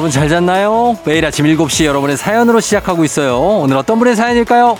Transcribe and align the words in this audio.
여러분 0.00 0.10
잘 0.10 0.30
잤나요? 0.30 0.96
매일 1.04 1.26
아침 1.26 1.44
7시 1.44 1.84
여러분의 1.84 2.16
사연으로 2.16 2.60
시작하고 2.60 3.04
있어요. 3.04 3.38
오늘 3.38 3.76
어떤 3.76 3.98
분의 3.98 4.16
사연일까요? 4.16 4.78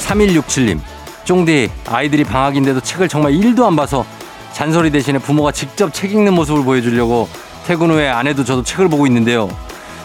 3167님, 0.00 0.80
쫑디, 1.22 1.70
아이들이 1.86 2.24
방학인데도 2.24 2.80
책을 2.80 3.08
정말 3.08 3.30
1도 3.34 3.64
안 3.64 3.76
봐서 3.76 4.04
잔소리 4.52 4.90
대신에 4.90 5.20
부모가 5.20 5.52
직접 5.52 5.94
책 5.94 6.10
읽는 6.10 6.34
모습을 6.34 6.64
보여주려고 6.64 7.28
퇴근 7.68 7.92
후에 7.92 8.08
아내도 8.08 8.44
저도 8.44 8.64
책을 8.64 8.88
보고 8.88 9.06
있는데요. 9.06 9.48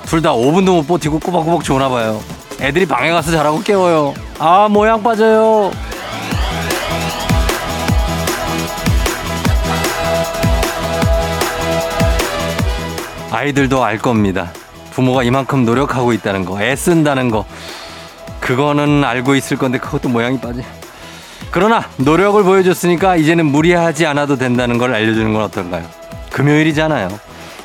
둘 0.08 0.22
다 0.22 0.34
5분도 0.34 0.76
못 0.76 0.88
버티고 0.88 1.20
꼬박꼬박 1.20 1.64
좋나 1.64 1.90
봐요. 1.90 2.22
애들이 2.62 2.86
방에 2.86 3.12
가서 3.12 3.32
자라고 3.32 3.62
깨워요. 3.62 4.14
아, 4.40 4.68
모양 4.70 5.02
빠져요. 5.04 5.72
아이들도 13.32 13.84
알 13.84 13.98
겁니다. 13.98 14.52
부모가 14.92 15.24
이만큼 15.24 15.66
노력하고 15.66 16.14
있다는 16.14 16.46
거, 16.46 16.62
애쓴다는 16.62 17.30
거. 17.32 17.46
그거는 18.40 19.04
알고 19.04 19.36
있을 19.36 19.58
건데 19.58 19.78
그것도 19.78 20.10
모양이 20.10 20.40
빠져. 20.40 20.62
그러나 21.52 21.84
노력을 21.98 22.42
보여줬으니까 22.44 23.16
이제는 23.18 23.46
무리하지 23.46 24.06
않아도 24.06 24.38
된다는 24.38 24.78
걸 24.78 24.94
알려주는 24.94 25.34
건 25.34 25.44
어떨까요? 25.44 25.84
금요일이잖아요. 26.32 27.10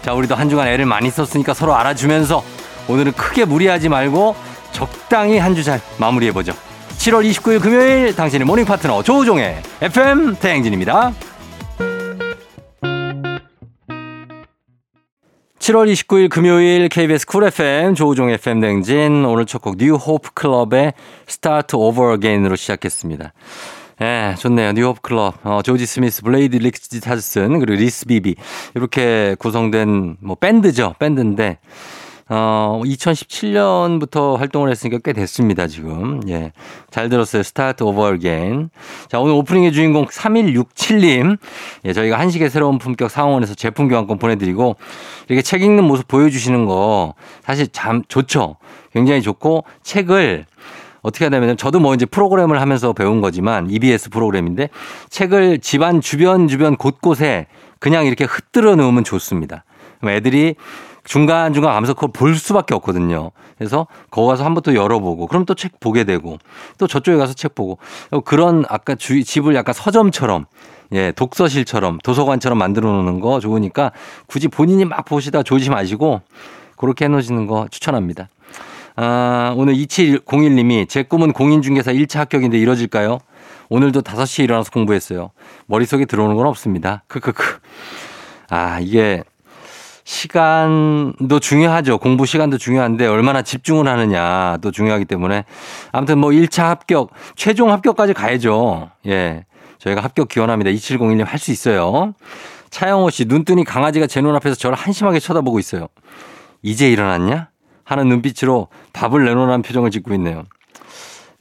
자, 0.03 0.15
우리도 0.15 0.34
한 0.34 0.48
주간 0.48 0.67
애를 0.69 0.87
많이 0.87 1.11
썼으니까 1.11 1.55
서로 1.55 1.75
알아주면서 1.77 2.43
오늘은 2.89 3.12
크게 3.12 3.45
무리하지 3.45 3.89
말고 3.89 4.34
적당히 4.73 5.39
한 5.39 5.55
주 5.55 5.62
잘 5.62 5.81
마무리해보죠. 5.98 6.53
7월 6.98 7.29
29일 7.31 7.61
금요일 7.62 8.15
당신의 8.15 8.47
모닝 8.47 8.65
파트너 8.65 9.03
조우종의 9.03 9.62
FM 9.83 10.37
대행진입니다. 10.37 11.12
7월 15.59 15.92
29일 15.92 16.31
금요일 16.31 16.89
KBS 16.89 17.27
쿨 17.27 17.45
FM 17.45 17.95
조우종 17.95 18.31
FM 18.31 18.61
댕진 18.61 19.25
오늘 19.27 19.45
첫 19.47 19.61
곡 19.62 19.77
뉴 19.77 19.95
호프 19.95 20.31
클럽의 20.33 20.95
Start 21.29 21.77
Over 21.77 22.14
Again으로 22.14 22.57
시작했습니다. 22.57 23.33
예, 24.03 24.34
좋네요. 24.39 24.73
뉴호프 24.73 25.03
클럽, 25.03 25.34
어, 25.45 25.61
조지 25.62 25.84
스미스, 25.84 26.23
블레이크 26.23 26.56
리차드슨, 26.56 27.59
그리고 27.59 27.79
리스 27.79 28.07
비비. 28.07 28.34
이렇게 28.75 29.37
구성된 29.39 30.17
뭐 30.20 30.37
밴드죠. 30.37 30.95
밴드인데, 30.98 31.59
어, 32.31 32.81
2017년부터 32.83 34.39
활동을 34.39 34.70
했으니까 34.70 35.01
꽤 35.05 35.12
됐습니다, 35.12 35.67
지금. 35.67 36.23
예. 36.29 36.53
잘 36.91 37.11
들었어요. 37.11 37.42
Start 37.42 37.83
Over 37.83 38.06
Again. 38.06 38.70
자, 39.11 39.20
오늘 39.20 39.34
오프닝의 39.34 39.73
주인공 39.73 40.07
3167님. 40.07 41.37
예, 41.85 41.92
저희가 41.92 42.19
한식의 42.19 42.48
새로운 42.48 42.79
품격 42.79 43.11
상원에서 43.11 43.55
제품 43.55 43.89
교환권 43.89 44.19
보내드리고, 44.19 44.77
이렇게 45.29 45.42
책 45.42 45.61
읽는 45.61 45.85
모습 45.85 46.08
보여주시는 46.08 46.64
거 46.64 47.13
사실 47.42 47.69
참 47.69 48.03
좋죠. 48.08 48.57
굉장히 48.95 49.20
좋고, 49.20 49.64
책을 49.83 50.47
어떻게 51.02 51.24
하냐면 51.24 51.56
저도 51.56 51.80
뭐 51.80 51.94
이제 51.94 52.06
프로그램을 52.06 52.61
하면서 52.61 52.92
배운 52.92 53.20
거지만 53.20 53.70
EBS 53.70 54.11
프로그램인데 54.11 54.68
책을 55.08 55.61
집안 55.61 56.00
주변 56.00 56.48
주변 56.48 56.77
곳곳에 56.77 57.46
그냥 57.78 58.06
이렇게 58.06 58.24
흩들어 58.24 58.77
놓으면 58.77 59.05
좋습니다. 59.05 59.64
애들이 60.05 60.55
중간중간 61.05 61.72
가면서 61.72 61.94
그걸 61.94 62.11
볼 62.12 62.34
수밖에 62.36 62.74
없거든요. 62.74 63.30
그래서 63.58 63.86
거기 64.11 64.28
가서 64.28 64.44
한 64.44 64.55
번 64.55 64.62
또 64.62 64.74
열어보고 64.74 65.27
그럼 65.27 65.44
또 65.46 65.55
책 65.55 65.80
보게 65.80 66.05
되고 66.05 66.38
또 66.78 66.86
저쪽에 66.86 67.17
가서 67.17 67.32
책 67.32 67.55
보고 67.55 67.78
그런 68.24 68.64
아까 68.68 68.94
주, 68.94 69.22
집을 69.24 69.55
약간 69.55 69.72
서점처럼 69.74 70.46
예, 70.92 71.12
독서실처럼 71.12 71.98
도서관처럼 72.05 72.58
만들어 72.58 72.90
놓는 72.90 73.20
거 73.20 73.40
좋으니까 73.40 73.92
굳이 74.27 74.48
본인이 74.48 74.84
막 74.84 75.05
보시다 75.05 75.42
조지 75.42 75.70
마시고 75.70 76.20
그렇게 76.77 77.05
해 77.06 77.08
놓으시는 77.08 77.46
거 77.46 77.67
추천합니다. 77.70 78.28
아, 79.02 79.55
오늘 79.56 79.77
2701님이 79.77 80.86
제 80.86 81.02
꿈은 81.02 81.33
공인중개사 81.33 81.90
1차 81.94 82.18
합격인데 82.18 82.58
이뤄질까요? 82.58 83.18
오늘도 83.70 84.02
5시에 84.02 84.44
일어나서 84.44 84.70
공부했어요. 84.72 85.30
머릿속에 85.64 86.05
들어오는 86.05 86.36
건 86.36 86.46
없습니다. 86.46 87.02
크크크. 87.06 87.61
아, 88.50 88.78
이게 88.80 89.24
시간도 90.05 91.40
중요하죠. 91.40 91.96
공부 91.96 92.27
시간도 92.27 92.58
중요한데 92.58 93.06
얼마나 93.06 93.40
집중을 93.40 93.88
하느냐도 93.88 94.70
중요하기 94.70 95.06
때문에 95.06 95.44
아무튼 95.92 96.18
뭐 96.18 96.28
1차 96.30 96.64
합격, 96.64 97.11
최종 97.36 97.72
합격까지 97.72 98.12
가야죠. 98.12 98.90
예. 99.06 99.46
저희가 99.78 100.02
합격 100.02 100.28
기원합니다. 100.28 100.72
2701님 100.72 101.24
할 101.24 101.38
수 101.38 101.52
있어요. 101.52 102.12
차영호 102.68 103.08
씨, 103.08 103.24
눈 103.24 103.46
뜨니 103.46 103.64
강아지가 103.64 104.06
제 104.06 104.20
눈앞에서 104.20 104.56
저를 104.56 104.77
한심하게 104.77 105.20
쳐다보고 105.20 105.58
있어요. 105.58 105.88
이제 106.62 106.90
일어났냐? 106.90 107.49
하는 107.90 108.08
눈빛으로 108.08 108.68
밥을 108.92 109.24
내놓으라는 109.24 109.62
표정을 109.62 109.90
짓고 109.90 110.14
있네요. 110.14 110.45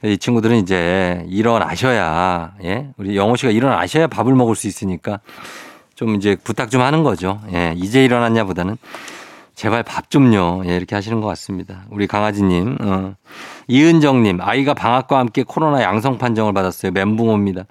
이 0.02 0.16
친구들은 0.16 0.56
이제 0.56 1.24
일어나셔야, 1.28 2.54
예? 2.64 2.88
우리 2.96 3.16
영호 3.16 3.36
씨가 3.36 3.52
일어나셔야 3.52 4.06
밥을 4.06 4.34
먹을 4.34 4.56
수 4.56 4.66
있으니까 4.66 5.20
좀 5.94 6.14
이제 6.14 6.36
부탁 6.42 6.70
좀 6.70 6.80
하는 6.80 7.02
거죠. 7.02 7.40
예, 7.52 7.74
이제 7.76 8.02
일어났냐 8.02 8.44
보다는 8.44 8.78
제발 9.54 9.82
밥 9.82 10.08
좀요. 10.08 10.62
예, 10.64 10.74
이렇게 10.74 10.94
하시는 10.94 11.20
것 11.20 11.26
같습니다. 11.28 11.84
우리 11.90 12.06
강아지님, 12.06 12.78
어. 12.80 13.14
이은정님, 13.68 14.40
아이가 14.40 14.72
방학과 14.72 15.18
함께 15.18 15.42
코로나 15.42 15.82
양성 15.82 16.16
판정을 16.16 16.54
받았어요. 16.54 16.92
멘붕 16.92 17.28
옵니다. 17.28 17.64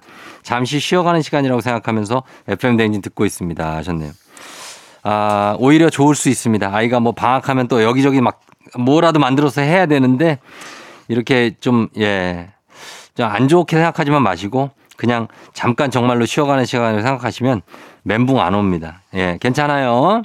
잠시 0.44 0.78
쉬어가는 0.78 1.20
시간이라고 1.20 1.60
생각하면서 1.60 2.22
FM 2.46 2.76
댕진 2.76 3.02
듣고 3.02 3.26
있습니다. 3.26 3.76
하셨네요. 3.78 4.12
아, 5.02 5.56
오히려 5.58 5.90
좋을 5.90 6.14
수 6.14 6.28
있습니다. 6.28 6.72
아이가 6.72 7.00
뭐 7.00 7.10
방학하면 7.10 7.66
또 7.66 7.82
여기저기 7.82 8.20
막 8.20 8.40
뭐라도 8.78 9.18
만들어서 9.20 9.60
해야 9.60 9.86
되는데 9.86 10.38
이렇게 11.08 11.54
좀, 11.60 11.88
예, 11.98 12.50
좀안 13.16 13.48
좋게 13.48 13.76
생각하지만 13.76 14.22
마시고 14.22 14.70
그냥 14.96 15.28
잠깐 15.54 15.90
정말로 15.90 16.26
쉬어가는 16.26 16.64
시간을 16.64 17.02
생각하시면 17.02 17.62
멘붕 18.02 18.40
안 18.40 18.54
옵니다. 18.54 19.02
예, 19.14 19.38
괜찮아요. 19.40 20.22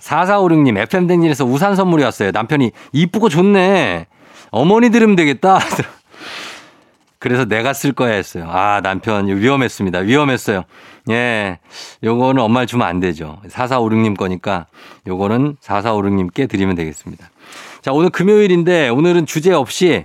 4456님, 0.00 0.76
FM댕진에서 0.78 1.44
우산 1.44 1.76
선물이 1.76 2.02
왔어요. 2.04 2.30
남편이 2.32 2.72
이쁘고 2.92 3.28
좋네. 3.28 4.06
어머니 4.50 4.90
들으면 4.90 5.16
되겠다. 5.16 5.58
그래서 7.18 7.44
내가 7.44 7.72
쓸 7.72 7.92
거야 7.92 8.14
했어요. 8.14 8.48
아, 8.50 8.80
남편 8.82 9.28
위험했습니다. 9.28 10.00
위험했어요. 10.00 10.64
예. 11.10 11.60
요거는 12.02 12.42
엄마를 12.42 12.66
주면 12.66 12.86
안 12.86 12.98
되죠. 12.98 13.40
4456님 13.48 14.16
거니까 14.16 14.66
요거는 15.06 15.56
4456님께 15.62 16.50
드리면 16.50 16.74
되겠습니다. 16.74 17.30
자, 17.82 17.92
오늘 17.92 18.10
금요일인데 18.10 18.90
오늘은 18.90 19.26
주제 19.26 19.52
없이 19.52 20.04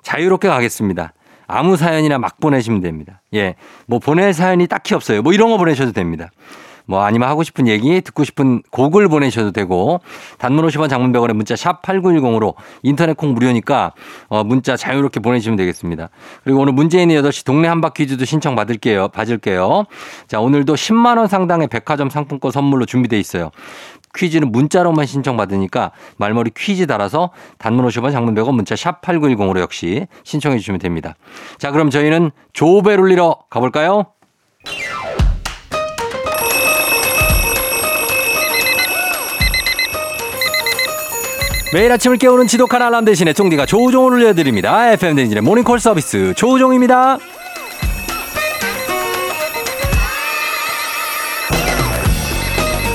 자유롭게 0.00 0.48
가겠습니다. 0.48 1.12
아무 1.46 1.76
사연이나 1.76 2.18
막 2.18 2.40
보내시면 2.40 2.80
됩니다. 2.80 3.20
예. 3.34 3.54
뭐 3.86 3.98
보낼 3.98 4.32
사연이 4.32 4.66
딱히 4.66 4.94
없어요. 4.94 5.20
뭐 5.20 5.34
이런 5.34 5.50
거 5.50 5.58
보내셔도 5.58 5.92
됩니다. 5.92 6.30
뭐 6.86 7.04
아니면 7.04 7.28
하고 7.28 7.42
싶은 7.42 7.68
얘기, 7.68 8.00
듣고 8.00 8.24
싶은 8.24 8.62
곡을 8.70 9.08
보내셔도 9.08 9.52
되고 9.52 10.00
단문 10.38 10.66
50원 10.66 10.88
장문 10.88 11.12
100원에 11.12 11.34
문자 11.34 11.54
샵 11.54 11.82
8910으로 11.82 12.54
인터넷 12.82 13.16
콩 13.16 13.34
무료니까 13.34 13.92
어 14.28 14.42
문자 14.42 14.76
자유롭게 14.76 15.20
보내시면 15.20 15.56
되겠습니다. 15.56 16.08
그리고 16.42 16.60
오늘 16.60 16.72
문재인의 16.72 17.20
8시 17.22 17.44
동네 17.44 17.68
한바 17.68 17.90
퀴 17.90 18.06
즈도 18.06 18.24
신청 18.24 18.56
받을게요. 18.56 19.08
받을게요. 19.08 19.84
자, 20.26 20.40
오늘도 20.40 20.74
10만 20.74 21.18
원 21.18 21.28
상당의 21.28 21.68
백화점 21.68 22.10
상품권 22.10 22.50
선물로 22.50 22.86
준비돼 22.86 23.18
있어요. 23.18 23.50
퀴즈는 24.14 24.52
문자로만 24.52 25.06
신청받으니까 25.06 25.92
말머리 26.16 26.50
퀴즈 26.56 26.86
달아서 26.86 27.30
단문 27.58 27.86
50원 27.86 28.12
장문 28.12 28.34
100원 28.34 28.54
문자 28.54 28.76
샵 28.76 29.00
8910으로 29.02 29.60
역시 29.60 30.06
신청해 30.24 30.58
주시면 30.58 30.80
됩니다. 30.80 31.14
자, 31.58 31.70
그럼 31.70 31.90
저희는 31.90 32.30
조벨 32.52 33.00
울리러 33.00 33.36
가볼까요? 33.50 34.06
매일 41.72 41.90
아침을 41.90 42.18
깨우는 42.18 42.48
지독한 42.48 42.82
알람 42.82 43.06
대신에 43.06 43.32
쫑디가 43.32 43.64
조우종을 43.64 44.12
울려드립니다. 44.12 44.92
FM 44.92 45.16
댕진의 45.16 45.42
모닝콜 45.42 45.80
서비스 45.80 46.34
조우종입니다. 46.36 47.16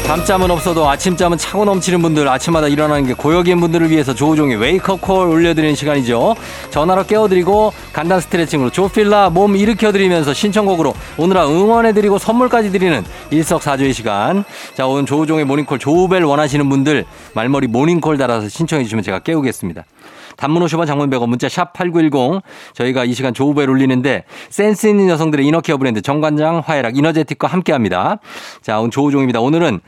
밤잠은 0.08 0.50
없어도 0.52 0.88
아침잠은 0.88 1.38
차고 1.38 1.66
넘치는 1.66 2.02
분들 2.02 2.30
아침마다 2.30 2.70
일어나는 2.70 3.06
게 3.06 3.14
고역인 3.14 3.60
분들을 3.60 3.90
위해서 3.90 4.16
조우종의 4.16 4.56
웨이크업 4.56 5.02
콜 5.02 5.28
올려드리는 5.28 5.76
시간이죠. 5.76 6.34
전화로 6.70 7.06
깨워드리고 7.06 7.74
간단 7.92 8.22
스트레칭으로 8.22 8.70
조필라 8.70 9.32
몸 9.32 9.58
일으켜드리면서 9.58 10.34
신청곡으로 10.34 10.94
오늘아 11.18 11.50
응원해드리고 11.50 12.20
선물까지 12.20 12.72
드리는 12.72 13.04
일석사조의 13.32 13.92
시간. 13.92 14.46
자 14.76 14.88
오늘 14.88 15.06
조우종의 15.06 15.44
모닝콜 15.44 15.78
조우벨 15.78 16.24
원하시는 16.24 16.70
분들 16.70 17.04
말머리 17.34 17.68
모닝콜 17.68 18.18
달아서 18.18 18.48
신청해 18.48 18.86
주시면 18.86 19.04
제가 19.04 19.20
깨우겠습니다. 19.20 19.84
단문 20.38 20.64
50원 20.64 20.88
장문 20.88 21.10
100원 21.12 21.28
문자 21.30 21.48
샵 21.48 21.74
8910 21.74 22.42
저희가 22.74 23.06
이 23.06 23.14
시간 23.14 23.34
조우벨 23.34 23.70
울리는데 23.70 24.24
센스 24.50 24.88
있는 24.88 25.10
여성들의 25.10 25.46
inner 25.46 25.63
care 25.63 25.78
브랜드 25.78 26.02
정관장 26.02 26.64
화애락 26.66 26.98
이너제틱과 26.98 27.48
함께 27.48 27.72
합니다. 27.74 28.18
자, 28.62 28.80
오늘 28.80 28.90
조우종입니다. 28.90 29.42
오늘은 29.42 29.80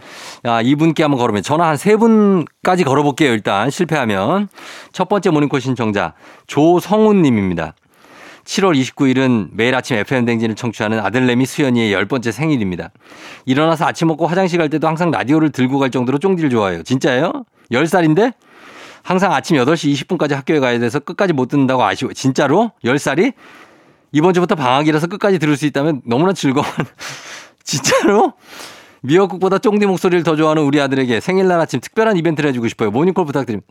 아, 0.43 0.61
이분께 0.61 1.03
한번 1.03 1.19
걸으면 1.19 1.41
전화 1.41 1.67
한 1.67 1.79
세 1.79 1.95
분까지 1.95 2.83
걸어볼게요. 2.83 3.31
일단 3.31 3.69
실패하면 3.69 4.49
첫 4.91 5.07
번째 5.07 5.29
모닝콜 5.29 5.61
신청자 5.61 6.13
조성훈 6.45 7.21
님입니다. 7.21 7.73
7월 8.43 8.77
29일은 8.79 9.49
매일 9.53 9.75
아침 9.75 9.95
FM댕진을 9.97 10.55
청취하는 10.55 10.99
아들내미 10.99 11.45
수연이의 11.45 11.93
열 11.93 12.05
번째 12.05 12.31
생일입니다. 12.31 12.89
일어나서 13.45 13.85
아침 13.85 14.07
먹고 14.09 14.27
화장실 14.27 14.59
갈 14.59 14.69
때도 14.69 14.87
항상 14.87 15.09
라디오를 15.11 15.51
들고 15.51 15.79
갈 15.79 15.89
정도로 15.89 16.17
쫑디를 16.17 16.49
좋아해요. 16.49 16.83
진짜예요? 16.83 17.45
10살인데? 17.71 18.33
항상 19.03 19.33
아침 19.33 19.57
8시 19.57 19.93
20분까지 19.93 20.33
학교에 20.33 20.59
가야 20.59 20.79
돼서 20.79 20.99
끝까지 20.99 21.33
못 21.33 21.47
듣는다고 21.47 21.83
아쉬워. 21.83 22.13
진짜로? 22.13 22.71
10살이? 22.83 23.33
이번 24.11 24.33
주부터 24.33 24.55
방학이라서 24.55 25.07
끝까지 25.07 25.39
들을 25.39 25.55
수 25.57 25.65
있다면 25.65 26.01
너무나 26.05 26.33
즐거운. 26.33 26.65
진짜로? 27.63 28.33
미역국보다 29.01 29.59
쫑디 29.59 29.85
목소리를 29.85 30.23
더 30.23 30.35
좋아하는 30.35 30.63
우리 30.63 30.81
아들에게 30.81 31.21
생일날 31.21 31.59
아침 31.61 31.79
특별한 31.79 32.17
이벤트를 32.17 32.49
해주고 32.49 32.67
싶어요. 32.67 32.91
모닝콜 32.91 33.25
부탁드립니다. 33.25 33.67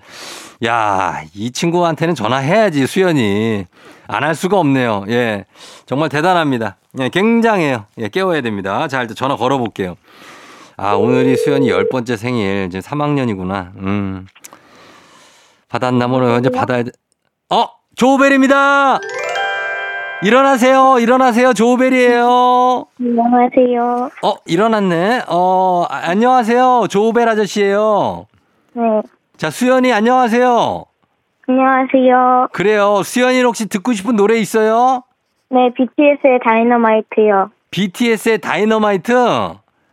야, 0.65 1.23
이 1.35 1.51
친구한테는 1.51 2.15
전화해야지, 2.15 2.87
수연이. 2.87 3.67
안 4.07 4.25
할 4.25 4.35
수가 4.35 4.59
없네요. 4.59 5.05
예. 5.09 5.45
정말 5.85 6.09
대단합니다. 6.09 6.79
예, 7.01 7.11
굉장해요. 7.11 7.85
예, 7.99 8.09
깨워야 8.09 8.41
됩니다. 8.41 8.89
자, 8.89 9.03
일단 9.03 9.15
전화 9.15 9.37
걸어볼게요. 9.37 9.97
아, 10.79 10.93
오늘이 10.95 11.37
수연이 11.37 11.69
열 11.69 11.91
번째 11.91 12.17
생일. 12.17 12.67
이제 12.69 12.79
3학년이구나. 12.79 13.73
음. 13.77 14.27
받았나, 15.69 16.07
뭐, 16.07 16.21
언제 16.23 16.51
받아야 16.51 16.83
돼. 16.83 16.91
어! 17.51 17.67
조우벨입니다! 17.95 19.01
일어나세요. 20.23 20.99
일어나세요. 20.99 21.53
조우벨이에요. 21.53 22.87
안녕하세요. 23.01 24.11
어, 24.25 24.35
일어났네. 24.47 25.23
어, 25.29 25.85
아, 25.89 26.01
안녕하세요. 26.11 26.87
조우벨 26.91 27.29
아저씨예요. 27.29 28.27
네. 28.73 28.83
자, 29.37 29.51
수연이 29.51 29.93
안녕하세요. 29.93 30.85
안녕하세요. 31.47 32.49
그래요. 32.53 33.03
수연이 33.05 33.41
혹시 33.43 33.69
듣고 33.69 33.93
싶은 33.93 34.17
노래 34.17 34.39
있어요? 34.39 35.05
네, 35.51 35.71
BTS의 35.77 36.41
다이너마이트요. 36.45 37.51
BTS의 37.71 38.39
다이너마이트? 38.39 39.13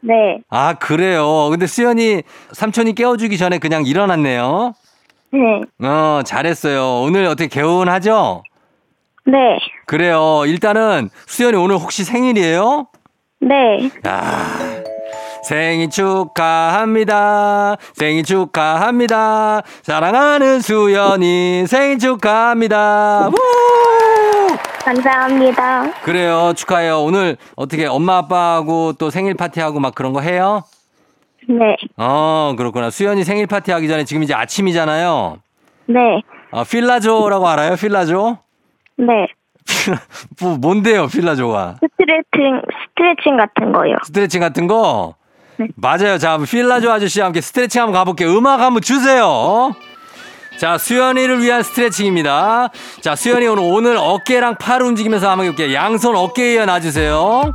네. 0.02 0.40
아, 0.50 0.74
그래요. 0.74 1.50
근데 1.52 1.68
수연이 1.68 2.24
삼촌이 2.52 2.94
깨워주기 2.96 3.38
전에 3.38 3.60
그냥 3.60 3.86
일어났네요. 3.86 4.74
네. 5.32 5.62
어, 5.88 6.22
잘했어요. 6.24 7.02
오늘 7.02 7.26
어떻게 7.26 7.48
개운하죠? 7.48 8.44
네. 9.26 9.58
그래요. 9.86 10.44
일단은 10.46 11.10
수연이 11.26 11.58
오늘 11.58 11.78
혹시 11.78 12.04
생일이에요? 12.04 12.88
네. 13.42 13.90
야, 14.08 14.46
생일 15.44 15.90
축하합니다. 15.90 17.76
생일 17.94 18.24
축하합니다. 18.24 19.62
사랑하는 19.84 20.62
수연이 20.62 21.66
생일 21.68 22.00
축하합니다. 22.00 23.30
우! 23.30 23.34
감사합니다. 24.84 25.92
그래요. 26.04 26.54
축하해요. 26.56 27.02
오늘 27.02 27.38
어떻게 27.56 27.88
엄마 27.88 28.18
아빠하고 28.18 28.94
또 28.94 29.10
생일 29.10 29.34
파티하고 29.34 29.80
막 29.80 29.96
그런 29.96 30.14
거 30.14 30.22
해요? 30.22 30.64
네. 31.48 31.76
어, 31.98 32.54
그렇구나. 32.58 32.90
수연이 32.90 33.24
생일 33.24 33.48
파티 33.48 33.72
하기 33.72 33.88
전에 33.88 34.04
지금 34.04 34.24
이제 34.24 34.34
아침이잖아요. 34.34 35.38
네. 35.88 36.22
어, 36.52 36.64
필라조라고 36.64 37.48
알아요? 37.48 37.76
필라조? 37.76 38.38
네. 38.98 39.28
뭐, 40.42 40.58
뭔데요, 40.58 41.08
필라조가? 41.08 41.76
스트레칭, 41.82 42.62
스트레칭 42.90 43.38
같은 43.38 43.72
거요. 43.72 43.96
스트레칭 44.06 44.42
같은 44.42 44.68
거? 44.68 45.16
네. 45.58 45.68
맞아요. 45.76 46.18
자, 46.18 46.38
필라조 46.38 46.92
아저씨와 46.92 47.28
함께 47.28 47.42
스트레칭 47.42 47.82
한번 47.82 47.94
가볼게요. 47.94 48.36
음악 48.38 48.60
한번 48.60 48.82
주세요. 48.82 49.74
자, 50.58 50.78
수연이를 50.78 51.42
위한 51.42 51.64
스트레칭입니다. 51.64 52.70
자, 53.02 53.16
수연이 53.16 53.46
오늘, 53.48 53.64
오늘 53.64 53.98
어깨랑 53.98 54.56
팔 54.58 54.82
움직이면서 54.82 55.30
한번 55.30 55.48
해볼게요. 55.48 55.74
양손 55.74 56.16
어깨에 56.16 56.54
이어 56.56 56.66
놔주세요. 56.66 57.54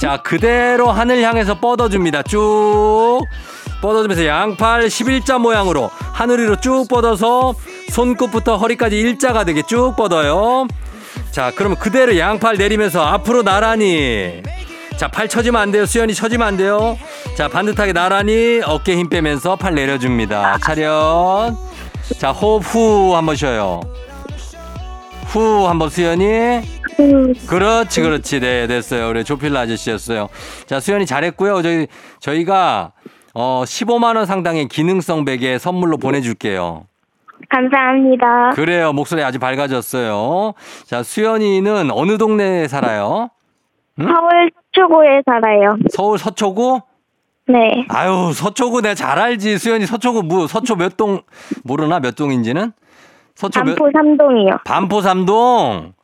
자, 0.00 0.18
그대로 0.22 0.90
하늘 0.90 1.22
향해서 1.22 1.58
뻗어줍니다. 1.60 2.22
쭉. 2.22 3.20
뻗어주면서 3.82 4.26
양팔 4.26 4.88
11자 4.88 5.38
모양으로 5.38 5.90
하늘 6.12 6.42
위로 6.42 6.60
쭉 6.60 6.86
뻗어서 6.88 7.54
손끝부터 7.90 8.56
허리까지 8.58 8.98
일자가 8.98 9.44
되게 9.44 9.62
쭉 9.62 9.94
뻗어요. 9.96 10.66
자, 11.30 11.52
그러면 11.54 11.78
그대로 11.78 12.18
양팔 12.18 12.56
내리면서 12.56 13.02
앞으로 13.02 13.42
나란히. 13.42 14.42
자, 14.96 15.08
팔 15.08 15.28
쳐지면 15.28 15.60
안 15.60 15.70
돼요. 15.70 15.86
수연이 15.86 16.14
쳐지면 16.14 16.46
안 16.46 16.56
돼요. 16.56 16.98
자, 17.36 17.48
반듯하게 17.48 17.92
나란히 17.94 18.60
어깨 18.64 18.96
힘 18.96 19.08
빼면서 19.08 19.56
팔 19.56 19.74
내려줍니다. 19.74 20.58
차렷. 20.58 21.54
자, 22.18 22.32
호흡 22.32 22.62
후 22.62 23.16
한번 23.16 23.34
쉬어요. 23.34 23.80
후 25.28 25.66
한번 25.68 25.88
수연이. 25.88 26.79
음, 27.00 27.34
그렇지, 27.48 28.02
그렇지. 28.02 28.40
네, 28.40 28.66
됐어요. 28.66 29.08
우리 29.08 29.24
조필라 29.24 29.60
아저씨였어요. 29.60 30.28
자, 30.66 30.80
수연이 30.80 31.06
잘했고요. 31.06 31.62
저희, 31.62 31.86
저희가, 32.20 32.92
어, 33.34 33.62
15만원 33.64 34.26
상당의 34.26 34.68
기능성 34.68 35.24
베개 35.24 35.58
선물로 35.58 35.96
보내줄게요. 35.96 36.84
감사합니다. 37.48 38.50
그래요. 38.50 38.92
목소리 38.92 39.22
아주 39.22 39.38
밝아졌어요. 39.38 40.52
자, 40.84 41.02
수연이는 41.02 41.90
어느 41.90 42.18
동네에 42.18 42.68
살아요? 42.68 43.30
서울 43.96 44.50
서초구에 44.74 45.22
살아요. 45.26 45.76
서울 45.90 46.18
서초구? 46.18 46.80
네. 47.48 47.84
아유, 47.88 48.32
서초구 48.34 48.82
내가 48.82 48.94
잘 48.94 49.18
알지. 49.18 49.58
수연이 49.58 49.86
서초구 49.86 50.22
뭐, 50.22 50.46
서초 50.46 50.76
몇 50.76 50.96
동, 50.96 51.22
모르나? 51.64 51.98
몇 51.98 52.14
동인지는? 52.14 52.72
서초 53.34 53.60
몇, 53.64 53.76
반포 53.76 53.90
삼동이요. 53.92 54.58
반포 54.64 55.00
삼동. 55.00 55.94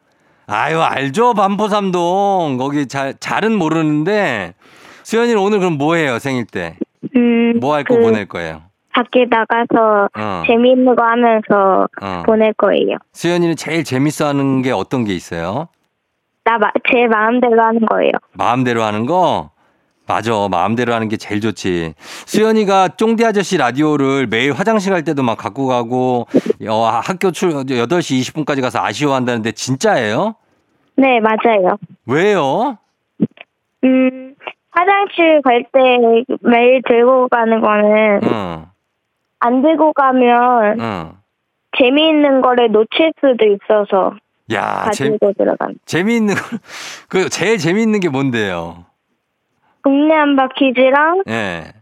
아유, 0.46 0.80
알죠. 0.80 1.34
반포 1.34 1.68
삼동. 1.68 2.56
거기 2.58 2.86
잘, 2.86 3.14
잘은 3.18 3.52
모르는데. 3.56 4.54
수연이는 5.02 5.40
오늘 5.40 5.58
그럼 5.58 5.74
뭐 5.78 5.94
해요, 5.96 6.18
생일 6.18 6.46
때? 6.46 6.76
음. 7.16 7.58
뭐 7.60 7.74
할거 7.74 7.94
그 7.96 8.00
보낼 8.00 8.26
거예요? 8.26 8.62
밖에 8.92 9.26
나가서 9.28 10.08
어. 10.16 10.42
재미있는 10.46 10.94
거 10.96 11.04
하면서 11.04 11.86
어. 12.00 12.22
보낼 12.24 12.52
거예요. 12.54 12.96
수연이는 13.12 13.56
제일 13.56 13.84
재밌어 13.84 14.26
하는 14.28 14.62
게 14.62 14.72
어떤 14.72 15.04
게 15.04 15.14
있어요? 15.14 15.68
나, 16.44 16.58
마, 16.58 16.70
제 16.90 17.06
마음대로 17.06 17.60
하는 17.62 17.80
거예요. 17.86 18.12
마음대로 18.32 18.82
하는 18.82 19.04
거? 19.06 19.50
맞아. 20.06 20.32
마음대로 20.50 20.94
하는 20.94 21.08
게 21.08 21.16
제일 21.16 21.40
좋지. 21.40 21.94
수연이가 22.26 22.88
쫑디 22.96 23.24
아저씨 23.24 23.56
라디오를 23.56 24.26
매일 24.28 24.52
화장실 24.52 24.92
갈 24.92 25.02
때도 25.04 25.22
막 25.22 25.36
갖고 25.36 25.66
가고, 25.66 26.26
어, 26.68 27.00
학교 27.02 27.30
출, 27.32 27.50
8시 27.50 28.20
20분까지 28.20 28.60
가서 28.62 28.80
아쉬워한다는데 28.82 29.52
진짜예요? 29.52 30.36
네, 30.96 31.20
맞아요. 31.20 31.76
왜요? 32.06 32.78
음, 33.84 34.34
화장실 34.70 35.42
갈 35.42 35.64
때 35.72 36.24
매일 36.40 36.82
들고 36.88 37.28
가는 37.28 37.60
거는 37.60 38.20
응, 38.24 38.66
안 39.40 39.62
들고 39.62 39.92
가면 39.92 40.80
응. 40.80 41.12
재미있는 41.78 42.40
거를 42.40 42.70
놓칠 42.72 43.12
수도 43.20 43.44
있어서 43.44 44.14
야, 44.52 44.88
재, 44.92 45.08
가지고 45.10 45.32
들어간. 45.36 45.74
재미있는 45.84 46.34
거, 46.34 46.40
그, 47.08 47.28
제일 47.28 47.58
재미있는 47.58 48.00
게 48.00 48.08
뭔데요? 48.08 48.84
동네 49.86 50.14
한바퀴즈랑 50.16 51.22
예. 51.28 51.72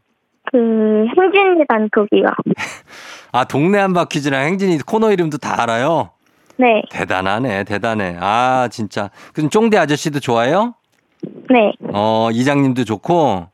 그 0.53 1.07
행진이 1.17 1.65
단톡이요. 1.67 2.27
아, 3.33 3.45
동네 3.45 3.79
한바퀴즈랑 3.79 4.45
행진이 4.45 4.77
코너 4.81 5.11
이름도 5.11 5.39
다 5.39 5.63
알아요? 5.63 6.11
네, 6.59 6.83
대단하네, 6.91 7.65
대단해. 7.65 8.15
아, 8.21 8.69
진짜. 8.71 9.09
그럼 9.33 9.49
쫑대 9.49 9.79
아저씨도 9.79 10.21
좋아요? 10.21 10.75
네, 11.49 11.73
어, 11.95 12.29
이장님도 12.31 12.85
좋고. 12.85 13.47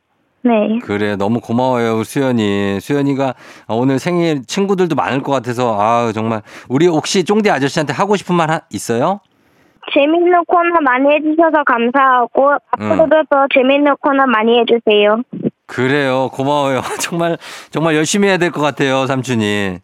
네. 0.43 0.79
그래, 0.83 1.15
너무 1.15 1.39
고마워요, 1.39 2.03
수연이. 2.03 2.79
수연이가 2.81 3.35
오늘 3.69 3.99
생일 3.99 4.43
친구들도 4.45 4.95
많을 4.95 5.21
것 5.23 5.31
같아서, 5.31 5.77
아 5.79 6.11
정말. 6.11 6.41
우리 6.67 6.87
혹시 6.87 7.23
쫑대 7.23 7.49
아저씨한테 7.49 7.93
하고 7.93 8.17
싶은 8.17 8.35
말 8.35 8.51
하- 8.51 8.61
있어요? 8.69 9.21
재밌는 9.93 10.45
코너 10.45 10.79
많이 10.81 11.09
해주셔서 11.15 11.63
감사하고 11.65 12.53
앞으로도 12.71 13.23
더 13.29 13.45
재밌는 13.53 13.95
코너 14.01 14.25
많이 14.27 14.59
해주세요. 14.59 15.21
그래요, 15.67 16.29
고마워요. 16.33 16.81
정말, 16.99 17.37
정말 17.69 17.95
열심히 17.95 18.27
해야 18.27 18.37
될 18.37 18.51
것 18.51 18.61
같아요, 18.61 19.05
삼촌이. 19.05 19.79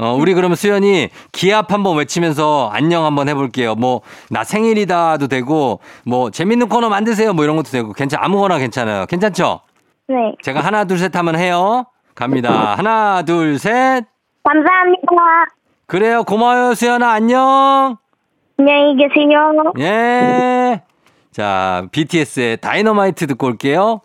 어, 0.00 0.12
우리 0.14 0.32
그러면 0.34 0.54
수연이 0.54 1.08
기합 1.32 1.72
한번 1.72 1.96
외치면서 1.96 2.70
안녕 2.72 3.04
한번 3.04 3.28
해볼게요. 3.28 3.74
뭐, 3.74 4.02
나 4.30 4.44
생일이다도 4.44 5.26
되고, 5.26 5.80
뭐, 6.06 6.30
재밌는 6.30 6.68
코너 6.68 6.88
만드세요. 6.88 7.32
뭐 7.32 7.44
이런 7.44 7.56
것도 7.56 7.70
되고, 7.70 7.92
괜찮, 7.92 8.20
아무거나 8.22 8.58
괜찮아요. 8.58 9.06
괜찮죠? 9.06 9.60
네, 10.08 10.34
제가 10.42 10.60
하나, 10.60 10.84
둘, 10.84 10.98
셋 10.98 11.14
하면 11.16 11.36
해요. 11.36 11.84
갑니다. 12.14 12.74
하나, 12.76 13.22
둘, 13.22 13.58
셋. 13.58 14.04
감사합니다. 14.44 15.06
그래요. 15.86 16.22
고마워요, 16.24 16.74
수연아. 16.74 17.10
안녕. 17.10 17.96
안녕히 18.60 18.96
계세요. 18.96 19.72
예. 19.78 20.82
자, 21.30 21.86
BTS의 21.92 22.56
다이너마이트 22.56 23.28
듣고 23.28 23.46
올게요. 23.46 24.00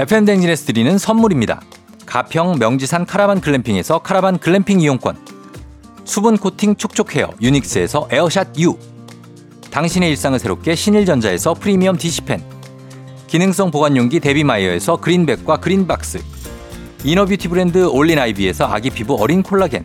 FM댕진에서 0.00 0.66
드리는 0.66 0.98
선물입니다. 0.98 1.60
가평 2.06 2.58
명지산 2.58 3.06
카라반 3.06 3.40
글램핑에서 3.40 4.00
카라반 4.00 4.38
글램핑 4.38 4.80
이용권. 4.80 5.16
수분 6.04 6.36
코팅 6.36 6.74
촉촉 6.74 7.14
헤어 7.14 7.30
유닉스에서 7.40 8.08
에어샷 8.10 8.58
U. 8.58 8.76
당신의 9.70 10.10
일상을 10.10 10.36
새롭게 10.40 10.74
신일전자에서 10.74 11.54
프리미엄 11.54 11.96
DC팬. 11.96 12.42
기능성 13.28 13.70
보관용기 13.70 14.18
데비마이어에서 14.18 14.96
그린백과 14.96 15.58
그린박스. 15.58 16.18
inner 17.04 17.23
beauty 17.23 17.46
브랜드 17.46 17.86
올린 17.86 18.18
아이비에서 18.18 18.66
아기 18.66 18.90
피부 18.90 19.14
어린 19.14 19.44
콜라겐. 19.44 19.84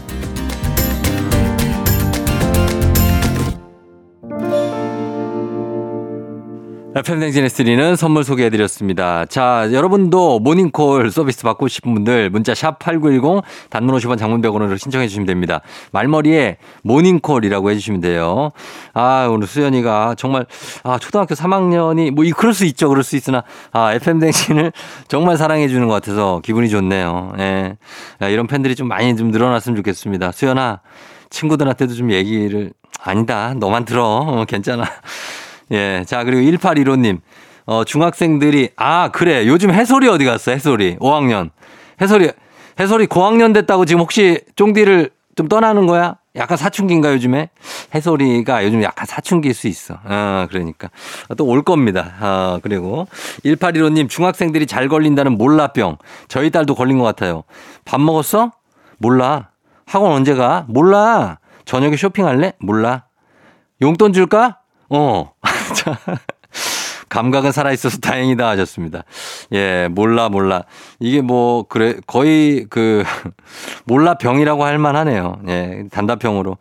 FM댕진에스 6.93 7.55
드리는 7.55 7.95
선물 7.95 8.25
소개해드렸습니다. 8.25 9.23
자, 9.25 9.69
여러분도 9.71 10.39
모닝콜 10.39 11.09
서비스 11.09 11.41
받고 11.43 11.69
싶은 11.69 11.93
분들 11.93 12.29
문자 12.29 12.53
샵 12.53 12.79
8910 12.79 13.43
단문 13.69 13.95
50원 13.95 14.17
장문 14.17 14.41
100원으로 14.41 14.77
신청해 14.77 15.07
주시면 15.07 15.25
됩니다. 15.25 15.61
말머리에 15.93 16.57
모닝콜이라고 16.83 17.71
해주시면 17.71 18.01
돼요. 18.01 18.51
아, 18.93 19.29
오늘 19.31 19.47
수연이가 19.47 20.15
정말, 20.17 20.45
아, 20.83 20.99
초등학교 20.99 21.33
3학년이 21.33 22.11
뭐, 22.11 22.25
이, 22.25 22.31
그럴 22.31 22.53
수 22.53 22.65
있죠. 22.65 22.89
그럴 22.89 23.05
수 23.05 23.15
있으나, 23.15 23.45
아, 23.71 23.93
FM댕진을 23.93 24.73
정말 25.07 25.37
사랑해 25.37 25.69
주는 25.69 25.87
것 25.87 25.93
같아서 25.93 26.41
기분이 26.43 26.69
좋네요. 26.69 27.35
예. 27.39 27.77
야, 28.21 28.27
이런 28.27 28.47
팬들이 28.47 28.75
좀 28.75 28.89
많이 28.89 29.15
좀 29.15 29.31
늘어났으면 29.31 29.77
좋겠습니다. 29.77 30.33
수연아, 30.33 30.81
친구들한테도 31.29 31.93
좀 31.93 32.11
얘기를, 32.11 32.73
아니다. 33.01 33.53
너만 33.53 33.85
들어. 33.85 34.03
어, 34.05 34.45
괜찮아. 34.45 34.83
예. 35.71 36.03
자, 36.05 36.23
그리고 36.23 36.41
1815님. 36.57 37.19
어, 37.65 37.83
중학생들이, 37.83 38.69
아, 38.75 39.09
그래. 39.11 39.47
요즘 39.47 39.71
해솔이 39.71 40.07
어디 40.07 40.25
갔어? 40.25 40.51
해솔이. 40.51 40.97
5학년. 40.97 41.51
해솔이, 42.01 42.29
해솔이 42.79 43.05
고학년 43.07 43.53
됐다고 43.53 43.85
지금 43.85 44.01
혹시 44.01 44.41
쫑디를 44.55 45.11
좀 45.35 45.47
떠나는 45.47 45.85
거야? 45.87 46.15
약간 46.35 46.57
사춘기인가 46.57 47.11
요즘에? 47.13 47.49
해솔이가 47.93 48.63
요즘 48.65 48.81
약간 48.83 49.05
사춘기일 49.05 49.53
수 49.53 49.67
있어. 49.67 49.95
어, 50.03 50.47
그러니까. 50.49 50.89
또 51.37 51.45
올 51.45 51.61
겁니다. 51.61 52.13
어, 52.21 52.59
그리고 52.63 53.07
1815님 53.45 54.09
중학생들이 54.09 54.65
잘 54.65 54.87
걸린다는 54.87 55.37
몰라병. 55.37 55.97
저희 56.29 56.49
딸도 56.49 56.75
걸린 56.75 56.97
것 56.97 57.03
같아요. 57.03 57.43
밥 57.85 57.99
먹었어? 58.01 58.51
몰라. 58.97 59.49
학원 59.85 60.13
언제 60.13 60.33
가? 60.33 60.65
몰라. 60.69 61.39
저녁에 61.65 61.97
쇼핑할래? 61.97 62.53
몰라. 62.59 63.03
용돈 63.81 64.13
줄까? 64.13 64.59
어. 64.89 65.31
자, 65.73 65.97
감각은 67.09 67.51
살아있어서 67.51 67.99
다행이다 67.99 68.47
하셨습니다. 68.49 69.03
예, 69.51 69.87
몰라, 69.91 70.29
몰라. 70.29 70.63
이게 70.99 71.21
뭐, 71.21 71.63
그래, 71.67 71.95
거의 72.07 72.65
그, 72.69 73.03
몰라 73.85 74.15
병이라고 74.15 74.63
할 74.63 74.77
만하네요. 74.77 75.41
예, 75.49 75.83
단답형으로. 75.91 76.57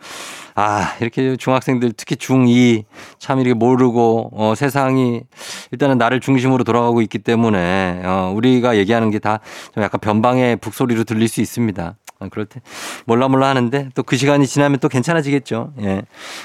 아, 0.62 0.94
이렇게 1.00 1.36
중학생들 1.36 1.92
특히 1.96 2.16
중2 2.16 2.84
참 3.18 3.40
이렇게 3.40 3.54
모르고, 3.54 4.30
어, 4.34 4.54
세상이 4.54 5.22
일단은 5.70 5.96
나를 5.96 6.20
중심으로 6.20 6.64
돌아가고 6.64 7.00
있기 7.00 7.18
때문에, 7.18 8.02
어, 8.04 8.30
우리가 8.36 8.76
얘기하는 8.76 9.10
게 9.10 9.18
다 9.20 9.40
좀 9.74 9.82
약간 9.82 10.00
변방의 10.00 10.56
북소리로 10.56 11.04
들릴 11.04 11.28
수 11.28 11.40
있습니다. 11.40 11.96
아, 12.22 12.28
그럴 12.30 12.44
때 12.44 12.60
몰라 13.06 13.28
몰라 13.28 13.48
하는데 13.48 13.88
또 13.94 14.02
그 14.02 14.16
시간이 14.18 14.46
지나면 14.46 14.80
또 14.80 14.88
괜찮아지겠죠. 14.90 15.72
예. 15.80 16.02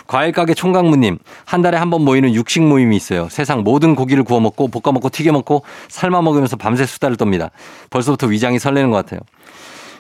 과일 0.07 0.31
가게 0.31 0.53
총각무님 0.53 1.17
한 1.45 1.61
달에 1.61 1.77
한 1.77 1.89
번 1.89 2.03
모이는 2.05 2.33
육식 2.33 2.63
모임이 2.63 2.95
있어요. 2.95 3.27
세상 3.29 3.63
모든 3.63 3.95
고기를 3.95 4.23
구워 4.23 4.39
먹고 4.39 4.69
볶아 4.69 4.93
먹고 4.93 5.09
튀겨 5.09 5.33
먹고 5.33 5.63
삶아 5.89 6.21
먹으면서 6.21 6.55
밤새 6.55 6.85
수다를 6.85 7.17
떱니다. 7.17 7.49
벌써부터 7.89 8.27
위장이 8.27 8.59
설레는 8.59 8.91
것 8.91 8.97
같아요. 8.97 9.19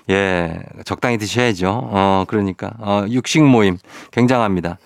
예, 0.09 0.59
적당히 0.85 1.17
드셔야죠. 1.17 1.67
어, 1.91 2.25
그러니까. 2.27 2.71
어, 2.79 3.05
육식 3.09 3.43
모임. 3.43 3.77
굉장합니다. 4.11 4.77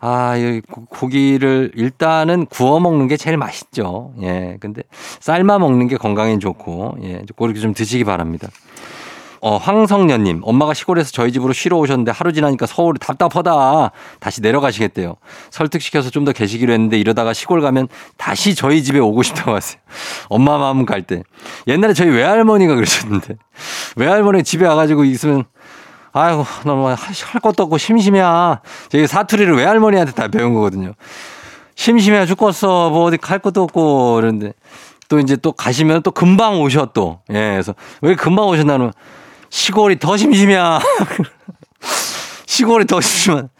아, 0.00 0.36
이 0.36 0.60
고기를 0.60 1.72
일단은 1.74 2.46
구워 2.46 2.80
먹는 2.80 3.08
게 3.08 3.16
제일 3.16 3.36
맛있죠. 3.36 4.12
예, 4.22 4.56
근데 4.60 4.82
삶아 5.20 5.58
먹는 5.58 5.88
게 5.88 5.96
건강에 5.96 6.38
좋고, 6.38 6.98
예, 7.02 7.22
그렇게 7.36 7.60
좀 7.60 7.72
드시기 7.72 8.04
바랍니다. 8.04 8.48
어, 9.46 9.58
황성년님, 9.58 10.40
엄마가 10.42 10.72
시골에서 10.72 11.10
저희 11.12 11.30
집으로 11.30 11.52
쉬러 11.52 11.76
오셨는데 11.76 12.12
하루 12.12 12.32
지나니까 12.32 12.64
서울이 12.64 12.98
답답하다. 12.98 13.90
다시 14.18 14.40
내려가시겠대요. 14.40 15.16
설득시켜서 15.50 16.08
좀 16.08 16.24
더 16.24 16.32
계시기로 16.32 16.72
했는데 16.72 16.98
이러다가 16.98 17.34
시골 17.34 17.60
가면 17.60 17.88
다시 18.16 18.54
저희 18.54 18.82
집에 18.82 18.98
오고 18.98 19.22
싶다고 19.22 19.54
하세요. 19.54 19.78
엄마 20.30 20.56
마음 20.56 20.86
갈 20.86 21.02
때. 21.02 21.22
옛날에 21.66 21.92
저희 21.92 22.08
외할머니가 22.08 22.74
그러셨는데. 22.74 23.36
외할머니 23.96 24.42
집에 24.42 24.66
와가지고 24.66 25.04
있으면 25.04 25.44
아이고, 26.14 26.46
너무 26.64 26.88
할 26.88 27.40
것도 27.42 27.64
없고 27.64 27.76
심심해야. 27.76 28.62
저희 28.88 29.06
사투리를 29.06 29.54
외할머니한테 29.54 30.12
다 30.12 30.28
배운 30.28 30.54
거거든요. 30.54 30.94
심심해 31.74 32.24
죽겠어. 32.24 32.88
뭐 32.88 33.04
어디 33.04 33.18
갈 33.18 33.40
것도 33.40 33.62
없고. 33.64 34.14
그런데 34.14 34.54
또 35.10 35.18
이제 35.18 35.36
또 35.36 35.52
가시면 35.52 36.02
또 36.02 36.10
금방 36.12 36.62
오셔 36.62 36.92
또. 36.94 37.20
예, 37.28 37.34
그래서 37.34 37.74
왜 38.00 38.14
금방 38.14 38.46
오셨나는 38.46 38.90
시골이 39.54 40.00
더 40.00 40.16
심심이야. 40.16 40.80
시골이 42.44 42.86
더 42.86 43.00
심심한. 43.00 43.50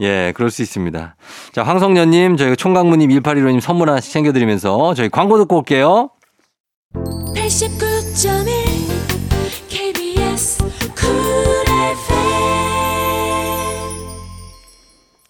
예, 0.00 0.32
그럴 0.34 0.50
수 0.50 0.62
있습니다. 0.62 1.14
자, 1.52 1.62
황성년님, 1.62 2.36
저희가 2.36 2.56
총각무님, 2.56 3.08
1815님 3.10 3.60
선물 3.60 3.88
하나씩 3.88 4.12
챙겨드리면서 4.12 4.94
저희 4.94 5.08
광고 5.08 5.38
듣고 5.38 5.58
올게요. 5.58 6.10
89.1 6.92 7.93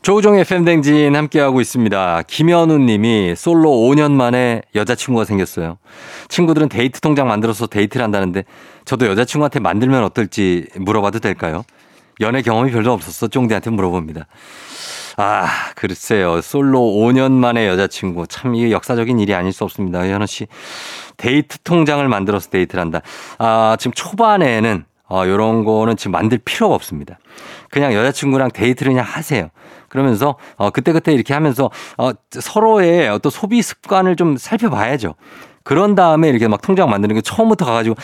조우종의 0.04 0.42
FM댕진 0.42 1.16
함께하고 1.16 1.62
있습니다. 1.62 2.25
김현우 2.26 2.76
님이 2.76 3.32
솔로 3.34 3.70
5년 3.70 4.12
만에 4.12 4.61
여자친구가 4.75 5.25
생겼어요. 5.25 5.78
친구들은 6.28 6.68
데이트 6.68 7.00
통장 7.00 7.26
만들어서 7.26 7.66
데이트를 7.66 8.04
한다는데 8.04 8.44
저도 8.84 9.06
여자친구한테 9.06 9.61
만들면 9.61 10.04
어떨지 10.04 10.66
물어봐도 10.75 11.20
될까요? 11.20 11.64
연애 12.20 12.42
경험이 12.42 12.70
별로 12.70 12.92
없었어. 12.92 13.28
쫑디한테 13.28 13.70
물어봅니다. 13.70 14.26
아, 15.16 15.49
글쎄요. 15.75 16.42
솔로 16.42 16.80
5년 16.80 17.32
만에 17.32 17.66
여자친구. 17.66 18.26
참 18.26 18.54
이게 18.54 18.73
역사적인 18.73 19.18
일이 19.20 19.32
아닐 19.32 19.54
수 19.54 19.64
없습니다. 19.64 20.06
현우 20.06 20.26
씨. 20.26 20.46
데이트 21.16 21.61
통장을 21.61 22.06
만들어서 22.06 22.50
데이트를 22.50 22.78
한다. 22.78 23.00
아, 23.38 23.78
지금 23.80 23.94
초반에는 23.94 24.84
어, 25.08 25.23
요런 25.26 25.64
거는 25.64 25.96
지금 25.96 26.12
만들 26.12 26.38
필요가 26.44 26.75
없습니다. 26.75 27.18
그냥 27.70 27.94
여자친구랑 27.94 28.50
데이트를 28.52 28.92
그냥 28.92 29.06
하세요. 29.08 29.49
그러면서 29.94 30.34
어 30.56 30.70
그때그때 30.70 31.12
이렇게 31.12 31.34
하면서 31.34 31.70
어 31.96 32.10
서로의 32.28 33.08
어떤 33.08 33.30
소비 33.30 33.62
습관을 33.62 34.16
좀 34.16 34.36
살펴봐야죠. 34.36 35.14
그런 35.62 35.94
다음에 35.94 36.28
이렇게 36.28 36.48
막 36.48 36.60
통장 36.60 36.90
만드는 36.90 37.14
게 37.14 37.20
처음부터 37.20 37.64
가가지고 37.64 37.94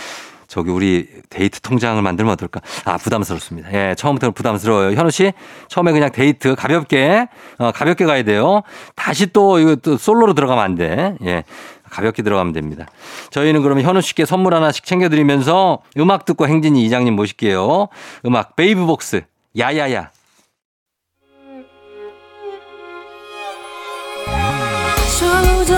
저기 0.47 0.71
우리 0.71 1.09
데이트 1.31 1.61
통장을 1.61 2.01
만들면 2.01 2.33
어떨까? 2.35 2.61
아 2.85 2.97
부담스럽습니다. 2.97 3.73
예, 3.73 3.97
처음부터 3.97 4.31
부담스러워요. 4.31 4.97
현우 4.97 5.11
씨 5.11 5.33
처음에 5.67 5.91
그냥 5.91 6.13
데이트 6.13 6.55
가볍게 6.55 7.27
어, 7.59 7.73
가볍게 7.73 8.05
가야 8.05 8.23
돼요. 8.23 8.63
다시 8.95 9.27
또 9.33 9.59
이거 9.59 9.75
또 9.75 9.97
솔로로 9.97 10.35
들어가면 10.35 10.63
안 10.63 10.75
돼. 10.77 11.17
예. 11.25 11.43
가볍게 11.91 12.23
들어가면 12.23 12.53
됩니다. 12.53 12.87
저희는 13.31 13.63
그러면 13.63 13.83
현우 13.83 14.01
씨께 14.01 14.25
선물 14.25 14.55
하나씩 14.55 14.85
챙겨드리면서 14.85 15.81
음악 15.99 16.25
듣고 16.25 16.47
행진이 16.47 16.85
이장님 16.85 17.17
모실게요. 17.17 17.89
음악 18.27 18.55
베이브복스 18.55 19.23
야야야. 19.59 20.11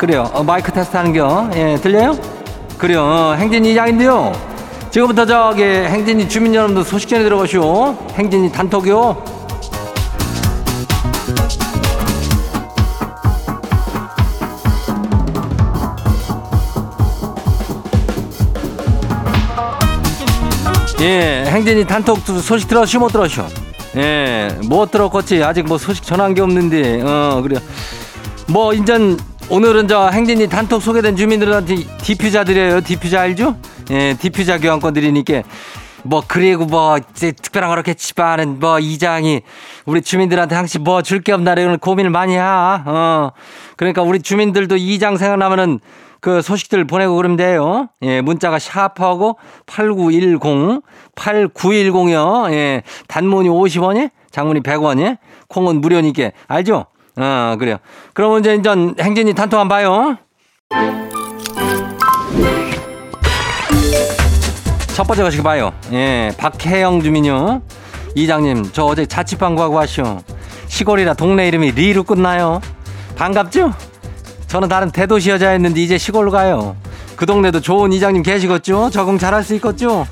그래요. 0.00 0.30
어, 0.32 0.42
마이크 0.42 0.72
테스트 0.72 0.96
하는 0.96 1.12
겨. 1.12 1.50
예, 1.54 1.76
들려요? 1.76 2.16
그래요. 2.78 3.02
어, 3.02 3.34
행진이 3.34 3.72
이장인데요. 3.72 4.32
지금부터 4.90 5.26
저기 5.26 5.62
행진이 5.62 6.26
주민 6.26 6.54
여러분들 6.54 6.84
소식 6.84 7.06
전해 7.06 7.22
들어가시오. 7.22 7.98
행진이 8.14 8.50
단톡이요. 8.50 9.22
예, 21.02 21.44
행진이 21.46 21.84
단톡 21.84 22.20
소식 22.40 22.68
들었슈 22.68 23.00
못 23.00 23.08
들었슈? 23.08 23.42
예, 23.96 24.48
못 24.64 24.90
들었겠지. 24.90 25.44
아직 25.44 25.66
뭐 25.66 25.76
소식 25.76 26.02
전한 26.04 26.32
게 26.32 26.40
없는데, 26.40 27.02
어, 27.02 27.42
그래요. 27.42 27.60
뭐 28.46 28.72
인전 28.72 29.18
오늘은 29.50 29.88
저 29.88 30.08
행진이 30.08 30.48
단톡 30.48 30.80
소개된 30.80 31.16
주민들한테 31.16 31.76
디퓨자 31.98 32.44
드려요. 32.44 32.80
디퓨자 32.80 33.22
알죠? 33.22 33.56
예, 33.90 34.14
디퓨자 34.14 34.58
교환권 34.58 34.94
드리니까 34.94 35.42
뭐 36.04 36.22
그리고 36.26 36.64
뭐 36.66 36.98
이제 37.10 37.32
특별한 37.32 37.68
거렇겠지만은 37.68 38.60
뭐 38.60 38.78
이장이 38.78 39.42
우리 39.86 40.02
주민들한테 40.02 40.54
항상 40.54 40.84
뭐 40.84 41.02
줄 41.02 41.22
게 41.22 41.32
없나 41.32 41.52
이런 41.54 41.78
고민을 41.78 42.10
많이 42.10 42.36
하. 42.36 42.82
어. 42.86 43.32
그러니까 43.76 44.02
우리 44.02 44.20
주민들도 44.22 44.76
이장 44.76 45.16
생각나면은 45.16 45.80
그 46.20 46.42
소식들 46.42 46.84
보내고 46.86 47.16
그러면 47.16 47.36
돼요. 47.36 47.88
예, 48.02 48.20
문자가 48.20 48.58
샤프하고 48.60 49.36
8910 49.66 50.82
8910이요. 51.16 52.52
예. 52.52 52.82
단문이 53.08 53.48
50원이, 53.48 54.10
장문이 54.30 54.60
100원이, 54.60 55.16
콩은 55.48 55.80
무료니까 55.80 56.30
알죠? 56.46 56.86
어, 57.20 57.56
그래요. 57.58 57.76
그러면 58.14 58.40
이제 58.40 58.54
인전 58.54 58.96
행진이 58.98 59.34
단톡 59.34 59.60
한번 59.60 59.76
봐요. 59.76 60.16
첫 64.94 65.06
번째 65.06 65.22
거시기 65.22 65.42
봐요. 65.42 65.72
예, 65.92 66.30
박혜영 66.38 67.02
주민요. 67.02 67.62
이장님, 68.14 68.70
저 68.72 68.84
어제 68.84 69.06
자취방 69.06 69.54
구하고 69.54 69.74
왔쇼. 69.74 70.18
시골이라 70.66 71.14
동네 71.14 71.48
이름이 71.48 71.72
리로 71.72 72.02
끝나요. 72.04 72.60
반갑죠? 73.16 73.72
저는 74.46 74.68
다른 74.68 74.90
대도시 74.90 75.30
여자였는데 75.30 75.80
이제 75.80 75.96
시골로 75.98 76.30
가요. 76.30 76.76
그 77.16 77.26
동네도 77.26 77.60
좋은 77.60 77.92
이장님 77.92 78.22
계시겠죠? 78.22 78.90
적응 78.90 79.18
잘할 79.18 79.44
수 79.44 79.54
있겠죠? 79.54 80.06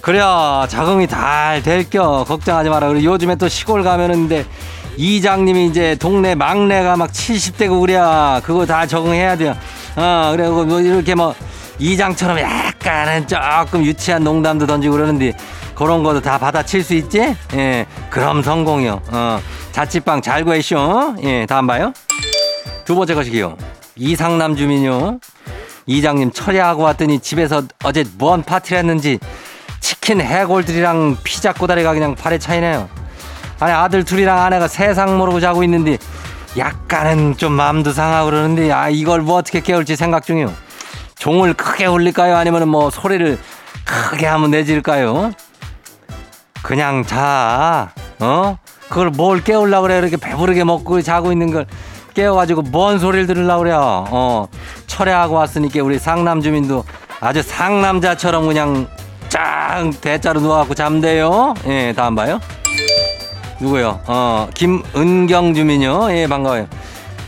그래, 0.00 0.20
적응이 0.68 1.06
잘 1.06 1.62
될 1.62 1.88
겨. 1.88 2.24
걱정하지 2.26 2.70
마라. 2.70 2.88
그리고 2.88 3.04
요즘에 3.12 3.36
또 3.36 3.48
시골 3.48 3.82
가면은 3.84 4.28
근데 4.28 4.44
이장님이 4.96 5.66
이제 5.66 5.94
동네 5.96 6.34
막내가 6.34 6.96
막 6.96 7.10
70대고 7.10 7.80
그래. 7.80 7.98
그거 8.44 8.66
다 8.66 8.86
적응해야 8.86 9.36
돼요. 9.36 9.56
어, 9.96 10.32
그래. 10.36 10.48
뭐 10.48 10.80
이렇게 10.80 11.14
뭐 11.14 11.34
이장처럼 11.78 12.38
약간은 12.38 13.26
조금 13.26 13.84
유치한 13.84 14.22
농담도 14.24 14.66
던지고 14.66 14.94
그러는데 14.94 15.32
그런 15.74 16.02
것도 16.02 16.20
다 16.20 16.38
받아칠 16.38 16.84
수 16.84 16.94
있지? 16.94 17.34
예. 17.54 17.86
그럼 18.10 18.42
성공이요. 18.42 19.02
어. 19.08 19.40
자취방 19.72 20.22
잘 20.22 20.44
구해쇼. 20.44 21.16
예. 21.22 21.46
다음 21.46 21.66
봐요. 21.66 21.92
두 22.84 22.94
번째 22.94 23.14
것이기요. 23.14 23.56
이상남 23.96 24.56
주민요. 24.56 25.18
이장님 25.86 26.30
철야하고 26.32 26.82
왔더니 26.84 27.18
집에서 27.20 27.62
어제 27.82 28.04
뭔 28.16 28.42
파티를 28.42 28.78
했는지 28.78 29.18
치킨 29.80 30.20
해골들이랑 30.20 31.16
피자 31.24 31.52
꼬다리가 31.52 31.92
그냥 31.92 32.14
발에 32.14 32.38
차이네요. 32.38 32.88
아니 33.62 33.72
아들 33.72 34.04
둘이랑 34.04 34.40
아내가 34.40 34.66
세상 34.66 35.16
모르고 35.18 35.38
자고 35.38 35.62
있는데 35.62 35.96
약간은 36.58 37.36
좀 37.36 37.52
마음도 37.52 37.92
상하고 37.92 38.30
그러는데 38.30 38.72
아 38.72 38.88
이걸 38.88 39.20
뭐 39.20 39.36
어떻게 39.36 39.60
깨울지 39.60 39.94
생각 39.94 40.24
중이요. 40.24 40.52
종을 41.14 41.54
크게 41.54 41.86
울릴까요? 41.86 42.36
아니면 42.36 42.68
뭐 42.68 42.90
소리를 42.90 43.38
크게 43.84 44.26
한번 44.26 44.50
내질까요? 44.50 45.30
그냥 46.62 47.04
자, 47.04 47.92
어? 48.18 48.58
그걸 48.88 49.10
뭘 49.10 49.44
깨우려고 49.44 49.82
그래? 49.82 49.98
이렇게 49.98 50.16
배부르게 50.16 50.64
먹고 50.64 51.00
자고 51.00 51.30
있는 51.30 51.52
걸 51.52 51.66
깨워가지고 52.14 52.62
뭔 52.62 52.98
소리를 52.98 53.28
들으려고 53.28 53.60
그래요? 53.60 54.04
어, 54.10 54.48
철회하고 54.88 55.36
왔으니까 55.36 55.84
우리 55.84 56.00
상남 56.00 56.40
주민도 56.40 56.84
아주 57.20 57.42
상남자처럼 57.42 58.44
그냥 58.48 58.88
짱 59.28 59.92
대자로 60.00 60.40
누워갖고 60.40 60.74
잠대요. 60.74 61.54
예, 61.68 61.92
다음 61.96 62.16
봐요. 62.16 62.40
누구요? 63.62 64.00
어, 64.06 64.48
김은경 64.54 65.54
주민요. 65.54 66.08
예, 66.12 66.26
반가워요. 66.26 66.66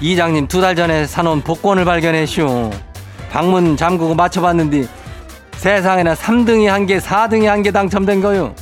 이장님 0.00 0.48
두 0.48 0.60
달 0.60 0.74
전에 0.74 1.06
사놓은 1.06 1.42
복권을 1.42 1.84
발견했쇼. 1.84 2.70
방문 3.30 3.76
잠그고 3.76 4.14
맞춰봤는데 4.14 4.86
세상에나 5.56 6.14
3등이 6.14 6.66
한 6.66 6.86
개, 6.86 6.98
4등이 6.98 7.44
한 7.46 7.62
개 7.62 7.70
당첨된 7.70 8.20
거요. 8.20 8.54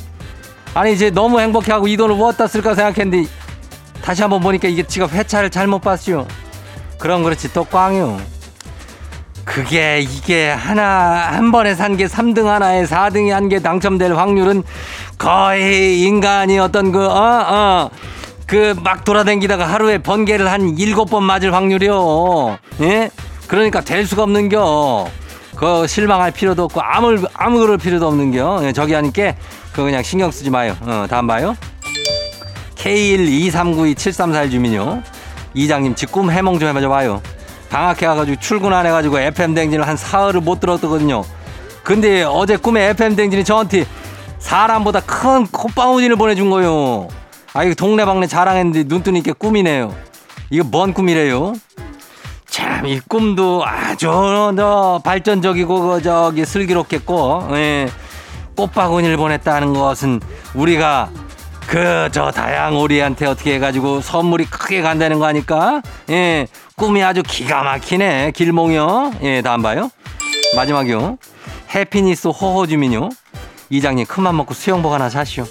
아니 0.75 0.93
이제 0.93 1.09
너무 1.09 1.39
행복해하고 1.39 1.87
이 1.87 1.97
돈을 1.97 2.15
무엇다 2.15 2.47
쓸까 2.47 2.75
생각했는데 2.75 3.27
다시 4.03 4.21
한번 4.21 4.39
보니까 4.41 4.67
이게 4.67 4.83
지가 4.83 5.07
회차를 5.07 5.49
잘못 5.49 5.79
봤쇼. 5.81 6.27
그럼 6.99 7.23
그렇지 7.23 7.51
또 7.53 7.63
꽝이요. 7.63 8.19
그게 9.45 9.99
이게 9.99 10.49
하나 10.49 11.27
한 11.33 11.51
번에 11.51 11.75
산 11.75 11.97
게 11.97 12.05
3등 12.05 12.45
하나에 12.45 12.83
4등이 12.85 13.29
한 13.29 13.49
개 13.49 13.59
당첨될 13.59 14.13
확률은 14.15 14.63
거의 15.23 16.01
인간이 16.01 16.59
어떤 16.59 16.91
그 16.91 16.99
어 17.07 17.09
어 17.09 17.89
그 18.45 18.75
막 18.83 19.05
돌아다니다가 19.05 19.65
하루에 19.65 19.97
번개를 19.99 20.51
한 20.51 20.77
일곱 20.77 21.09
번 21.09 21.23
맞을 21.23 21.53
확률이요. 21.53 22.57
예? 22.81 23.09
그러니까 23.47 23.79
될 23.81 24.05
수가 24.05 24.23
없는 24.23 24.49
겨. 24.49 25.07
그 25.55 25.87
실망할 25.87 26.31
필요도 26.31 26.63
없고 26.65 26.81
아무 26.81 27.17
아무 27.33 27.59
그럴 27.59 27.77
필요도 27.77 28.05
없는 28.07 28.31
겨. 28.31 28.59
예, 28.63 28.73
저기 28.73 28.93
하니까 28.93 29.33
그거 29.71 29.83
그냥 29.83 30.03
신경 30.03 30.29
쓰지 30.29 30.49
마요. 30.49 30.75
어, 30.81 31.05
다음 31.09 31.25
봐요. 31.27 31.55
K123927341 32.75 34.51
주민요. 34.51 35.01
이장님 35.53 35.95
직꿈 35.95 36.29
해몽 36.31 36.59
좀 36.59 36.67
해봐 36.75 36.87
봐요. 36.89 37.21
방학해 37.69 38.05
가지고 38.07 38.39
출근 38.41 38.73
안 38.73 38.85
해가지고 38.85 39.19
FM 39.19 39.53
댕진을 39.55 39.87
한 39.87 39.95
사흘을 39.95 40.41
못 40.41 40.59
들었거든요. 40.59 41.23
근데 41.83 42.23
어제 42.23 42.57
꿈에 42.57 42.89
FM 42.89 43.15
댕진이 43.15 43.43
저한테 43.45 43.85
사람보다 44.43 44.99
큰 44.99 45.47
콧방울진을 45.47 46.17
보내준 46.17 46.49
거요. 46.49 47.07
아, 47.53 47.63
이거 47.63 47.73
동네방네 47.73 48.27
자랑했는데 48.27 48.83
눈뜨니 48.93 49.23
게 49.23 49.31
꿈이네요. 49.31 49.95
이거 50.49 50.63
뭔 50.65 50.93
꿈이래요? 50.93 51.53
참, 52.45 52.85
이 52.85 52.99
꿈도 52.99 53.65
아주, 53.65 54.07
저, 54.55 55.01
발전적이고, 55.03 55.81
그, 55.81 56.01
저기, 56.03 56.45
슬기롭겠고, 56.45 57.47
예. 57.53 57.89
꽃바구니를 58.55 59.17
보냈다는 59.17 59.73
것은 59.73 60.19
우리가 60.53 61.09
그, 61.65 62.09
저, 62.11 62.29
다양오리한테 62.29 63.25
어떻게 63.25 63.55
해가지고 63.55 64.01
선물이 64.01 64.45
크게 64.45 64.81
간다는 64.81 65.17
거 65.17 65.25
아닐까? 65.25 65.81
예. 66.11 66.47
꿈이 66.75 67.01
아주 67.01 67.23
기가 67.25 67.63
막히네. 67.63 68.33
길몽이요. 68.35 69.13
예, 69.23 69.41
다음 69.41 69.63
봐요. 69.63 69.89
마지막이요. 70.55 71.17
해피니스 71.73 72.27
호호주민요. 72.27 73.09
이장님 73.69 74.05
큰맘 74.05 74.37
먹고 74.37 74.53
수영복 74.53 74.93
하나 74.93 75.09
사시오. 75.09 75.45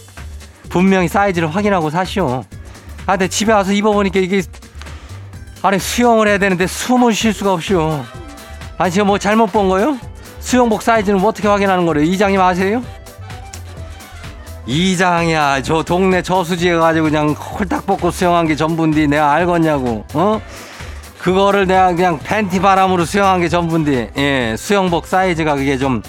분명히 0.68 1.08
사이즈를 1.08 1.54
확인하고 1.54 1.90
사시오. 1.90 2.44
아, 3.06 3.12
근데 3.12 3.28
집에 3.28 3.52
와서 3.52 3.72
입어보니까 3.72 4.20
이게 4.20 4.42
아니 5.62 5.78
수영을 5.78 6.28
해야 6.28 6.38
되는데 6.38 6.66
숨을 6.66 7.14
쉴 7.14 7.32
수가 7.32 7.52
없이요. 7.52 8.04
아니 8.78 8.90
지금 8.90 9.06
뭐 9.06 9.18
잘못 9.18 9.46
본 9.52 9.68
거요? 9.68 9.98
수영복 10.40 10.82
사이즈는 10.82 11.20
뭐 11.20 11.30
어떻게 11.30 11.46
확인하는 11.46 11.86
거래요? 11.86 12.04
이장님 12.04 12.40
아세요? 12.40 12.82
이장이야 14.66 15.62
저 15.62 15.82
동네 15.82 16.22
저수지에 16.22 16.76
가지고 16.76 17.06
그냥 17.06 17.30
홀딱 17.30 17.86
벗고 17.86 18.10
수영한 18.10 18.46
게 18.46 18.54
전부인데 18.54 19.06
내가 19.08 19.32
알겠냐고 19.32 20.04
어? 20.14 20.40
그거를 21.18 21.66
내가 21.66 21.94
그냥 21.94 22.18
팬티 22.18 22.60
바람으로 22.60 23.04
수영한 23.04 23.40
게 23.40 23.48
전부인데 23.48 24.12
예 24.16 24.56
수영복 24.56 25.06
사이즈가 25.06 25.54
그게 25.56 25.78
좀 25.78 26.02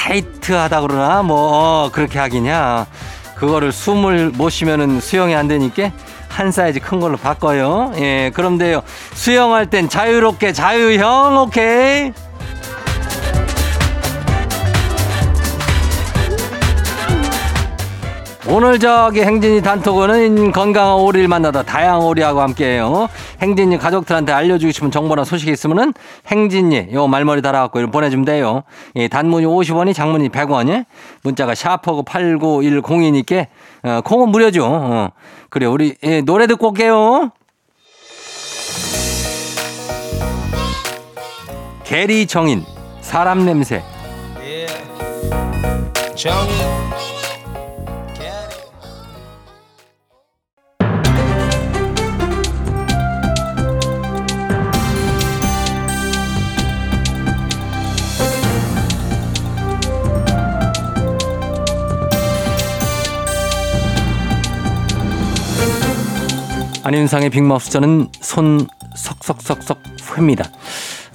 타이트하다 0.00 0.80
그러나? 0.80 1.22
뭐 1.22 1.36
어, 1.52 1.90
그렇게 1.92 2.18
하기냐? 2.18 2.86
그거를 3.34 3.70
숨을 3.70 4.30
못 4.30 4.50
쉬면은 4.50 5.00
수영이 5.00 5.34
안 5.34 5.46
되니까 5.46 5.92
한 6.28 6.50
사이즈 6.52 6.80
큰 6.80 7.00
걸로 7.00 7.16
바꿔요. 7.16 7.92
예 7.96 8.30
그럼 8.34 8.56
돼요. 8.58 8.82
수영할 9.14 9.68
땐 9.68 9.88
자유롭게 9.88 10.52
자유형 10.52 11.36
오케이 11.38 12.12
오늘 18.52 18.80
저기 18.80 19.22
행진이 19.22 19.62
단톡은 19.62 20.50
건강한 20.50 20.96
오리를 20.96 21.28
만나다 21.28 21.62
다양한 21.62 22.02
오리하고 22.02 22.40
함께해요. 22.40 23.08
행진이 23.40 23.78
가족들한테 23.78 24.32
알려주고 24.32 24.72
싶은 24.72 24.90
정보나 24.90 25.22
소식이 25.22 25.52
있으면은 25.52 25.94
행진이 26.26 26.88
요 26.92 27.06
말머리 27.06 27.42
달아갖고 27.42 27.92
보내주면 27.92 28.24
돼요. 28.24 28.64
예, 28.96 29.06
단문이 29.06 29.46
50원이 29.46 29.94
장문이 29.94 30.30
100원이 30.30 30.84
문자가 31.22 31.54
샤퍼고 31.54 32.02
8910이니까 32.04 33.46
어, 33.84 34.00
콩은 34.04 34.30
무료죠. 34.30 34.66
어. 34.66 35.10
그래 35.48 35.66
우리 35.66 35.94
예, 36.02 36.20
노래 36.20 36.48
듣고 36.48 36.70
올게요. 36.70 37.30
게리 41.84 42.26
정인 42.26 42.64
사람 43.00 43.44
냄새 43.44 43.82
정이 46.16 46.80
안윤상의 66.94 67.30
빅마우스 67.30 67.70
저는 67.70 68.08
손 68.20 68.66
석석석석 68.96 69.78
회입니다. 70.16 70.50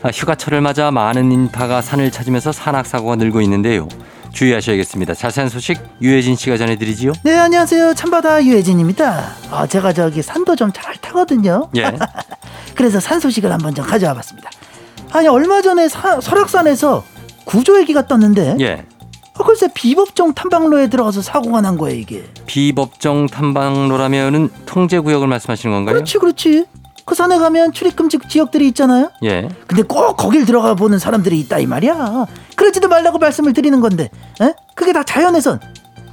아, 0.04 0.08
휴가철을 0.08 0.62
맞아 0.62 0.90
많은 0.90 1.34
인파가 1.34 1.82
산을 1.82 2.12
찾으면서 2.12 2.54
산악사고가 2.54 3.18
늘고 3.18 3.42
있는데요. 3.42 3.90
주의하셔야겠습니다. 4.32 5.14
자세한 5.16 5.50
소식 5.50 5.78
유혜진 6.02 6.38
씨가 6.38 6.56
전해드리지요. 6.56 7.12
네 7.26 7.36
안녕하세요 7.36 7.94
참바다 7.94 8.46
유혜진입니다. 8.46 9.32
아 9.52 9.68
제가 9.68 9.92
저기 9.92 10.22
산도 10.22 10.56
좀 10.56 10.72
잘 10.72 10.96
타거든요. 10.96 11.68
예. 11.76 11.92
그래서 12.74 13.02
산 13.02 13.20
소식을 13.20 13.52
한번 13.52 13.76
좀 13.76 13.86
가져와봤습니다. 13.86 14.50
아니 15.12 15.28
얼마 15.28 15.62
전에 15.62 15.90
사- 15.90 16.22
설악산에서 16.22 17.04
구조 17.44 17.78
얘기가 17.82 18.08
떴는데 18.08 18.56
예. 18.62 18.86
아, 19.38 19.44
글쎄 19.44 19.68
비법정 19.74 20.34
탐방로에 20.34 20.88
들어가서 20.90 21.22
사고가 21.22 21.62
난 21.62 21.78
거예요 21.78 21.98
이게. 22.00 22.24
비법정 22.46 23.28
탐방로라면은 23.28 24.50
통제 24.66 25.00
구역을 25.00 25.28
말씀하시는 25.28 25.76
건가요? 25.76 25.96
그렇지 25.96 26.18
그렇지. 26.20 26.66
그 27.06 27.14
산에 27.14 27.38
가면 27.38 27.72
출입금지 27.74 28.18
지역들이 28.28 28.68
있잖아요. 28.70 29.12
예. 29.24 29.48
근데 29.68 29.84
꼭 29.84 30.16
거길 30.18 30.46
들어가 30.46 30.74
보는 30.74 30.98
사람들이 30.98 31.40
있다 31.42 31.60
이 31.60 31.68
말이야. 31.68 32.26
그러지도 32.56 32.88
말라고 32.88 33.20
말씀을 33.20 33.54
드리는 33.54 33.80
건데, 33.80 34.10
에? 34.42 34.54
그게 34.74 34.92
다 34.92 35.04
자연에선 35.04 35.60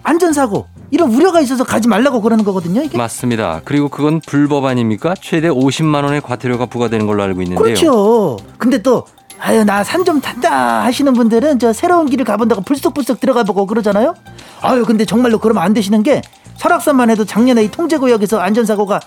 안전사고 0.03 0.67
이런 0.91 1.11
우려가 1.15 1.41
있어서 1.41 1.65
가지 1.65 1.89
말라고 1.89 2.21
그러는 2.21 2.45
거거든요. 2.45 2.83
이게. 2.83 2.99
맞습니다. 2.99 3.63
그리고 3.65 3.89
그건 3.89 4.21
불법 4.21 4.67
아닙니까? 4.67 5.15
최대 5.19 5.49
50만 5.49 6.05
원의 6.05 6.21
과태료가 6.21 6.67
부과되는 6.67 7.07
걸로 7.07 7.23
알고 7.23 7.41
있는데요. 7.41 7.65
그렇죠. 7.65 8.37
근데 8.59 8.83
또 8.83 9.07
아유 9.45 9.65
나 9.65 9.81
산 9.83 10.05
좀 10.05 10.21
탄다 10.21 10.85
하시는 10.85 11.13
분들은 11.13 11.59
저 11.59 11.73
새로운 11.73 12.09
길을 12.09 12.25
가본다고 12.25 12.63
불쑥불쑥 12.63 13.19
들어가 13.21 13.43
보고 13.43 13.67
그러잖아요. 13.67 14.15
아유 14.61 14.85
근데 14.85 15.05
정말로 15.05 15.39
그러면 15.39 15.63
안 15.65 15.73
되시는 15.75 16.03
게 16.05 16.23
설악산만 16.57 17.11
해도 17.11 17.25
작년에 17.25 17.65
이 17.65 17.71
통제구역에서 17.71 18.39
안전사고가 18.41 19.01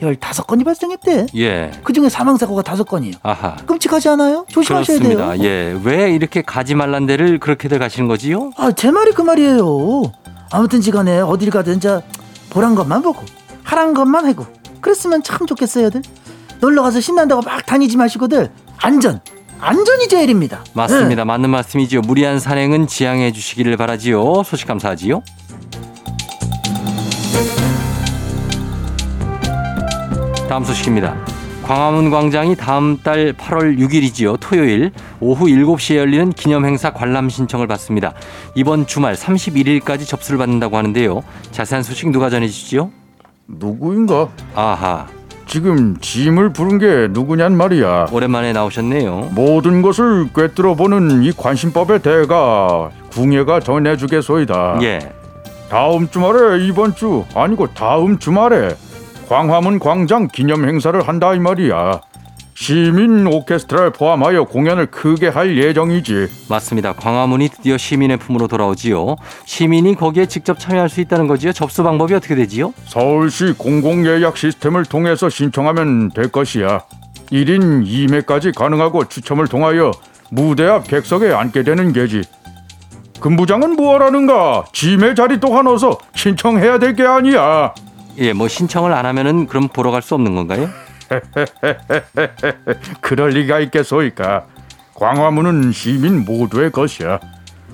15건이 0.00 0.64
발생했대. 0.64 1.26
예. 1.36 1.70
그 1.84 1.92
중에 1.92 2.08
사망사고가 2.08 2.62
5건이에요. 2.62 3.14
아하. 3.22 3.56
끔찍하지 3.66 4.08
않아요? 4.10 4.44
조심하셔야 4.48 4.98
그렇습니다. 4.98 5.32
돼요. 5.34 5.44
예. 5.44 5.78
왜 5.84 6.10
이렇게 6.14 6.40
가지 6.42 6.74
말란 6.74 7.06
데를 7.06 7.38
그렇게들 7.38 7.78
가시는 7.78 8.08
거지요? 8.08 8.50
아, 8.56 8.72
제 8.72 8.90
말이 8.90 9.12
그 9.12 9.22
말이에요. 9.22 10.02
아무튼 10.50 10.80
지간에 10.80 11.20
어딜 11.20 11.50
가든 11.50 11.80
자 11.80 12.00
보란 12.50 12.74
것만 12.74 13.02
보고 13.02 13.22
하란 13.62 13.92
것만 13.94 14.26
하고 14.26 14.46
그랬으면 14.80 15.22
참 15.22 15.46
좋겠어요들. 15.46 16.02
놀러 16.60 16.82
가서 16.82 17.00
신난다고 17.00 17.42
막 17.42 17.64
다니지 17.66 17.96
마시고들 17.98 18.50
안전 18.78 19.20
안전이 19.60 20.08
제일입니다. 20.08 20.64
맞습니다. 20.74 21.22
네. 21.22 21.24
맞는 21.24 21.50
말씀이지요. 21.50 22.02
무리한 22.02 22.38
산행은 22.38 22.86
지양해 22.86 23.32
주시기를 23.32 23.76
바라지요. 23.76 24.42
소식 24.44 24.66
감사하지요. 24.66 25.22
다음 30.48 30.64
소식입니다. 30.64 31.16
광화문 31.64 32.10
광장이 32.10 32.56
다음 32.56 32.98
달 33.02 33.32
8월 33.32 33.78
6일이지요. 33.78 34.36
토요일 34.38 34.92
오후 35.18 35.46
7시에 35.46 35.96
열리는 35.96 36.30
기념행사 36.30 36.92
관람 36.92 37.30
신청을 37.30 37.66
받습니다. 37.66 38.12
이번 38.54 38.86
주말 38.86 39.14
31일까지 39.14 40.06
접수를 40.06 40.36
받는다고 40.38 40.76
하는데요. 40.76 41.22
자세한 41.52 41.82
소식 41.82 42.10
누가 42.10 42.28
전해 42.28 42.46
주시죠? 42.48 42.90
누구인가? 43.48 44.28
아하, 44.54 45.06
지금 45.46 45.96
짐을 46.00 46.52
부른 46.52 46.78
게 46.78 47.08
누구냔 47.10 47.56
말이야. 47.56 48.08
오랜만에 48.12 48.52
나오셨네요. 48.52 49.30
모든 49.34 49.82
것을 49.82 50.28
꿰뚫어 50.34 50.74
보는 50.74 51.22
이 51.22 51.32
관심법의 51.32 52.00
대가 52.02 52.90
궁예가 53.12 53.60
전해주겠소이다. 53.60 54.78
예, 54.82 55.12
다음 55.68 56.08
주말에 56.08 56.64
이번 56.66 56.94
주 56.94 57.24
아니고 57.34 57.68
다음 57.74 58.18
주말에 58.18 58.74
광화문 59.28 59.78
광장 59.78 60.28
기념 60.28 60.68
행사를 60.68 61.00
한다 61.06 61.34
이 61.34 61.38
말이야. 61.38 62.00
시민 62.54 63.26
오케스트라를 63.26 63.90
포함하여 63.90 64.44
공연을 64.44 64.86
크게 64.86 65.28
할 65.28 65.56
예정이지. 65.58 66.28
맞습니다. 66.48 66.92
광화문이 66.92 67.48
드디어 67.48 67.76
시민의 67.76 68.16
품으로 68.18 68.46
돌아오지요. 68.46 69.16
시민이 69.44 69.96
거기에 69.96 70.26
직접 70.26 70.58
참여할 70.58 70.88
수 70.88 71.00
있다는 71.00 71.26
거지요. 71.26 71.52
접수 71.52 71.82
방법이 71.82 72.14
어떻게 72.14 72.34
되지요? 72.36 72.72
서울시 72.86 73.54
공공 73.58 74.06
예약 74.06 74.36
시스템을 74.36 74.84
통해서 74.84 75.28
신청하면 75.28 76.10
될 76.10 76.30
것이야. 76.30 76.82
1인 77.32 77.84
2매까지 77.86 78.54
가능하고 78.56 79.08
추첨을 79.08 79.48
통하여 79.48 79.90
무대 80.30 80.64
앞 80.66 80.86
객석에 80.86 81.32
앉게 81.32 81.64
되는 81.64 81.92
게지. 81.92 82.22
금부장은 83.20 83.74
뭐하라는가? 83.76 84.66
짐의 84.72 85.14
자리 85.16 85.40
또 85.40 85.56
하나서 85.56 85.98
신청해야 86.14 86.78
될 86.78 86.94
게 86.94 87.02
아니야. 87.04 87.74
예, 88.18 88.32
뭐 88.32 88.46
신청을 88.46 88.92
안 88.92 89.06
하면은 89.06 89.46
그럼 89.46 89.66
보러 89.68 89.90
갈 89.90 90.02
수 90.02 90.14
없는 90.14 90.34
건가요? 90.36 90.68
그럴 93.00 93.30
리가 93.30 93.60
있겠소이까. 93.60 94.46
광화문은 94.94 95.72
시민 95.72 96.24
모두의 96.24 96.70
것이야. 96.70 97.18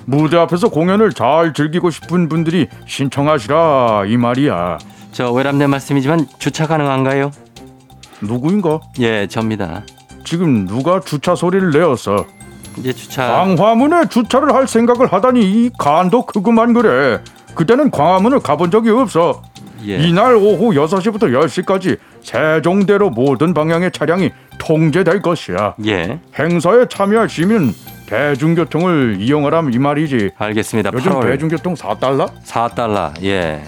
무대 0.06 0.36
앞에서 0.38 0.70
공연을 0.70 1.12
잘 1.12 1.52
즐기고 1.52 1.90
싶은 1.90 2.28
분들이 2.28 2.68
신청하시라 2.86 4.04
이 4.06 4.16
말이야. 4.16 4.78
저 5.12 5.30
외람된 5.32 5.68
말씀이지만 5.70 6.26
주차 6.38 6.66
가능한가요? 6.66 7.30
누구인가? 8.22 8.80
예, 9.00 9.26
접니다. 9.26 9.82
지금 10.24 10.66
누가 10.66 11.00
주차 11.00 11.34
소리를 11.34 11.70
내었어? 11.70 12.26
이제 12.78 12.92
주차 12.92 13.26
광화문에 13.26 14.08
주차를 14.08 14.54
할 14.54 14.66
생각을 14.66 15.12
하다니 15.12 15.40
이 15.42 15.70
간도 15.78 16.24
크구만 16.26 16.72
그래. 16.72 17.20
그때는 17.54 17.90
광화문을 17.90 18.40
가본 18.40 18.70
적이 18.70 18.90
없어. 18.90 19.42
예. 19.86 19.98
이날 19.98 20.34
오후 20.34 20.72
6시부터 20.74 21.24
10시까지 21.32 21.98
세종대로 22.22 23.10
모든 23.10 23.54
방향의 23.54 23.92
차량이 23.92 24.30
통제될 24.58 25.22
것이야. 25.22 25.74
예. 25.86 26.20
행사에 26.38 26.86
참여할 26.88 27.28
시민 27.28 27.72
대중교통을 28.06 29.18
이용하라면 29.20 29.72
이 29.72 29.78
말이지. 29.78 30.30
알겠습니다. 30.36 30.90
요즘 30.92 31.12
8월 31.12 31.22
대중교통 31.22 31.74
4달러? 31.74 32.28
4달러. 32.44 33.12
예. 33.22 33.62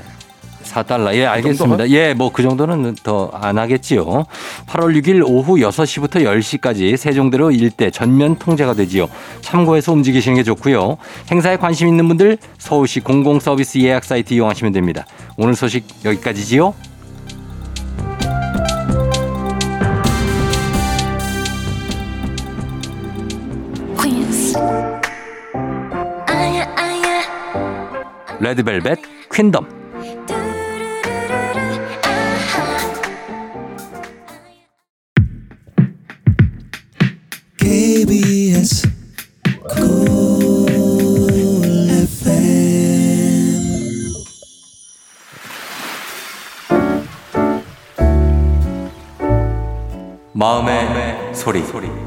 4달러. 0.72 1.14
예, 1.14 1.26
알겠습니다. 1.26 1.76
그 1.76 1.88
정도 1.88 1.90
예, 1.90 2.14
뭐 2.14 2.30
그 2.32 2.42
정도는 2.42 2.96
더 3.02 3.30
안 3.34 3.58
하겠지요. 3.58 4.24
8월 4.66 5.00
6일 5.02 5.22
오후 5.26 5.56
6시부터 5.56 6.22
10시까지 6.24 6.96
세종대로 6.96 7.50
일대 7.50 7.90
전면 7.90 8.36
통제가 8.36 8.74
되지요. 8.74 9.08
참고해서 9.40 9.92
움직이시는 9.92 10.36
게 10.36 10.42
좋고요. 10.42 10.96
행사에 11.30 11.56
관심 11.56 11.88
있는 11.88 12.08
분들 12.08 12.38
서울시 12.58 13.00
공공서비스 13.00 13.78
예약 13.78 14.04
사이트 14.04 14.34
이용하시면 14.34 14.72
됩니다. 14.72 15.04
오늘 15.36 15.54
소식 15.54 15.84
여기까지지요. 16.04 16.74
레드벨벳 28.40 28.98
퀸덤. 29.32 29.81
KBS 38.02 38.82
마음의, 50.32 51.34
소리. 51.62 52.01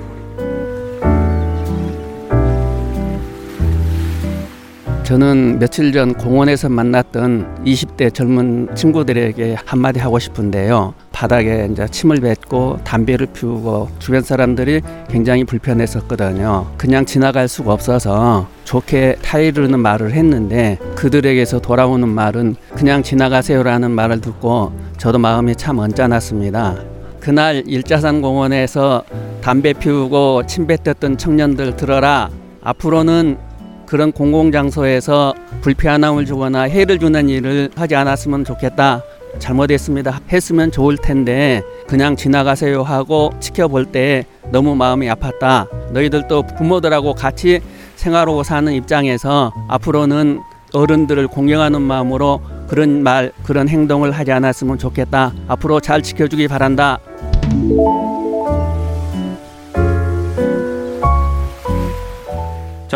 저는 5.05 5.59
며칠 5.59 5.93
전 5.93 6.15
공원에서 6.15 6.67
만났던 6.67 7.63
20대 7.63 8.11
젊은 8.11 8.69
친구들에게 8.73 9.55
한마디 9.63 9.99
하고 9.99 10.17
싶은데요. 10.17 10.95
바닥에 11.11 11.69
이제 11.71 11.87
침을 11.87 12.21
뱉고 12.21 12.79
담배를 12.83 13.27
피우고 13.27 13.89
주변 13.99 14.23
사람들이 14.23 14.81
굉장히 15.07 15.43
불편했었거든요. 15.43 16.71
그냥 16.77 17.05
지나갈 17.05 17.47
수가 17.47 17.71
없어서 17.71 18.47
좋게 18.63 19.17
타이르는 19.21 19.79
말을 19.79 20.13
했는데 20.13 20.79
그들에게서 20.95 21.59
돌아오는 21.59 22.09
말은 22.09 22.55
그냥 22.73 23.03
지나가세요라는 23.03 23.91
말을 23.91 24.21
듣고 24.21 24.71
저도 24.97 25.19
마음이 25.19 25.55
참 25.55 25.77
언짢았습니다. 25.77 26.77
그날 27.19 27.61
일자산 27.67 28.23
공원에서 28.23 29.03
담배 29.41 29.71
피우고 29.73 30.47
침 30.47 30.65
뱉었던 30.65 31.19
청년들 31.19 31.75
들어라. 31.75 32.31
앞으로는 32.63 33.44
그런 33.85 34.11
공공장소에서 34.11 35.33
불편함을 35.61 36.25
주거나 36.25 36.61
해를 36.63 36.99
주는 36.99 37.29
일을 37.29 37.69
하지 37.75 37.95
않았으면 37.95 38.45
좋겠다. 38.45 39.03
잘못했습니다. 39.39 40.21
했으면 40.31 40.71
좋을 40.71 40.97
텐데 40.97 41.61
그냥 41.87 42.15
지나가세요 42.15 42.83
하고 42.83 43.31
지켜볼 43.39 43.85
때 43.87 44.25
너무 44.51 44.75
마음이 44.75 45.07
아팠다. 45.07 45.91
너희들도 45.91 46.43
부모들하고 46.57 47.13
같이 47.13 47.59
생활하고 47.95 48.43
사는 48.43 48.71
입장에서 48.71 49.51
앞으로는 49.67 50.41
어른들을 50.73 51.27
공경하는 51.27 51.81
마음으로 51.81 52.41
그런 52.67 53.03
말, 53.03 53.31
그런 53.43 53.69
행동을 53.69 54.11
하지 54.11 54.31
않았으면 54.31 54.77
좋겠다. 54.77 55.33
앞으로 55.47 55.79
잘 55.79 56.01
지켜주기 56.01 56.47
바란다. 56.47 56.99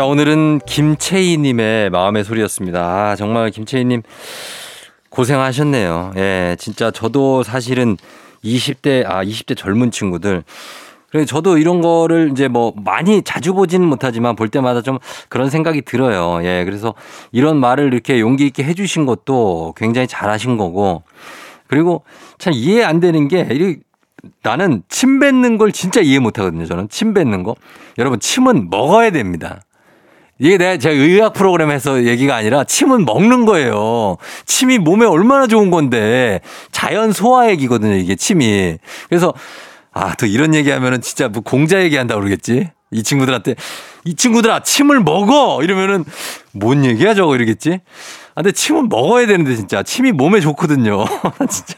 자, 0.00 0.06
오늘은 0.06 0.60
김채희님의 0.60 1.90
마음의 1.90 2.24
소리였습니다. 2.24 2.80
아, 2.80 3.16
정말 3.16 3.50
김채희님 3.50 4.00
고생하셨네요. 5.10 6.14
예, 6.16 6.56
진짜 6.58 6.90
저도 6.90 7.42
사실은 7.42 7.98
20대, 8.42 9.04
아, 9.06 9.22
20대 9.22 9.54
젊은 9.54 9.90
친구들. 9.90 10.42
그래 11.10 11.26
저도 11.26 11.58
이런 11.58 11.82
거를 11.82 12.30
이제 12.32 12.48
뭐 12.48 12.72
많이 12.82 13.20
자주 13.20 13.52
보지는 13.52 13.86
못하지만 13.86 14.36
볼 14.36 14.48
때마다 14.48 14.80
좀 14.80 14.98
그런 15.28 15.50
생각이 15.50 15.82
들어요. 15.82 16.42
예, 16.46 16.64
그래서 16.64 16.94
이런 17.30 17.58
말을 17.58 17.92
이렇게 17.92 18.20
용기 18.20 18.46
있게 18.46 18.64
해주신 18.64 19.04
것도 19.04 19.74
굉장히 19.76 20.06
잘하신 20.06 20.56
거고. 20.56 21.02
그리고 21.66 22.04
참 22.38 22.54
이해 22.54 22.84
안 22.84 23.00
되는 23.00 23.28
게이 23.28 23.76
나는 24.42 24.82
침 24.88 25.18
뱉는 25.18 25.58
걸 25.58 25.72
진짜 25.72 26.00
이해 26.00 26.20
못 26.20 26.38
하거든요. 26.38 26.64
저는 26.64 26.88
침 26.88 27.12
뱉는 27.12 27.42
거. 27.42 27.54
여러분, 27.98 28.18
침은 28.18 28.70
먹어야 28.70 29.10
됩니다. 29.10 29.60
이게 30.40 30.56
내가 30.56 30.78
제가 30.78 30.94
의학 30.94 31.34
프로그램에서 31.34 32.04
얘기가 32.04 32.34
아니라 32.34 32.64
침은 32.64 33.04
먹는 33.04 33.44
거예요. 33.44 34.16
침이 34.46 34.78
몸에 34.78 35.04
얼마나 35.04 35.46
좋은 35.46 35.70
건데 35.70 36.40
자연 36.72 37.12
소화액이거든요. 37.12 37.94
이게 37.96 38.16
침이. 38.16 38.78
그래서 39.08 39.34
아, 39.92 40.14
또 40.14 40.24
이런 40.24 40.54
얘기 40.54 40.70
하면은 40.70 41.02
진짜 41.02 41.28
뭐 41.28 41.42
공자 41.42 41.82
얘기한다 41.82 42.14
그러겠지? 42.14 42.70
이 42.90 43.02
친구들한테 43.02 43.54
이 44.04 44.14
친구들아 44.14 44.62
침을 44.62 45.00
먹어 45.00 45.62
이러면은 45.62 46.04
뭔 46.52 46.86
얘기야 46.86 47.14
저거 47.14 47.36
이러겠지? 47.36 47.80
아, 48.34 48.42
근데 48.42 48.52
침은 48.52 48.88
먹어야 48.88 49.26
되는데 49.26 49.54
진짜 49.56 49.82
침이 49.82 50.10
몸에 50.10 50.40
좋거든요. 50.40 51.04
진짜. 51.50 51.74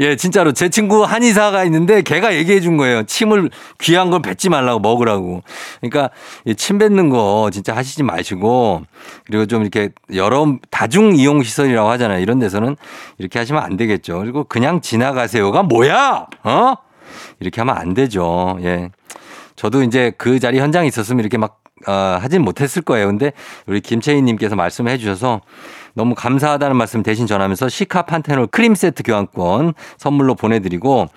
예, 0.00 0.14
진짜로 0.14 0.52
제 0.52 0.68
친구 0.68 1.02
한의사가 1.02 1.64
있는데 1.64 2.02
걔가 2.02 2.34
얘기해 2.36 2.60
준 2.60 2.76
거예요. 2.76 3.02
침을 3.02 3.50
귀한 3.80 4.10
건 4.10 4.22
뱉지 4.22 4.48
말라고 4.48 4.78
먹으라고. 4.78 5.42
그러니까 5.80 6.10
이침 6.44 6.78
뱉는 6.78 7.08
거 7.08 7.50
진짜 7.52 7.74
하시지 7.74 8.04
마시고 8.04 8.82
그리고 9.26 9.46
좀 9.46 9.62
이렇게 9.62 9.90
여러 10.14 10.56
다중 10.70 11.16
이용 11.16 11.42
시설이라고 11.42 11.88
하잖아요. 11.90 12.20
이런 12.20 12.38
데서는 12.38 12.76
이렇게 13.18 13.40
하시면 13.40 13.60
안 13.60 13.76
되겠죠. 13.76 14.18
그리고 14.20 14.44
그냥 14.44 14.80
지나가세요가 14.80 15.64
뭐야? 15.64 16.26
어? 16.44 16.74
이렇게 17.40 17.60
하면 17.60 17.76
안 17.76 17.94
되죠. 17.94 18.58
예. 18.62 18.90
저도 19.56 19.82
이제 19.82 20.12
그 20.16 20.38
자리 20.38 20.60
현장에 20.60 20.86
있었으면 20.86 21.20
이렇게 21.20 21.38
막 21.38 21.60
어, 21.86 21.92
하진 22.20 22.42
못했을 22.42 22.82
거예요. 22.82 23.06
근데 23.08 23.32
우리 23.66 23.80
김채희님께서 23.80 24.54
말씀을 24.54 24.92
해주셔서 24.92 25.40
너무 25.98 26.14
감사하다는 26.14 26.76
말씀 26.76 27.02
대신 27.02 27.26
전하면서 27.26 27.68
시카 27.68 28.02
판테놀 28.02 28.46
크림 28.46 28.76
세트 28.76 29.02
교환권 29.02 29.74
선물로 29.96 30.36
보내드리고 30.36 31.08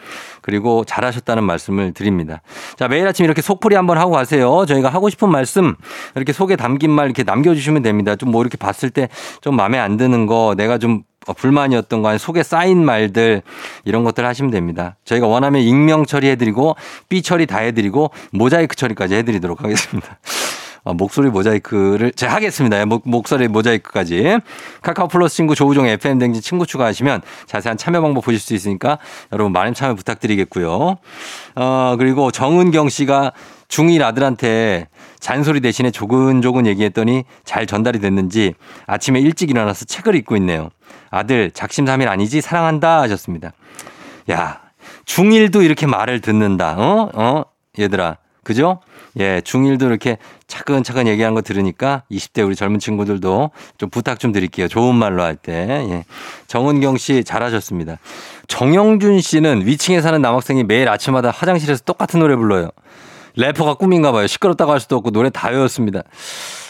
그리고 0.41 0.83
잘하셨다는 0.85 1.43
말씀을 1.43 1.93
드립니다. 1.93 2.41
자 2.77 2.87
매일 2.87 3.07
아침 3.07 3.25
이렇게 3.25 3.43
속풀이 3.43 3.75
한번 3.75 3.99
하고 3.99 4.11
가세요. 4.11 4.65
저희가 4.65 4.89
하고 4.89 5.09
싶은 5.11 5.29
말씀 5.29 5.75
이렇게 6.15 6.33
속에 6.33 6.55
담긴 6.55 6.89
말 6.89 7.05
이렇게 7.05 7.21
남겨주시면 7.21 7.83
됩니다. 7.83 8.15
좀 8.15 8.31
뭐 8.31 8.41
이렇게 8.41 8.57
봤을 8.57 8.89
때 8.89 9.07
좀 9.41 9.55
마음에 9.55 9.77
안 9.77 9.97
드는 9.97 10.25
거 10.25 10.55
내가 10.57 10.77
좀 10.79 11.03
불만이었던 11.37 12.01
거 12.01 12.09
아니 12.09 12.17
속에 12.17 12.41
쌓인 12.41 12.83
말들 12.83 13.43
이런 13.85 14.03
것들 14.03 14.25
하시면 14.25 14.49
됩니다. 14.51 14.95
저희가 15.05 15.27
원하면 15.27 15.61
익명 15.61 16.05
처리해드리고 16.05 16.75
삐 17.09 17.21
처리 17.21 17.45
다 17.45 17.59
해드리고 17.59 18.09
모자이크 18.31 18.75
처리까지 18.75 19.13
해드리도록 19.15 19.63
하겠습니다. 19.63 20.17
아, 20.83 20.93
목소리 20.93 21.29
모자이크를 21.29 22.11
제가 22.11 22.33
하겠습니다. 22.33 22.79
예, 22.79 22.85
목, 22.85 23.03
목소리 23.05 23.47
모자이크까지. 23.47 24.39
카카오 24.81 25.07
플러스 25.07 25.35
친구 25.35 25.53
조우종 25.53 25.85
FM 25.85 26.17
댕진 26.17 26.41
친구 26.41 26.65
추가하시면 26.65 27.21
자세한 27.45 27.77
참여 27.77 28.01
방법 28.01 28.23
보실 28.25 28.39
수 28.39 28.55
있으니까 28.55 28.97
여러분 29.31 29.51
많은 29.51 29.73
참여 29.73 29.93
부탁드리겠고요. 29.95 30.97
어, 31.55 31.95
그리고 31.99 32.31
정은경 32.31 32.89
씨가 32.89 33.33
중1 33.67 34.01
아들한테 34.01 34.87
잔소리 35.19 35.61
대신에 35.61 35.91
조근조근 35.91 36.65
얘기했더니 36.65 37.25
잘 37.45 37.67
전달이 37.67 37.99
됐는지 37.99 38.53
아침에 38.87 39.19
일찍 39.19 39.49
일어나서 39.49 39.85
책을 39.85 40.15
읽고 40.15 40.35
있네요. 40.37 40.69
아들 41.11 41.51
작심삼일 41.51 42.09
아니지 42.09 42.41
사랑한다 42.41 43.01
하셨습니다. 43.01 43.53
야 44.31 44.61
중1도 45.05 45.63
이렇게 45.63 45.85
말을 45.85 46.21
듣는다. 46.21 46.75
어? 46.77 47.11
어? 47.13 47.45
얘들아. 47.79 48.17
그죠? 48.43 48.79
예, 49.19 49.41
중1도 49.41 49.83
이렇게 49.85 50.17
차근차근 50.47 51.07
얘기하는 51.07 51.35
거 51.35 51.41
들으니까 51.41 52.03
20대 52.11 52.45
우리 52.45 52.55
젊은 52.55 52.79
친구들도 52.79 53.51
좀 53.77 53.89
부탁 53.89 54.19
좀 54.19 54.31
드릴게요. 54.31 54.67
좋은 54.67 54.95
말로 54.95 55.21
할 55.21 55.35
때. 55.35 55.53
예. 55.89 56.05
정은경 56.47 56.97
씨 56.97 57.23
잘하셨습니다. 57.23 57.97
정영준 58.47 59.21
씨는 59.21 59.65
위층에 59.65 60.01
사는 60.01 60.19
남학생이 60.21 60.63
매일 60.63 60.89
아침마다 60.89 61.29
화장실에서 61.29 61.83
똑같은 61.85 62.19
노래 62.19 62.35
불러요. 62.35 62.69
래퍼가 63.35 63.75
꿈인가 63.75 64.11
봐요. 64.11 64.27
시끄럽다고 64.27 64.71
할 64.71 64.79
수도 64.79 64.97
없고 64.97 65.11
노래 65.11 65.29
다 65.29 65.49
외웠습니다. 65.49 66.01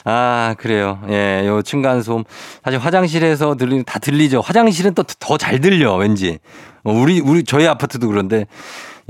아, 0.03 0.55
그래요. 0.59 0.99
예, 1.09 1.43
요 1.47 1.61
층간소음. 1.61 2.23
사실 2.63 2.79
화장실에서 2.79 3.55
들리는, 3.55 3.83
다 3.85 3.97
들리죠. 3.99 4.41
화장실은 4.41 4.93
또 4.93 5.03
더 5.03 5.37
잘 5.37 5.59
들려, 5.61 5.95
왠지. 5.95 6.39
어, 6.83 6.91
우리, 6.91 7.19
우리, 7.19 7.43
저희 7.43 7.65
아파트도 7.67 8.07
그런데 8.07 8.45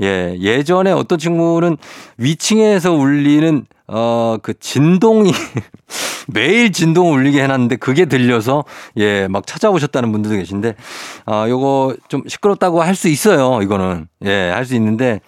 예, 0.02 0.36
예전에 0.40 0.90
어떤 0.92 1.18
친구는 1.18 1.76
위층에서 2.18 2.92
울리는 2.92 3.64
어, 3.88 4.36
그 4.42 4.54
진동이 4.58 5.32
매일 6.28 6.72
진동을 6.72 7.18
울리게 7.18 7.42
해놨는데 7.42 7.76
그게 7.76 8.06
들려서 8.06 8.64
예, 8.96 9.28
막 9.28 9.46
찾아오셨다는 9.46 10.12
분들도 10.12 10.36
계신데 10.38 10.74
아, 11.26 11.46
요거 11.48 11.96
좀 12.08 12.22
시끄럽다고 12.26 12.82
할 12.82 12.94
수 12.94 13.08
있어요. 13.08 13.60
이거는. 13.62 14.06
예, 14.24 14.50
할 14.50 14.64
수 14.64 14.74
있는데 14.76 15.20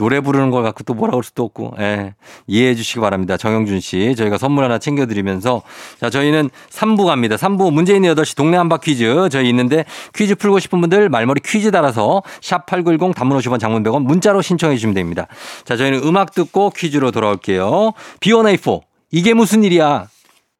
노래 0.00 0.20
부르는 0.20 0.50
걸 0.50 0.62
갖고 0.62 0.82
또 0.82 0.94
뭐라 0.94 1.10
그럴 1.10 1.22
수도 1.22 1.44
없고, 1.44 1.74
예. 1.78 2.14
이해해 2.46 2.74
주시기 2.74 3.00
바랍니다. 3.00 3.36
정영준 3.36 3.80
씨. 3.80 4.14
저희가 4.16 4.38
선물 4.38 4.64
하나 4.64 4.78
챙겨드리면서. 4.78 5.60
자, 6.00 6.08
저희는 6.08 6.48
3부 6.70 7.04
갑니다. 7.04 7.36
3부 7.36 7.70
문재인 7.70 8.04
8시 8.04 8.34
동네 8.34 8.56
한바 8.56 8.78
퀴즈. 8.78 9.28
저희 9.30 9.50
있는데 9.50 9.84
퀴즈 10.14 10.36
풀고 10.36 10.58
싶은 10.58 10.80
분들 10.80 11.10
말머리 11.10 11.42
퀴즈 11.44 11.70
달아서 11.70 12.22
샵8910 12.40 13.14
단문 13.14 13.36
50원 13.36 13.60
장문 13.60 13.82
100원 13.82 14.04
문자로 14.04 14.40
신청해 14.40 14.76
주시면 14.76 14.94
됩니다. 14.94 15.26
자, 15.64 15.76
저희는 15.76 16.00
음악 16.04 16.32
듣고 16.34 16.70
퀴즈로 16.70 17.10
돌아올게요. 17.10 17.92
B1A4. 18.20 18.80
이게 19.10 19.34
무슨 19.34 19.64
일이야? 19.64 20.08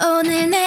오늘 0.03 0.50
내 0.50 0.66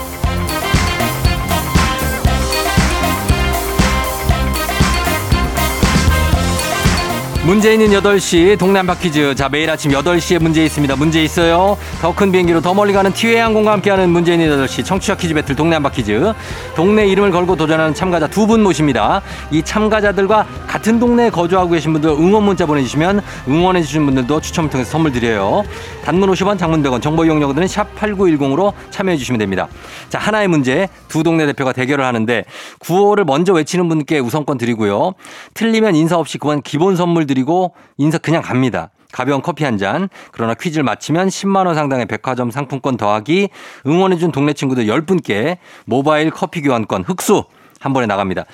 문제 7.43 7.73
있는 7.73 7.87
8시 7.87 8.59
동네 8.59 8.77
한바 8.77 8.93
퀴즈. 8.99 9.33
자 9.33 9.49
매일 9.49 9.67
아침 9.71 9.91
8시에 9.91 10.39
문제 10.39 10.63
있습니다. 10.63 10.95
문제 10.95 11.23
있어요. 11.23 11.75
더 11.99 12.13
큰 12.13 12.31
비행기로 12.31 12.61
더 12.61 12.71
멀리 12.75 12.93
가는 12.93 13.11
티웨이 13.11 13.37
항공과 13.37 13.71
함께하는 13.71 14.11
문제 14.11 14.33
있는 14.33 14.47
8시 14.63 14.85
청취자 14.85 15.17
퀴즈 15.17 15.33
배틀 15.33 15.55
동네 15.55 15.73
한바 15.73 15.89
퀴즈. 15.89 16.33
동네 16.75 17.07
이름을 17.07 17.31
걸고 17.31 17.55
도전하는 17.55 17.95
참가자 17.95 18.27
두 18.27 18.45
분 18.45 18.61
모십니다. 18.61 19.23
이 19.49 19.63
참가자들과 19.63 20.45
같은 20.67 20.99
동네에 20.99 21.31
거주하고 21.31 21.71
계신 21.71 21.93
분들 21.93 22.11
응원 22.11 22.43
문자 22.43 22.67
보내주시면 22.67 23.21
응원해 23.47 23.81
주신 23.81 24.05
분들도 24.05 24.39
추첨을 24.39 24.69
통해서 24.69 24.91
선물 24.91 25.11
드려요. 25.11 25.63
단문 26.05 26.29
50원 26.31 26.59
장문 26.59 26.83
100원 26.83 27.01
정보 27.01 27.25
이용료들은 27.25 27.67
샵 27.67 27.95
8910으로 27.95 28.73
참여해 28.91 29.17
주시면 29.17 29.39
됩니다. 29.39 29.67
자 30.09 30.19
하나의 30.19 30.47
문제. 30.47 30.89
두 31.07 31.23
동네 31.23 31.47
대표가 31.47 31.73
대결을 31.73 32.05
하는데 32.05 32.45
구호를 32.79 33.25
먼저 33.25 33.51
외치는 33.53 33.89
분께 33.89 34.19
우선권 34.19 34.59
드리고요. 34.59 35.13
틀리면 35.55 35.95
인사 35.95 36.17
없이 36.17 36.37
그만 36.37 36.61
기본 36.61 36.95
선물 36.95 37.25
드리고 37.33 37.73
인사 37.97 38.17
그냥 38.17 38.41
갑니다 38.41 38.91
가벼운 39.11 39.41
커피 39.41 39.63
한 39.63 39.77
잔. 39.77 40.09
그러나 40.31 40.53
퀴즈를 40.53 40.83
마치면 40.83 41.27
10만 41.27 41.65
원 41.65 41.75
상당의 41.75 42.05
백화점 42.05 42.51
상품권 42.51 42.97
더하기 42.97 43.49
응원해 43.87 44.17
준 44.17 44.31
동네 44.31 44.53
친구들 44.53 44.85
10분께 44.85 45.57
모바일 45.85 46.31
커피 46.31 46.61
교환권 46.61 47.03
흑수 47.03 47.43
한 47.79 47.93
번에 47.93 48.07
나갑니다. 48.07 48.45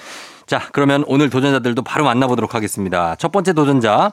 자, 0.45 0.61
그러면 0.71 1.03
오늘 1.07 1.29
도전자들도 1.29 1.83
바로 1.83 2.05
만나보도록 2.05 2.55
하겠습니다. 2.55 3.15
첫 3.15 3.31
번째 3.31 3.53
도전자 3.53 4.11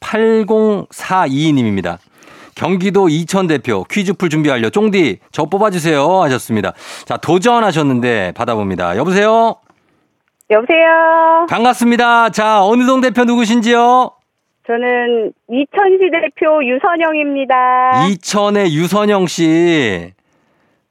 8042님입니다. 0.00 1.98
경기도 2.54 3.08
이천 3.08 3.46
대표 3.48 3.84
퀴즈 3.84 4.14
풀 4.14 4.30
준비 4.30 4.48
완료. 4.48 4.70
쫑디 4.70 5.18
저 5.30 5.44
뽑아주세요 5.44 6.22
하셨습니다. 6.22 6.72
자 7.04 7.16
도전하셨는데 7.18 8.32
받아봅니다. 8.34 8.96
여보세요. 8.96 9.56
여보세요. 10.50 11.46
반갑습니다. 11.50 12.30
자 12.30 12.62
어느 12.62 12.84
동 12.86 13.00
대표 13.00 13.24
누구신지요? 13.24 14.12
저는 14.66 15.32
이천시 15.50 16.10
대표 16.12 16.64
유선영입니다. 16.64 18.06
이천의 18.08 18.74
유선영 18.74 19.26
씨. 19.26 20.12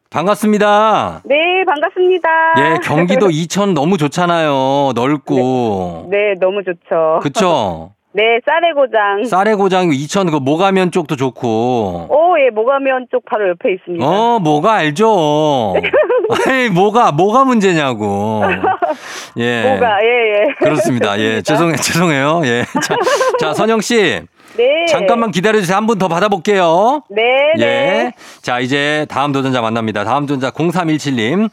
반갑습니다. 0.09 1.23
네, 1.25 1.35
반갑습니다. 1.65 2.29
예, 2.59 2.77
경기도 2.83 3.29
이천 3.29 3.73
너무 3.73 3.97
좋잖아요. 3.97 4.93
넓고. 4.95 6.07
네, 6.09 6.35
너무 6.39 6.63
좋죠. 6.63 7.19
그쵸? 7.21 7.91
네, 8.15 8.39
쌀의 8.45 8.73
고장. 8.73 9.25
쌀의 9.25 9.56
고장 9.56 9.91
이천 9.91 10.32
그 10.32 10.38
모가면 10.38 10.91
쪽도 10.91 11.17
좋고. 11.17 12.08
오, 12.10 12.39
예, 12.39 12.49
모가면 12.49 13.08
쪽 13.12 13.25
바로 13.25 13.49
옆에 13.49 13.73
있습니다. 13.73 14.06
어, 14.06 14.39
뭐가 14.39 14.73
알죠. 14.75 15.73
아니, 16.47 16.69
뭐가, 16.69 17.12
뭐가 17.12 17.43
문제냐고. 17.43 18.41
예. 19.38 19.63
뭐가, 19.63 19.97
예, 20.01 20.08
예. 20.08 20.54
그렇습니다. 20.60 21.19
예, 21.19 21.41
죄송해, 21.41 21.75
죄송해요. 21.75 22.41
예. 22.45 22.63
자, 22.82 22.95
자, 23.39 23.54
선영 23.54 23.82
씨. 23.82 24.21
네. 24.58 24.86
잠깐만 24.89 25.32
기다려주세요. 25.32 25.75
한 25.75 25.86
분 25.86 25.99
더 25.99 26.08
받아볼게요. 26.08 27.01
네, 27.10 27.21
예. 27.58 27.62
네. 27.65 28.12
자, 28.41 28.60
이제 28.62 29.06
다음 29.10 29.34
도전자 29.34 29.60
만납니다. 29.62 30.06
다음 30.06 30.25
도전자 30.25 30.51
0317님. 30.51 31.49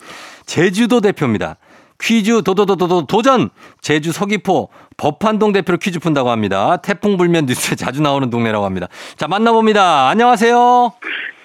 제주도 0.47 1.01
대표입니다. 1.01 1.57
퀴즈 2.03 2.43
도도도도도 2.43 3.07
도전! 3.07 3.51
제주 3.81 4.11
서귀포 4.13 4.69
법한동 4.97 5.53
대표로 5.53 5.79
퀴즈 5.79 6.01
푼다고 6.01 6.31
합니다. 6.31 6.77
태풍 6.79 7.17
불면 7.17 7.47
뉴스에 7.47 7.77
자주 7.77 8.03
나오는 8.03 8.29
동네라고 8.29 8.65
합니다. 8.65 8.89
자, 9.17 9.29
만나봅니다. 9.29 10.09
안녕하세요. 10.09 10.93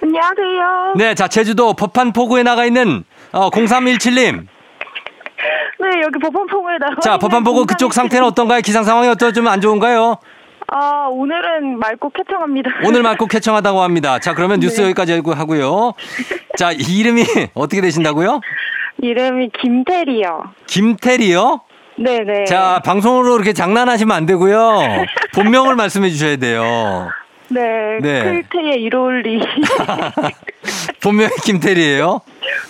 안녕하세요. 0.02 0.94
네, 0.98 1.14
자, 1.16 1.28
제주도 1.28 1.74
법한 1.74 2.12
포구에 2.14 2.44
나가 2.44 2.66
있는 2.66 3.04
어, 3.32 3.50
0317님. 3.52 4.48
네, 5.80 5.88
여기 6.04 6.20
법원포구에 6.20 6.78
나와. 6.80 6.96
자, 7.04 7.18
법한 7.20 7.44
포구 7.44 7.66
그쪽 7.68 7.94
상태는 7.94 8.26
어떤가요? 8.28 8.62
기상 8.62 8.84
상황이 8.84 9.08
어떠 9.10 9.32
좀 9.32 9.48
안 9.48 9.62
좋은가요? 9.62 10.18
아, 10.70 11.08
오늘은 11.12 11.78
맑고 11.80 12.10
쾌청합니다. 12.10 12.70
오늘 12.84 13.04
맑고 13.04 13.28
쾌청하다고 13.30 13.82
합니다. 13.84 14.18
자, 14.20 14.34
그러면 14.34 14.60
뉴스 14.60 14.82
여기까지 14.82 15.14
하고- 15.14 15.34
하고요. 15.34 15.94
자, 16.58 16.72
이름이 16.72 17.24
어떻게 17.54 17.80
되신다고요? 17.82 18.42
이름이 19.02 19.50
김태리요. 19.62 20.44
김태리요? 20.68 21.62
네네. 22.00 22.46
자, 22.46 22.82
방송으로 22.86 23.36
이렇게 23.36 23.54
장난하시면 23.54 24.16
안 24.16 24.26
되고요. 24.26 24.80
본명을 25.34 25.76
말씀해 25.76 26.10
주셔야 26.10 26.36
돼요. 26.38 27.10
네. 27.50 28.00
네. 28.02 28.24
클테의 28.44 28.82
이로울리. 28.82 29.40
본명이 31.02 31.32
김태리예요? 31.44 32.20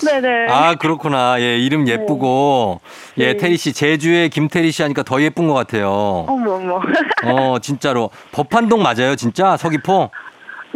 네네. 0.05 0.47
아, 0.51 0.75
그렇구나. 0.75 1.37
예, 1.41 1.57
이름 1.57 1.87
예쁘고. 1.87 2.79
예, 3.17 3.33
네. 3.33 3.37
태리 3.37 3.57
씨, 3.57 3.73
제주의 3.73 4.29
김태리 4.29 4.71
씨 4.71 4.83
하니까 4.83 5.03
더 5.03 5.21
예쁜 5.21 5.47
것 5.47 5.55
같아요. 5.55 5.89
어머, 6.27 6.55
어머. 6.55 6.81
어, 7.25 7.57
진짜로. 7.59 8.11
법한동 8.31 8.83
맞아요, 8.83 9.15
진짜? 9.15 9.57
서귀포? 9.57 10.11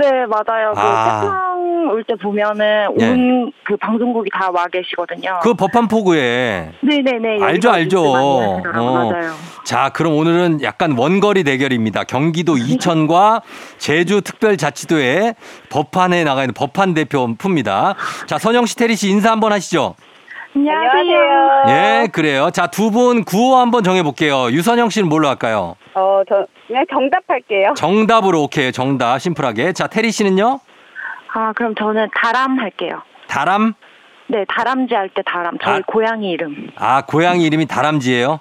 네, 0.01 0.25
맞아요. 0.25 0.71
그 0.73 0.79
아. 0.79 1.21
태풍 1.21 1.89
올때 1.91 2.15
보면은 2.15 2.87
예. 2.99 3.09
온그 3.09 3.77
방송국이 3.79 4.29
다 4.33 4.49
와 4.51 4.65
계시거든요. 4.67 5.39
그 5.41 5.53
법한 5.53 5.87
포구에. 5.87 6.71
네네네. 6.81 7.41
알죠, 7.43 7.69
여기서 7.69 7.71
알죠. 7.71 8.15
하시더라고요. 8.15 8.89
어. 8.89 9.11
맞아요. 9.11 9.31
자, 9.63 9.89
그럼 9.93 10.13
오늘은 10.15 10.61
약간 10.63 10.95
원거리 10.97 11.43
대결입니다. 11.43 12.03
경기도 12.03 12.57
이천과 12.57 13.41
제주 13.77 14.21
특별자치도의 14.21 15.35
법한에 15.69 16.23
나가 16.23 16.41
있는 16.43 16.53
법한 16.53 16.93
대표 16.93 17.27
풉니다. 17.37 17.95
자, 18.25 18.37
선영 18.37 18.65
씨, 18.65 18.75
태리 18.75 18.95
씨 18.95 19.09
인사 19.09 19.31
한번 19.31 19.51
하시죠. 19.53 19.95
안녕하세요. 20.55 21.63
예, 21.69 22.07
그래요. 22.11 22.49
자, 22.51 22.67
두 22.67 22.91
분 22.91 23.23
구호 23.23 23.55
한번 23.57 23.83
정해볼게요. 23.83 24.51
유선영 24.51 24.89
씨는 24.89 25.07
뭘로 25.07 25.27
할까요? 25.29 25.75
어, 25.93 26.21
저, 26.27 26.45
그냥 26.67 26.85
정답할게요. 26.91 27.73
정답으로 27.77 28.43
오케이. 28.43 28.71
정답 28.71 29.17
심플하게. 29.19 29.73
자, 29.73 29.87
태리 29.87 30.11
씨는요? 30.11 30.59
아, 31.33 31.53
그럼 31.55 31.73
저는 31.75 32.09
다람 32.21 32.59
할게요. 32.59 33.01
다람? 33.27 33.73
네, 34.27 34.43
다람쥐 34.47 34.93
할 34.93 35.09
때 35.09 35.21
다람. 35.25 35.57
저희 35.63 35.77
아. 35.79 35.81
고양이 35.87 36.31
이름. 36.31 36.69
아, 36.75 37.01
고양이 37.05 37.45
이름이 37.45 37.65
다람쥐예요? 37.67 38.39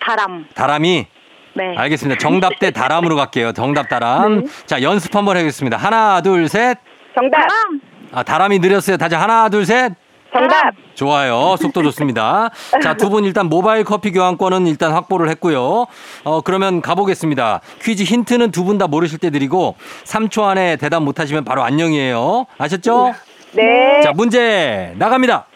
다람. 0.00 0.46
다람이? 0.54 1.06
네. 1.54 1.74
알겠습니다. 1.76 2.18
정답 2.18 2.58
대 2.58 2.70
다람으로 2.72 3.14
갈게요. 3.16 3.52
정답 3.52 3.88
다람. 3.88 4.46
자, 4.66 4.82
연습 4.82 5.14
한번 5.14 5.36
해보겠습니다. 5.36 5.76
하나, 5.76 6.20
둘, 6.22 6.48
셋. 6.48 6.78
정답. 7.14 7.38
다람. 7.38 7.80
아, 8.12 8.22
다람이 8.24 8.58
느렸어요. 8.58 8.96
다시 8.96 9.14
하나, 9.14 9.48
둘, 9.48 9.64
셋. 9.64 9.92
정답. 10.32 10.72
좋아요. 10.94 11.56
속도 11.60 11.82
좋습니다. 11.82 12.50
자, 12.82 12.94
두 12.94 13.10
분 13.10 13.24
일단 13.24 13.46
모바일 13.46 13.84
커피 13.84 14.10
교환권은 14.12 14.66
일단 14.66 14.92
확보를 14.92 15.28
했고요. 15.30 15.86
어, 16.24 16.40
그러면 16.40 16.80
가보겠습니다. 16.80 17.60
퀴즈 17.82 18.02
힌트는 18.04 18.50
두 18.50 18.64
분 18.64 18.78
다 18.78 18.86
모르실 18.86 19.18
때 19.18 19.30
드리고 19.30 19.76
3초 20.04 20.44
안에 20.44 20.76
대답 20.76 21.02
못 21.02 21.20
하시면 21.20 21.44
바로 21.44 21.62
안녕이에요. 21.62 22.46
아셨죠? 22.58 23.14
네. 23.52 24.00
자, 24.02 24.12
문제 24.14 24.94
나갑니다. 24.96 25.46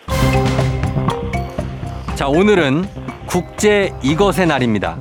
자, 2.14 2.28
오늘은 2.28 2.86
국제 3.26 3.92
이것의 4.02 4.46
날입니다. 4.46 4.98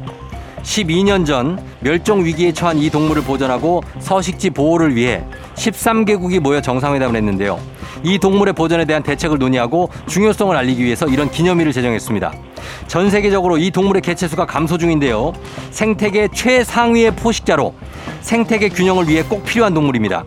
12년 0.66 1.26
전 1.26 1.64
멸종 1.80 2.26
위기에 2.26 2.52
처한 2.52 2.78
이 2.80 2.90
동물을 2.90 3.24
보존하고 3.24 3.84
서식지 4.00 4.50
보호를 4.50 4.96
위해 4.96 5.24
13개국이 5.56 6.40
모여 6.40 6.60
정상회담을 6.60 7.16
했는데요. 7.16 7.60
이 8.04 8.18
동물의 8.20 8.54
보존에 8.54 8.84
대한 8.86 9.02
대책을 9.04 9.38
논의하고 9.38 9.90
중요성을 10.08 10.56
알리기 10.56 10.84
위해서 10.84 11.08
이런 11.08 11.30
기념일을 11.30 11.72
제정했습니다. 11.72 12.34
전 12.88 13.10
세계적으로 13.10 13.58
이 13.58 13.72
동물의 13.72 14.02
개체수가 14.02 14.46
감소 14.48 14.78
중인데요. 14.78 15.34
생태계 15.72 16.30
최상위의 16.34 17.16
포식자로 17.16 17.74
생태계 18.22 18.70
균형을 18.70 19.08
위해 19.08 19.24
꼭 19.24 19.46
필요한 19.46 19.74
동물입니다. 19.74 20.26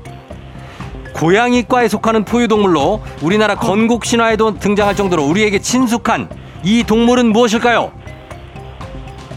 고양이과에 1.15 1.89
속하는 1.89 2.25
포유동물로 2.25 3.03
우리나라 3.23 3.57
건국 3.57 4.05
신화에도 4.05 4.59
등장할 4.59 4.95
정도로 4.95 5.25
우리에게 5.25 5.59
친숙한 5.59 6.29
이 6.63 6.85
동물은 6.85 7.27
무엇일까요? 7.33 7.91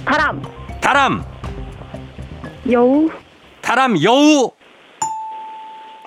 다람, 0.05 0.41
다람, 0.81 1.23
여우, 2.71 3.09
다람 3.61 4.01
여우 4.03 4.51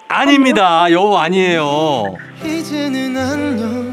아닙니다. 0.08 0.90
여우 0.90 1.14
아니에요. 1.16 2.14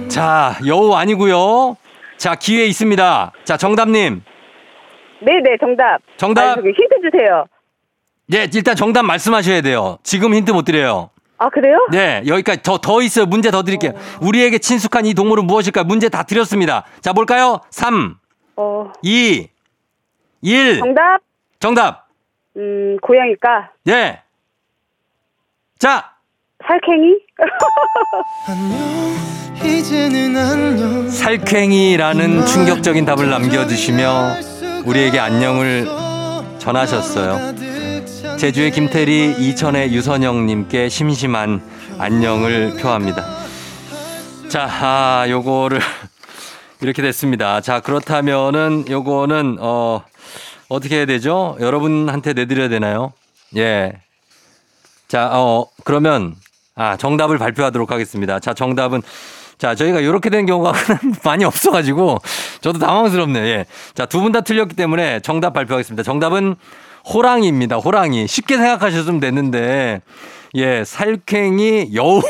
자, 0.09 0.57
여우 0.65 0.93
아니고요. 0.93 1.77
자, 2.17 2.35
기회 2.35 2.65
있습니다. 2.65 3.31
자, 3.43 3.57
정답님. 3.57 4.23
네네 5.23 5.57
정답. 5.59 5.99
정답. 6.17 6.57
아니, 6.57 6.67
힌트 6.67 7.11
주세요. 7.11 7.45
예, 8.33 8.47
일단 8.53 8.75
정답 8.75 9.03
말씀하셔야 9.03 9.61
돼요. 9.61 9.97
지금 10.03 10.33
힌트 10.33 10.51
못 10.51 10.63
드려요. 10.65 11.09
아 11.37 11.49
그래요? 11.49 11.77
네, 11.91 12.21
여기까지 12.27 12.61
더, 12.61 12.77
더 12.77 13.01
있어요. 13.01 13.25
문제 13.25 13.49
더 13.49 13.63
드릴게요. 13.63 13.93
우리에게 14.21 14.59
친숙한 14.59 15.05
이 15.07 15.13
동물은 15.13 15.45
무엇일까요? 15.45 15.85
문제 15.85 16.07
다 16.09 16.23
드렸습니다. 16.23 16.83
자, 17.01 17.13
뭘까요? 17.13 17.61
3, 17.71 18.15
어 18.57 18.91
2, 19.01 19.47
1. 20.41 20.79
정답. 20.79 21.19
정답. 21.59 22.07
음 22.57 22.97
고양이과 23.01 23.71
예. 23.89 24.21
자, 25.79 26.11
살쾡이. 26.67 27.17
살쾡이라는 31.09 32.45
충격적인 32.45 33.05
답을 33.05 33.29
남겨주시며 33.29 34.33
우리에게 34.85 35.19
안녕을 35.19 35.87
전하셨어요. 36.59 37.55
제주의 38.37 38.71
김태리, 38.71 39.35
이천의 39.39 39.93
유선영님께 39.93 40.89
심심한 40.89 41.61
안녕을 41.99 42.77
표합니다. 42.81 43.23
자, 44.49 44.67
아, 44.69 45.25
요거를 45.29 45.79
이렇게 46.81 47.01
됐습니다. 47.01 47.61
자, 47.61 47.79
그렇다면은 47.79 48.85
요거는 48.89 49.57
어 49.59 50.03
어떻게 50.71 50.97
해야 50.97 51.05
되죠? 51.05 51.57
여러분한테 51.59 52.33
내드려야 52.33 52.69
되나요? 52.69 53.11
예. 53.57 53.93
자, 55.07 55.29
어 55.33 55.67
그러면 55.83 56.35
아 56.75 56.95
정답을 56.95 57.37
발표하도록 57.37 57.91
하겠습니다. 57.91 58.39
자, 58.39 58.53
정답은 58.53 59.01
자, 59.57 59.75
저희가 59.75 59.99
이렇게 59.99 60.29
된 60.29 60.45
경우가 60.45 60.71
많이 61.25 61.43
없어가지고 61.43 62.19
저도 62.61 62.79
당황스럽네요. 62.79 63.45
예. 63.45 63.65
자, 63.93 64.05
두 64.05 64.21
분 64.21 64.31
다 64.31 64.41
틀렸기 64.41 64.75
때문에 64.75 65.19
정답 65.19 65.51
발표하겠습니다. 65.53 66.03
정답은 66.03 66.55
호랑이입니다. 67.13 67.75
호랑이. 67.77 68.27
쉽게 68.27 68.55
생각하셨으면 68.57 69.19
됐는데, 69.19 70.01
예, 70.55 70.83
살쾡이 70.85 71.89
여우. 71.95 72.21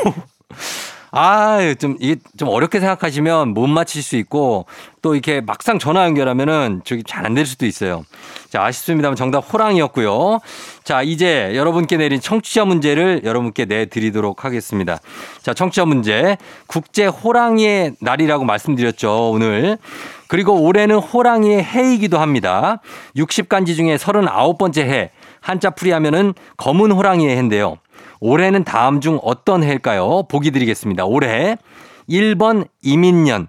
아, 1.14 1.58
좀, 1.78 1.96
이게 2.00 2.16
좀 2.38 2.48
어렵게 2.48 2.80
생각하시면 2.80 3.48
못 3.48 3.66
맞힐 3.66 4.02
수 4.02 4.16
있고 4.16 4.64
또 5.02 5.14
이렇게 5.14 5.42
막상 5.42 5.78
전화 5.78 6.04
연결하면은 6.04 6.80
저기 6.84 7.02
잘 7.04 7.26
안 7.26 7.34
될 7.34 7.44
수도 7.44 7.66
있어요. 7.66 8.04
자, 8.48 8.64
아쉽습니다만 8.64 9.14
정답 9.14 9.40
호랑이였고요. 9.52 10.40
자, 10.84 11.02
이제 11.02 11.52
여러분께 11.54 11.98
내린 11.98 12.18
청취자 12.18 12.64
문제를 12.64 13.20
여러분께 13.24 13.66
내드리도록 13.66 14.46
하겠습니다. 14.46 14.98
자, 15.42 15.52
청취자 15.52 15.84
문제. 15.84 16.38
국제 16.66 17.06
호랑이의 17.06 17.96
날이라고 18.00 18.44
말씀드렸죠, 18.44 19.32
오늘. 19.32 19.76
그리고 20.28 20.62
올해는 20.62 20.96
호랑이의 20.96 21.62
해이기도 21.62 22.18
합니다. 22.18 22.80
60간지 23.16 23.76
중에 23.76 23.96
39번째 23.96 24.80
해. 24.80 25.10
한자 25.40 25.68
풀이하면은 25.70 26.32
검은 26.56 26.90
호랑이의 26.92 27.34
해인데요. 27.36 27.76
올해는 28.24 28.62
다음 28.62 29.00
중 29.00 29.18
어떤 29.20 29.64
해일까요? 29.64 30.22
보기 30.28 30.52
드리겠습니다. 30.52 31.04
올해 31.04 31.56
1번 32.08 32.68
이민년, 32.80 33.48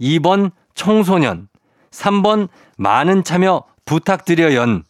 2번 0.00 0.52
청소년, 0.76 1.48
3번 1.90 2.48
많은 2.78 3.24
참여 3.24 3.64
부탁드려연. 3.84 4.84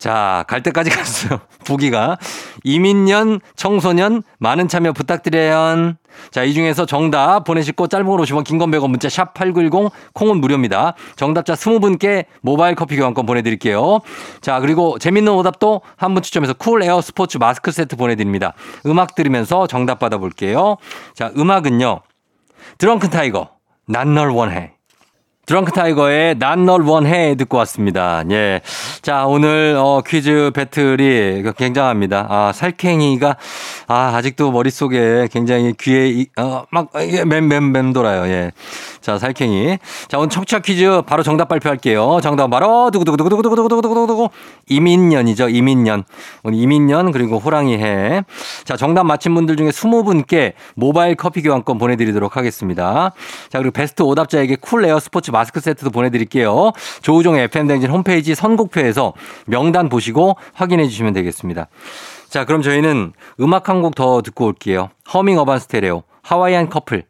자, 0.00 0.44
갈 0.48 0.62
데까지 0.62 0.88
갔어요. 0.96 1.40
보기가. 1.66 2.16
임인년, 2.64 3.40
청소년, 3.54 4.22
많은 4.38 4.66
참여 4.66 4.92
부탁드려연. 4.92 5.98
자, 6.30 6.42
이 6.42 6.54
중에서 6.54 6.86
정답 6.86 7.44
보내실 7.44 7.74
거 7.74 7.86
짧은 7.86 8.06
걸 8.06 8.18
50원, 8.20 8.42
긴건 8.44 8.70
100원, 8.70 8.88
문자 8.88 9.10
샵 9.10 9.34
8910, 9.34 9.92
콩은 10.14 10.40
무료입니다. 10.40 10.94
정답자 11.16 11.52
20분께 11.54 12.24
모바일 12.40 12.74
커피 12.74 12.96
교환권 12.96 13.26
보내드릴게요. 13.26 14.00
자, 14.40 14.58
그리고 14.60 14.98
재밌는 14.98 15.32
오답도 15.34 15.82
한 15.96 16.14
분 16.14 16.22
추첨해서 16.22 16.54
쿨 16.54 16.82
에어 16.82 17.00
스포츠 17.02 17.36
마스크 17.38 17.70
세트 17.70 17.96
보내드립니다. 17.96 18.54
음악 18.86 19.14
들으면서 19.14 19.66
정답 19.66 19.98
받아볼게요. 19.98 20.78
자, 21.14 21.30
음악은요. 21.36 22.00
드렁큰 22.78 23.10
타이거, 23.10 23.50
난 23.86 24.14
널 24.14 24.30
원해. 24.30 24.72
드렁크 25.50 25.72
타이거의 25.72 26.38
난 26.38 26.60
널 26.64 26.82
원해 26.82 27.34
듣고 27.34 27.56
왔습니다. 27.56 28.22
예. 28.30 28.60
자, 29.02 29.26
오늘 29.26 29.74
어 29.76 30.00
퀴즈 30.06 30.52
배틀이 30.54 31.42
굉장합니다. 31.56 32.26
아, 32.28 32.52
살쾡이가 32.54 33.36
아, 33.88 34.12
아직도 34.14 34.52
머릿속에 34.52 35.26
굉장히 35.32 35.72
귀에 35.80 36.08
이- 36.10 36.26
어, 36.38 36.64
막 36.70 36.90
맴맴 36.94 37.72
맴 37.72 37.92
돌아요. 37.92 38.30
예. 38.30 38.52
자, 39.00 39.18
살쾡이. 39.18 39.78
자, 40.08 40.18
오늘 40.18 40.28
청취자 40.28 40.58
퀴즈 40.60 41.02
바로 41.06 41.22
정답 41.22 41.48
발표할게요. 41.48 42.20
정답 42.22 42.48
바로 42.50 42.90
두구두구두구두구두구두구두구두구. 42.90 44.28
임인년이죠. 44.68 45.48
임인년. 45.48 46.04
오늘 46.42 46.58
임인년 46.58 47.10
그리고 47.12 47.38
호랑이 47.38 47.78
해. 47.78 48.22
자, 48.64 48.76
정답 48.76 49.04
맞힌 49.04 49.34
분들 49.34 49.56
중에 49.56 49.70
20분께 49.70 50.52
모바일 50.74 51.14
커피 51.14 51.42
교환권 51.42 51.78
보내 51.78 51.96
드리도록 51.96 52.36
하겠습니다. 52.36 53.12
자, 53.48 53.58
그리고 53.58 53.72
베스트 53.72 54.02
오답자에게 54.02 54.56
쿨 54.60 54.84
에어 54.84 55.00
스포츠 55.00 55.30
마스크 55.30 55.60
세트도 55.60 55.90
보내 55.90 56.10
드릴게요. 56.10 56.72
조우종 57.02 57.36
FM 57.36 57.66
대행진 57.66 57.90
홈페이지 57.90 58.34
선곡표에서 58.34 59.14
명단 59.46 59.88
보시고 59.88 60.36
확인해 60.54 60.86
주시면 60.86 61.12
되겠습니다. 61.14 61.68
자, 62.28 62.44
그럼 62.44 62.62
저희는 62.62 63.12
음악 63.40 63.68
한 63.68 63.80
곡 63.82 63.94
더 63.94 64.20
듣고 64.22 64.46
올게요. 64.46 64.90
허밍 65.12 65.38
어반 65.38 65.58
스테레오 65.58 66.02
하와이안 66.22 66.68
커플 66.68 67.04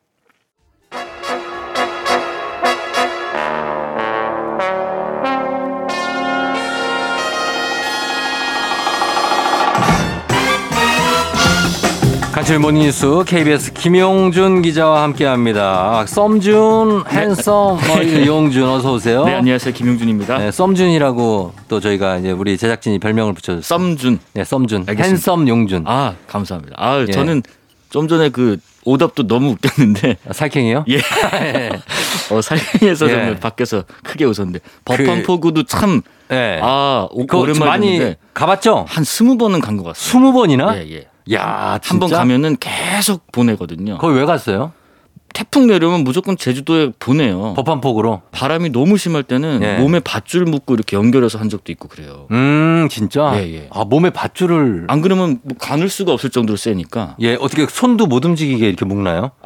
간추리 12.40 12.58
모닝뉴스 12.58 13.22
KBS 13.26 13.74
김용준 13.74 14.62
기자와 14.62 15.02
함께합니다. 15.02 16.06
썸준, 16.06 17.04
핸섬, 17.06 17.52
뭐 17.76 17.80
용준 18.26 18.66
어서 18.66 18.94
오세요. 18.94 19.26
네, 19.26 19.34
안녕하세요. 19.34 19.74
김용준입니다. 19.74 20.38
네, 20.38 20.50
썸준이라고 20.50 21.52
또 21.68 21.80
저희가 21.80 22.16
이제 22.16 22.30
우리 22.30 22.56
제작진이 22.56 22.98
별명을 22.98 23.34
붙여줬어요. 23.34 23.60
썸준. 23.78 24.20
네, 24.32 24.44
썸준. 24.44 24.84
알겠습니다. 24.88 25.04
핸섬 25.04 25.48
용준. 25.48 25.84
아, 25.86 26.14
감사합니다. 26.26 26.76
아, 26.78 27.04
예. 27.06 27.12
저는 27.12 27.42
좀 27.90 28.08
전에 28.08 28.30
그 28.30 28.56
오답도 28.86 29.26
너무 29.26 29.50
웃겼는데 29.50 30.16
아, 30.26 30.32
살쾡이요? 30.32 30.86
예. 30.88 30.98
어, 32.32 32.40
살림에서 32.40 33.06
예. 33.06 33.10
정말 33.10 33.34
밖에서 33.38 33.84
크게 34.02 34.24
웃었는데 34.24 34.60
그- 34.60 34.70
법한포구도 34.96 35.64
참 35.64 36.00
네. 36.28 36.58
아, 36.62 37.06
오- 37.10 37.26
그거 37.26 37.46
많이 37.58 38.14
가봤죠? 38.32 38.86
한 38.88 39.04
스무 39.04 39.36
번은 39.36 39.60
간 39.60 39.76
것 39.76 39.82
같습니다. 39.84 40.10
스무 40.10 40.32
번이나? 40.32 40.74
예, 40.78 40.90
예. 40.90 41.06
야, 41.32 41.78
한 41.82 41.98
번? 41.98 42.10
가면은 42.10 42.56
계속 42.58 43.30
보내거든요. 43.32 43.98
거기 43.98 44.16
왜 44.18 44.24
갔어요? 44.24 44.72
태풍 45.32 45.68
내려오면 45.68 46.02
무조건 46.02 46.36
제주도에 46.36 46.90
보내요. 46.98 47.54
법한폭으로. 47.54 48.22
바람이 48.32 48.70
너무 48.70 48.98
심할 48.98 49.22
때는 49.22 49.60
예. 49.62 49.76
몸에 49.78 50.00
밧줄 50.00 50.44
묶고 50.44 50.74
이렇게 50.74 50.96
연결해서 50.96 51.38
한 51.38 51.48
적도 51.48 51.70
있고 51.70 51.86
그래요. 51.88 52.26
음, 52.32 52.88
진짜? 52.90 53.32
예, 53.36 53.54
예. 53.54 53.68
아, 53.70 53.84
몸에 53.84 54.10
밧줄을. 54.10 54.86
안 54.88 55.00
그러면 55.00 55.38
뭐 55.44 55.56
가눌 55.56 55.88
수가 55.88 56.12
없을 56.12 56.30
정도로 56.30 56.56
세니까. 56.56 57.14
예, 57.20 57.36
어떻게 57.36 57.64
손도 57.66 58.06
못 58.06 58.24
움직이게 58.24 58.66
이렇게 58.68 58.84
묶나요? 58.84 59.30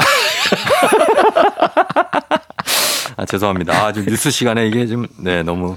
아, 3.17 3.25
죄송합니다. 3.27 3.75
아, 3.87 3.93
좀 3.93 4.07
뉴스 4.07 4.31
시간에 4.31 4.67
이게 4.67 4.87
좀, 4.87 5.07
네, 5.19 5.43
너무 5.43 5.77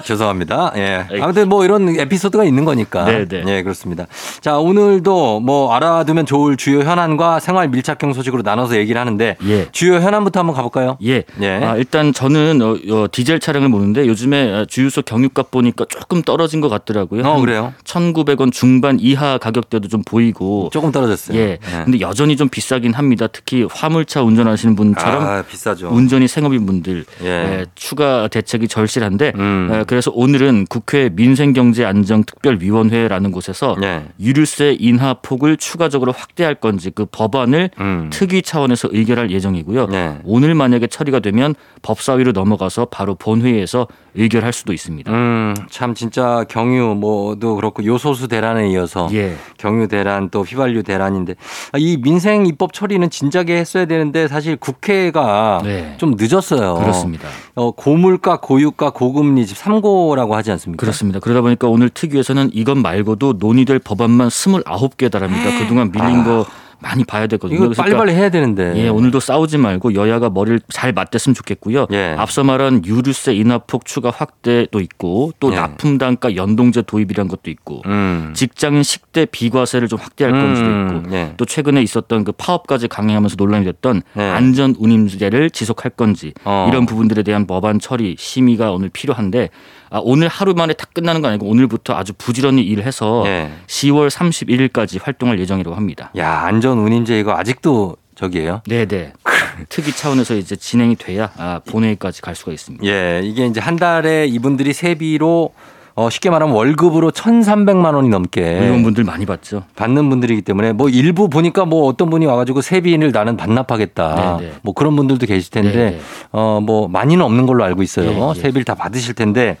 죄송합니다. 0.00 0.72
예. 0.76 1.06
아무튼 1.20 1.48
뭐 1.48 1.64
이런 1.64 1.88
에피소드가 1.88 2.44
있는 2.44 2.64
거니까. 2.64 3.04
네, 3.04 3.26
네. 3.26 3.42
예, 3.46 3.62
그렇습니다. 3.62 4.06
자, 4.40 4.58
오늘도 4.58 5.40
뭐 5.40 5.72
알아두면 5.74 6.26
좋을 6.26 6.56
주요 6.56 6.80
현안과 6.80 7.40
생활 7.40 7.68
밀착형 7.68 8.12
소식으로 8.12 8.42
나눠서 8.42 8.76
얘기를 8.76 9.00
하는데 9.00 9.36
예. 9.46 9.66
주요 9.72 9.96
현안부터 9.96 10.40
한번 10.40 10.54
가볼까요? 10.56 10.96
예. 11.04 11.24
예. 11.40 11.48
아, 11.64 11.76
일단 11.76 12.12
저는 12.12 12.60
어, 12.62 12.76
어, 12.94 13.06
디젤 13.10 13.40
차량을 13.40 13.68
모는데 13.68 14.06
요즘에 14.06 14.52
아, 14.54 14.64
주유소 14.64 15.02
경유값 15.02 15.50
보니까 15.50 15.84
조금 15.88 16.22
떨어진 16.22 16.60
것 16.60 16.68
같더라고요. 16.68 17.22
어, 17.24 17.34
한 17.34 17.40
그래요? 17.40 17.72
1,900원 17.84 18.52
중반 18.52 18.98
이하 19.00 19.38
가격대도 19.38 19.88
좀 19.88 20.02
보이고. 20.04 20.70
조금 20.72 20.92
떨어졌어요. 20.92 21.38
예. 21.38 21.42
예. 21.52 21.84
근데 21.84 22.00
여전히 22.00 22.36
좀 22.36 22.48
비싸긴 22.48 22.94
합니다. 22.94 23.26
특히 23.26 23.66
화물차 23.70 24.22
운전하시는 24.22 24.76
분처럼 24.76 25.22
아, 25.22 25.42
비싸죠. 25.42 25.88
운전이 25.88 26.28
생업인 26.28 26.66
분들 26.66 27.04
예. 27.22 27.28
예, 27.28 27.66
추가 27.74 28.28
대책이 28.28 28.68
절실한데 28.68 29.32
음. 29.36 29.68
예, 29.88 29.90
그래서 29.98 30.12
오늘은 30.14 30.66
국회 30.68 31.08
민생경제안정특별위원회라는 31.08 33.32
곳에서 33.32 33.74
예. 33.82 34.04
유류세 34.20 34.76
인하 34.78 35.14
폭을 35.14 35.56
추가적으로 35.56 36.12
확대할 36.12 36.56
건지 36.56 36.92
그 36.94 37.06
법안을 37.06 37.70
음. 37.80 38.10
특위 38.12 38.42
차원에서 38.42 38.88
의결할 38.92 39.30
예정이고요. 39.30 39.88
예. 39.92 40.18
오늘 40.24 40.54
만약에 40.54 40.88
처리가 40.88 41.20
되면 41.20 41.54
법사위로 41.82 42.32
넘어가서 42.32 42.86
바로 42.86 43.14
본회의에서 43.14 43.86
의결할 44.14 44.52
수도 44.52 44.72
있습니다. 44.72 45.12
음, 45.12 45.54
참 45.70 45.94
진짜 45.94 46.44
경유 46.48 46.94
뭐도 46.94 47.54
그렇고 47.54 47.84
요소수 47.84 48.28
대란에 48.28 48.68
이어서 48.70 49.08
예. 49.12 49.36
경유 49.56 49.88
대란 49.88 50.28
또 50.30 50.42
휘발유 50.42 50.82
대란인데 50.82 51.34
아, 51.72 51.78
이 51.78 51.96
민생 51.96 52.46
입법 52.46 52.72
처리는 52.72 53.10
진작에 53.10 53.46
했어야 53.48 53.86
되는데 53.86 54.28
사실 54.28 54.56
국회가 54.56 55.60
네. 55.62 55.94
좀 55.98 56.16
늦었어요. 56.18 56.74
그렇습니다. 56.74 57.28
어, 57.54 57.70
고물가, 57.70 58.40
고유가, 58.40 58.90
고금리 58.90 59.46
집 59.46 59.56
3고라고 59.68 60.30
하지 60.32 60.50
않습니까? 60.52 60.80
그렇습니다. 60.80 61.20
그러다 61.20 61.42
보니까 61.42 61.68
오늘 61.68 61.90
특위에서는 61.90 62.50
이것 62.52 62.76
말고도 62.76 63.34
논의될 63.38 63.78
법안만 63.80 64.28
29개 64.28 65.10
달합니다. 65.10 65.58
그동안 65.58 65.92
밀린 65.92 66.24
거 66.24 66.46
많이 66.80 67.04
봐야 67.04 67.26
되거든요. 67.26 67.62
아. 67.62 67.64
이거 67.66 67.74
빨리빨리 67.74 68.12
해야 68.12 68.30
되는데. 68.30 68.74
예, 68.76 68.88
오늘도 68.88 69.20
싸우지 69.20 69.58
말고 69.58 69.94
여야가 69.94 70.30
머리를 70.30 70.60
잘 70.68 70.92
맞댔으면 70.92 71.34
좋겠고요. 71.34 71.86
예. 71.92 72.14
앞서 72.18 72.44
말한 72.44 72.84
유류세 72.84 73.34
인하폭 73.34 73.84
추가 73.84 74.10
확대도 74.10 74.80
있고 74.80 75.32
또 75.40 75.52
예. 75.52 75.56
납품 75.56 75.98
단가 75.98 76.36
연동제 76.36 76.82
도입이란 76.82 77.28
것도 77.28 77.50
있고 77.50 77.82
음. 77.86 78.32
직장인 78.34 78.82
식대 78.82 79.26
비과세를 79.26 79.88
좀 79.88 79.98
확대할 79.98 80.32
건지도 80.32 80.66
음, 80.68 81.02
있고 81.04 81.16
예. 81.16 81.34
또 81.36 81.44
최근에 81.44 81.82
있었던 81.82 82.24
그 82.24 82.32
파업까지 82.32 82.88
강행하면서 82.88 83.36
논란이 83.38 83.64
됐던 83.64 84.02
네. 84.14 84.30
안전 84.30 84.74
운임제를 84.78 85.50
지속할 85.50 85.90
건지 85.92 86.32
어. 86.44 86.66
이런 86.70 86.86
부분들에 86.86 87.22
대한 87.22 87.46
법안 87.46 87.80
처리 87.80 88.14
심의가 88.18 88.70
오늘 88.72 88.88
필요한데 88.88 89.50
아, 89.90 90.00
오늘 90.02 90.28
하루 90.28 90.54
만에 90.54 90.74
다 90.74 90.86
끝나는 90.92 91.20
거 91.22 91.28
아니고 91.28 91.46
오늘부터 91.46 91.94
아주 91.94 92.12
부지런히 92.16 92.62
일해서 92.62 93.24
예. 93.26 93.50
10월 93.66 94.10
31일까지 94.10 95.00
활동할 95.02 95.38
예정이라고 95.40 95.76
합니다. 95.76 96.10
야, 96.16 96.42
안전 96.44 96.78
운임제 96.78 97.18
이거 97.18 97.36
아직도 97.36 97.96
저기예요? 98.14 98.62
네네. 98.66 99.12
특위 99.68 99.92
차원에서 99.92 100.34
이제 100.34 100.56
진행이 100.56 100.96
돼야 100.96 101.30
아, 101.36 101.60
본회의까지 101.68 102.20
갈 102.22 102.34
수가 102.34 102.52
있습니다. 102.52 102.84
예, 102.86 103.20
이게 103.24 103.46
이제 103.46 103.60
한 103.60 103.76
달에 103.76 104.26
이분들이 104.26 104.72
세비로 104.72 105.52
어, 105.98 106.08
쉽게 106.10 106.30
말하면 106.30 106.54
월급으로 106.54 107.10
1,300만 107.10 107.92
원이 107.92 108.08
넘게 108.08 108.40
의원분들 108.40 109.02
많이 109.02 109.26
봤죠. 109.26 109.64
받는 109.74 110.08
분들이기 110.08 110.42
때문에 110.42 110.72
뭐 110.72 110.88
일부 110.88 111.28
보니까 111.28 111.64
뭐 111.64 111.88
어떤 111.88 112.08
분이 112.08 112.24
와가지고 112.24 112.60
세비를 112.60 113.10
나는 113.10 113.36
반납하겠다. 113.36 114.36
네, 114.38 114.46
네. 114.46 114.52
뭐 114.62 114.74
그런 114.74 114.94
분들도 114.94 115.26
계실 115.26 115.50
텐데 115.50 115.72
네, 115.72 115.90
네. 115.90 116.00
어뭐 116.30 116.86
많이는 116.86 117.24
없는 117.24 117.46
걸로 117.46 117.64
알고 117.64 117.82
있어요. 117.82 118.10
예, 118.12 118.30
예. 118.30 118.40
세비를 118.40 118.62
다 118.62 118.76
받으실 118.76 119.14
텐데 119.14 119.56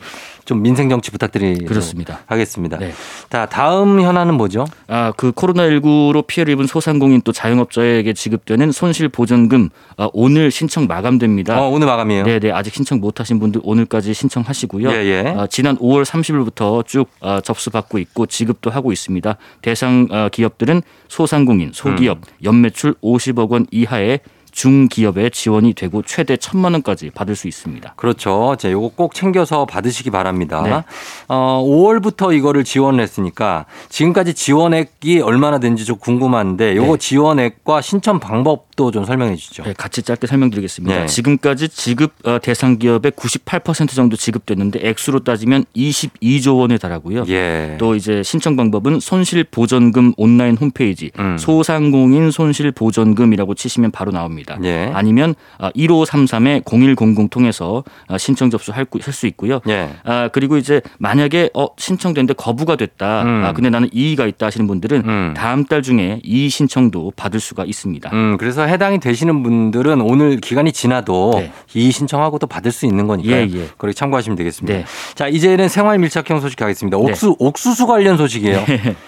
좀 0.48 0.62
민생 0.62 0.88
정치 0.88 1.10
부탁드리도록 1.10 1.68
그렇습니다. 1.68 2.20
하겠습니다. 2.24 2.78
네. 2.78 2.92
자 3.28 3.44
다음 3.44 4.00
현안은 4.00 4.32
뭐죠? 4.34 4.64
아, 4.86 5.12
그 5.14 5.30
코로나19로 5.32 6.26
피해를 6.26 6.54
입은 6.54 6.66
소상공인 6.66 7.20
또 7.20 7.32
자영업자에게 7.32 8.14
지급되는 8.14 8.72
손실 8.72 9.10
보전금 9.10 9.68
아, 9.98 10.08
오늘 10.14 10.50
신청 10.50 10.86
마감됩니다. 10.86 11.60
어, 11.60 11.68
오늘 11.68 11.86
마감이에요. 11.86 12.24
네, 12.24 12.38
네. 12.38 12.50
아직 12.50 12.72
신청 12.72 12.98
못 12.98 13.20
하신 13.20 13.38
분들 13.40 13.60
오늘까지 13.62 14.14
신청하시고요. 14.14 14.90
예, 14.90 14.94
예. 14.94 15.34
아, 15.36 15.46
지난 15.46 15.76
5월 15.76 16.06
30일부터 16.06 16.86
쭉 16.86 17.10
아, 17.20 17.42
접수받고 17.42 17.98
있고 17.98 18.24
지급도 18.24 18.70
하고 18.70 18.90
있습니다. 18.90 19.36
대상 19.60 20.08
아, 20.10 20.30
기업들은 20.30 20.80
소상공인, 21.08 21.72
소기업, 21.74 22.18
음. 22.18 22.22
연매출 22.42 22.94
50억 23.02 23.50
원 23.50 23.66
이하의 23.70 24.20
중기업에 24.58 25.30
지원이 25.30 25.74
되고 25.74 26.02
최대 26.02 26.34
1천만 26.34 26.72
원까지 26.72 27.10
받을 27.10 27.36
수 27.36 27.46
있습니다. 27.46 27.94
그렇죠. 27.94 28.56
자, 28.58 28.72
요거 28.72 28.90
꼭 28.96 29.14
챙겨서 29.14 29.66
받으시기 29.66 30.10
바랍니다. 30.10 30.62
네. 30.62 30.82
어, 31.28 31.62
5월부터 31.64 32.36
이거를 32.36 32.64
지원을 32.64 33.00
했으니까 33.00 33.66
지금까지 33.88 34.34
지원액이 34.34 35.20
얼마나 35.20 35.60
된지 35.60 35.84
좀 35.84 35.96
궁금한데 35.98 36.74
요거 36.74 36.94
네. 36.94 36.98
지원액과 36.98 37.82
신청 37.82 38.18
방법 38.18 38.67
도 38.78 38.88
좀 38.92 39.04
설명해 39.04 39.34
주시죠. 39.36 39.64
네, 39.64 39.74
같이 39.76 40.02
짧게 40.02 40.26
설명드리겠습니다. 40.28 41.00
네. 41.00 41.06
지금까지 41.06 41.68
지급 41.68 42.12
어, 42.24 42.38
대상 42.40 42.78
기업의 42.78 43.12
98% 43.12 43.94
정도 43.94 44.16
지급됐는데 44.16 44.80
액수로 44.82 45.24
따지면 45.24 45.64
22조 45.76 46.58
원에 46.58 46.78
달하고요. 46.78 47.24
예. 47.28 47.76
또 47.78 47.96
이제 47.96 48.22
신청 48.22 48.56
방법은 48.56 49.00
손실 49.00 49.42
보전금 49.44 50.12
온라인 50.16 50.56
홈페이지 50.56 51.10
음. 51.18 51.36
소상공인 51.38 52.30
손실 52.30 52.70
보전금이라고 52.70 53.54
치시면 53.54 53.90
바로 53.90 54.12
나옵니다. 54.12 54.56
예. 54.62 54.90
아니면 54.94 55.34
1533에 55.58 56.64
0100 56.64 57.30
통해서 57.30 57.82
아, 58.06 58.16
신청 58.16 58.48
접수할 58.50 58.86
수 59.12 59.26
있고요. 59.26 59.60
예. 59.68 59.90
아 60.04 60.28
그리고 60.32 60.56
이제 60.56 60.80
만약에 60.98 61.50
어 61.54 61.66
신청됐는데 61.76 62.34
거부가 62.34 62.76
됐다. 62.76 63.22
음. 63.24 63.44
아 63.44 63.52
근데 63.52 63.70
나는 63.70 63.88
이의가 63.92 64.26
있다 64.26 64.46
하시는 64.46 64.66
분들은 64.66 65.02
음. 65.04 65.34
다음 65.36 65.64
달 65.64 65.82
중에 65.82 66.20
이의 66.22 66.48
신청도 66.48 67.14
받을 67.16 67.40
수가 67.40 67.64
있습니다. 67.64 68.10
음, 68.12 68.36
그래서 68.38 68.67
해당이 68.68 69.00
되시는 69.00 69.42
분들은 69.42 70.00
오늘 70.00 70.38
기간이 70.38 70.72
지나도 70.72 71.32
네. 71.34 71.52
이 71.74 71.90
신청하고 71.90 72.38
또 72.38 72.46
받을 72.46 72.72
수 72.72 72.86
있는 72.86 73.06
거니까요. 73.06 73.36
예, 73.36 73.48
예. 73.52 73.68
그렇게 73.76 73.94
참고하시면 73.94 74.36
되겠습니다. 74.36 74.78
네. 74.78 74.84
자, 75.14 75.28
이제는 75.28 75.68
생활 75.68 75.98
밀착형 75.98 76.40
소식 76.40 76.56
가겠습니다. 76.56 76.96
옥수, 76.98 77.36
옥수수 77.38 77.86
관련 77.86 78.16
소식이에요. 78.16 78.64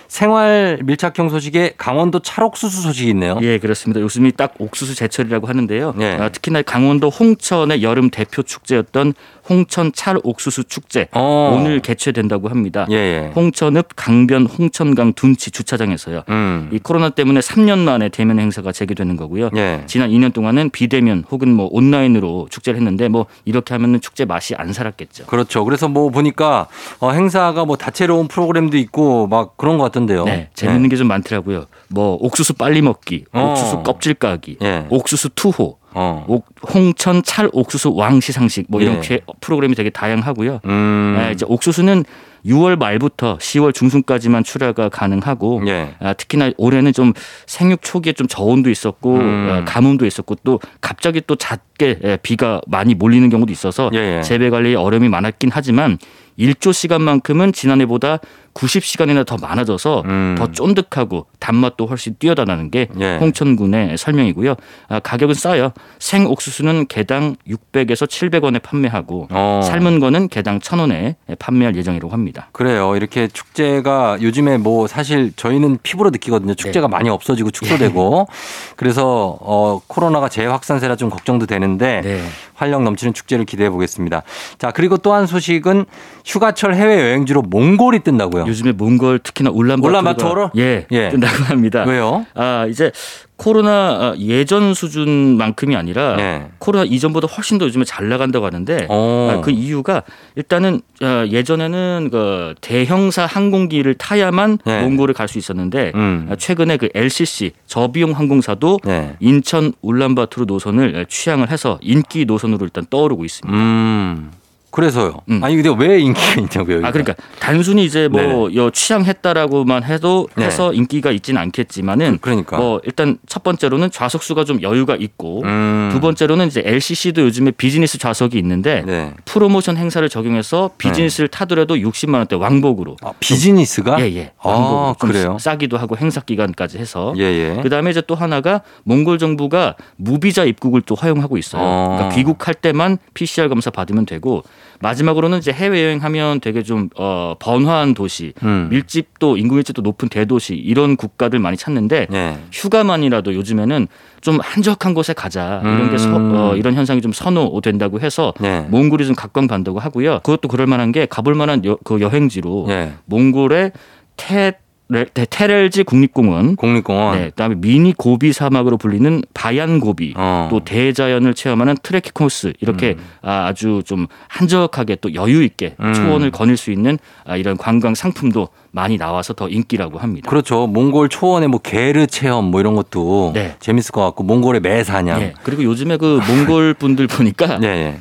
생활 0.08 0.78
밀착형 0.82 1.28
소식에 1.28 1.74
강원도 1.76 2.20
찰옥수수 2.20 2.82
소식이 2.82 3.11
있네요. 3.11 3.38
예, 3.42 3.58
그렇습니다. 3.58 4.00
요즘이 4.00 4.32
딱 4.32 4.54
옥수수 4.58 4.94
제철이라고 4.94 5.46
하는데요. 5.46 5.94
예. 6.00 6.16
아, 6.20 6.28
특히나 6.28 6.62
강원도 6.62 7.08
홍천의 7.11 7.82
여름 7.82 8.11
대표 8.11 8.42
축제였던 8.42 9.14
홍천 9.48 9.92
찰 9.92 10.16
옥수수 10.22 10.64
축제 10.64 11.08
어. 11.12 11.56
오늘 11.56 11.80
개최된다고 11.80 12.48
합니다. 12.48 12.86
예, 12.90 12.94
예. 12.94 13.32
홍천읍 13.34 13.88
강변 13.96 14.46
홍천강 14.46 15.14
둔치 15.14 15.50
주차장에서요. 15.50 16.22
음. 16.28 16.70
이 16.72 16.78
코로나 16.78 17.11
때문에 17.11 17.40
3년 17.40 17.78
만에 17.78 18.08
대면 18.08 18.38
행사가 18.38 18.72
재개되는 18.72 19.16
거고요. 19.16 19.49
예. 19.57 19.82
지난 19.86 20.11
2년 20.11 20.32
동안은 20.32 20.70
비대면 20.70 21.24
혹은 21.30 21.53
뭐 21.53 21.68
온라인으로 21.72 22.46
축제를 22.51 22.78
했는데 22.78 23.09
뭐 23.09 23.26
이렇게 23.44 23.74
하면은 23.74 24.01
축제 24.01 24.24
맛이 24.24 24.55
안 24.55 24.72
살았겠죠. 24.72 25.26
그렇죠. 25.26 25.64
그래서 25.64 25.88
뭐 25.88 26.11
보니까 26.11 26.68
어, 27.01 27.11
행사가 27.11 27.64
뭐 27.64 27.76
다채로운 27.76 28.28
프로그램도 28.28 28.76
있고 28.78 29.26
막 29.26 29.57
그런 29.57 29.76
것 29.78 29.84
같던데요. 29.84 30.24
네, 30.24 30.51
재밌는 30.55 30.88
게 30.88 30.96
좀 30.96 31.09
많더라고요. 31.09 31.64
뭐 31.88 32.16
옥수수 32.20 32.55
빨리 32.55 32.82
먹기, 32.82 33.24
어. 33.32 33.51
옥수수 33.53 33.82
껍질 33.82 34.14
까기, 34.14 34.59
예. 34.62 34.86
옥수수 34.90 35.30
투호, 35.34 35.78
어. 35.95 36.24
옥- 36.28 36.47
홍천 36.72 37.22
찰 37.22 37.49
옥수수 37.53 37.93
왕 37.95 38.20
시 38.20 38.32
상식 38.32 38.66
뭐 38.68 38.80
예. 38.82 38.86
이렇게 38.86 39.20
프로그램이 39.41 39.74
되게 39.74 39.91
다양하고요. 39.91 40.61
음. 40.64 41.16
아, 41.18 41.30
이제 41.30 41.45
옥수수는 41.49 42.05
6월 42.47 42.76
말부터 42.78 43.36
10월 43.38 43.74
중순까지만 43.74 44.45
출하가 44.45 44.88
가능하고 44.88 45.62
예. 45.66 45.95
아, 46.01 46.12
특히나 46.14 46.51
올해는 46.57 46.93
좀 46.93 47.12
생육 47.47 47.82
초기에 47.82 48.12
좀 48.14 48.26
저온도 48.28 48.70
있었고 48.70 49.16
음. 49.16 49.49
아, 49.51 49.64
가뭄도 49.64 50.07
있었고 50.07 50.36
또 50.45 50.59
갑자기 50.80 51.20
또 51.26 51.36
잦게 51.36 51.99
예, 52.05 52.16
비가 52.22 52.61
많이 52.66 52.95
몰리는 52.95 53.28
경우도 53.28 53.53
있어서 53.53 53.91
예, 53.95 54.18
예. 54.18 54.22
재배 54.22 54.49
관리에 54.51 54.74
어려움이 54.74 55.09
많았긴 55.09 55.51
하지만 55.53 55.99
일조 56.36 56.72
시간만큼은 56.72 57.53
지난해보다 57.53 58.20
90시간이나 58.55 59.26
더 59.26 59.36
많아져서 59.36 60.03
음. 60.07 60.34
더 60.38 60.51
쫀득하고 60.51 61.26
단맛도 61.38 61.86
훨씬 61.86 62.16
뛰어다라는 62.18 62.70
게 62.70 62.88
예. 62.98 63.16
홍천군의 63.18 63.96
설명이고요. 63.98 64.55
아, 64.88 65.01
가격은 65.01 65.34
싸요. 65.34 65.72
생 65.98 66.26
옥수수는 66.26 66.86
개당 66.88 67.36
600에서 67.46 68.07
700원에 68.09 68.62
판매하고 68.62 69.28
어. 69.30 69.61
삶은 69.62 70.01
거는 70.01 70.28
개당 70.28 70.59
1,000원에 70.59 71.16
판매할 71.38 71.76
예정이라고 71.76 72.12
합니다. 72.12 72.48
그래요. 72.53 72.96
이렇게 72.96 73.28
축제가 73.28 74.18
요즘에 74.20 74.59
뭐 74.59 74.86
사실 74.86 75.32
저희는 75.36 75.78
피부로 75.82 76.11
느끼거든요. 76.11 76.55
축제가 76.55 76.86
네. 76.86 76.90
많이 76.90 77.09
없어지고 77.11 77.51
축소되고. 77.51 78.26
그래서 78.76 79.36
어 79.40 79.80
코로나가 79.86 80.28
재확산세라 80.28 80.96
좀 80.96 81.11
걱정도 81.11 81.46
되는데 81.46 82.01
네. 82.03 82.20
활력 82.55 82.82
넘치는 82.82 83.12
축제를 83.14 83.44
기대해 83.44 83.70
보겠습니다. 83.70 84.22
자, 84.59 84.70
그리고 84.70 84.96
또 84.96 85.11
한 85.11 85.26
소식은 85.26 85.86
휴가철 86.24 86.74
해외 86.76 87.01
여행지로 87.01 87.42
몽골이 87.42 88.01
뜬다고요. 88.01 88.39
요즘에 88.47 88.72
몽골 88.72 89.20
특히나 89.20 89.51
울란바토르? 89.51 90.49
예, 90.57 90.86
예. 90.91 91.09
뜬다고 91.11 91.45
합니다. 91.45 91.84
왜요? 91.86 92.26
아 92.34 92.66
이제 92.68 92.91
코로나 93.36 93.70
아, 93.70 94.14
예전 94.18 94.74
수준만큼이 94.74 95.74
아니라 95.74 96.16
네. 96.16 96.49
코로나 96.59 96.84
이전보다 96.84 97.26
훨씬 97.26 97.57
더 97.57 97.64
요즘에 97.64 97.84
잘 97.84 98.09
나간다고 98.11 98.45
하는데 98.45 98.86
어. 98.91 99.30
아, 99.32 99.41
그 99.41 99.51
이유가 99.51 100.03
일단은 100.36 100.82
아, 101.01 101.24
예전에는 101.26 102.11
그 102.12 102.55
대형사 102.61 103.24
항공기를 103.24 103.95
타야만 103.95 104.59
네. 104.66 104.82
몽골을 104.82 105.14
갈 105.14 105.26
수 105.30 105.38
있었는데 105.38 105.93
음. 105.95 106.26
아, 106.30 106.36
최근에 106.36 106.76
그 106.76 106.88
LCC 106.95 107.53
저비용 107.66 108.12
항공사도 108.12 108.80
네. 108.84 109.16
인천 109.20 109.72
울란바토르 109.80 110.45
노선을 110.47 111.07
취향을 111.09 111.51
해서 111.51 111.78
인기 111.82 112.24
노선으로 112.26 112.64
일단 112.64 112.84
떠오르고 112.91 113.24
있습니다. 113.24 113.57
음. 113.57 114.32
그래서요. 114.70 115.20
음. 115.28 115.42
아니 115.42 115.56
근데 115.60 115.74
왜 115.76 115.98
인기가 116.00 116.40
있냐고요? 116.40 116.86
아 116.86 116.92
그러니까 116.92 117.14
단순히 117.40 117.84
이제 117.84 118.08
뭐여 118.08 118.70
취향했다라고만 118.70 119.84
해도 119.84 120.28
네. 120.36 120.46
해서 120.46 120.72
인기가 120.72 121.10
있지는 121.10 121.40
않겠지만은 121.42 122.18
그러니까. 122.20 122.56
뭐 122.56 122.80
일단 122.84 123.18
첫 123.26 123.42
번째로는 123.42 123.90
좌석수가 123.90 124.44
좀 124.44 124.62
여유가 124.62 124.96
있고 124.96 125.42
음. 125.44 125.90
두 125.92 126.00
번째로는 126.00 126.46
이제 126.46 126.62
LCC도 126.64 127.22
요즘에 127.22 127.50
비즈니스 127.52 127.98
좌석이 127.98 128.38
있는데 128.38 128.82
네. 128.86 129.12
프로모션 129.24 129.76
행사를 129.76 130.08
적용해서 130.08 130.70
비즈니스를 130.78 131.28
타더라도 131.28 131.74
60만 131.74 132.14
원대 132.14 132.36
왕복으로 132.36 132.96
아, 133.02 133.12
비즈니스가? 133.18 134.00
예예 134.00 134.32
아, 134.38 134.48
왕복으로 134.48 134.94
좀 134.98 135.08
그래요? 135.10 135.36
싸기도 135.40 135.78
하고 135.78 135.96
행사 135.96 136.20
기간까지 136.20 136.78
해서 136.78 137.12
예, 137.16 137.22
예. 137.22 137.62
그다음에 137.62 137.90
이제 137.90 138.00
또 138.06 138.14
하나가 138.14 138.62
몽골 138.84 139.18
정부가 139.18 139.74
무비자 139.96 140.44
입국을 140.44 140.82
또 140.82 140.94
허용하고 140.94 141.38
있어요. 141.38 141.62
어. 141.62 141.94
그러니까 141.96 142.14
귀국할 142.14 142.54
때만 142.54 142.98
PCR 143.14 143.48
검사 143.48 143.70
받으면 143.70 144.06
되고 144.06 144.42
마지막으로는 144.80 145.38
이제 145.38 145.52
해외 145.52 145.84
여행 145.84 146.02
하면 146.02 146.40
되게 146.40 146.62
좀 146.62 146.88
어, 146.96 147.34
번화한 147.38 147.94
도시, 147.94 148.32
음. 148.42 148.68
밀집도 148.70 149.36
인구 149.36 149.54
밀집도 149.54 149.82
높은 149.82 150.08
대도시 150.08 150.54
이런 150.54 150.96
국가들 150.96 151.38
많이 151.38 151.56
찾는데 151.56 152.08
예. 152.12 152.38
휴가만이라도 152.50 153.34
요즘에는 153.34 153.88
좀 154.22 154.38
한적한 154.40 154.94
곳에 154.94 155.12
가자 155.12 155.60
이런 155.62 155.90
게 155.90 155.98
서, 155.98 156.16
음. 156.16 156.34
어, 156.34 156.56
이런 156.56 156.74
현상이 156.74 157.02
좀 157.02 157.12
선호된다고 157.12 158.00
해서 158.00 158.32
네. 158.40 158.66
몽골이 158.70 159.06
좀 159.06 159.14
각광받는다고 159.14 159.78
하고요. 159.78 160.20
그것도 160.22 160.48
그럴 160.48 160.66
만한 160.66 160.92
게 160.92 161.06
가볼 161.06 161.34
만한 161.34 161.64
여, 161.64 161.76
그 161.84 162.00
여행지로 162.00 162.66
예. 162.70 162.94
몽골의 163.04 163.72
테 164.16 164.52
레- 164.93 165.07
테- 165.14 165.24
테렐지 165.24 165.84
국립공원, 165.84 166.57
국립공원. 166.57 167.16
네, 167.16 167.24
그다음에 167.30 167.55
미니 167.57 167.93
고비 167.97 168.32
사막으로 168.32 168.76
불리는 168.76 169.22
바얀 169.34 169.78
고비, 169.78 170.12
어. 170.16 170.49
또 170.51 170.61
대자연을 170.64 171.34
체험하는 171.34 171.76
트레킹 171.82 172.11
코스 172.12 172.53
이렇게 172.61 172.97
아, 173.22 173.47
아주 173.47 173.82
좀 173.86 174.07
한적하게 174.28 174.97
또 175.01 175.14
여유 175.14 175.43
있게 175.45 175.76
음. 175.80 175.95
초원을 175.95 176.30
거닐 176.32 176.57
수 176.57 176.72
있는 176.72 176.99
아, 177.24 177.36
이런 177.36 177.57
관광 177.57 177.95
상품도 177.95 178.49
많이 178.72 178.99
나와서 178.99 179.32
더 179.32 179.49
인기라고 179.49 179.99
합니다. 179.99 180.28
그렇죠. 180.28 180.66
몽골 180.66 181.09
초원의 181.09 181.49
뭐 181.49 181.61
게르 181.61 182.07
체험 182.07 182.47
뭐 182.51 182.61
이런 182.61 182.74
것도 182.74 183.32
네. 183.34 183.57
재밌을 183.61 183.93
것 183.93 184.03
같고 184.05 184.24
몽골의 184.24 184.61
매사냥. 184.61 185.20
예. 185.22 185.34
그리고 185.43 185.62
요즘에 185.64 185.97
그 185.97 186.20
몽골 186.28 186.74
분들 186.74 187.07
보니까 187.07 187.59
예, 187.62 187.66
예. 187.68 188.01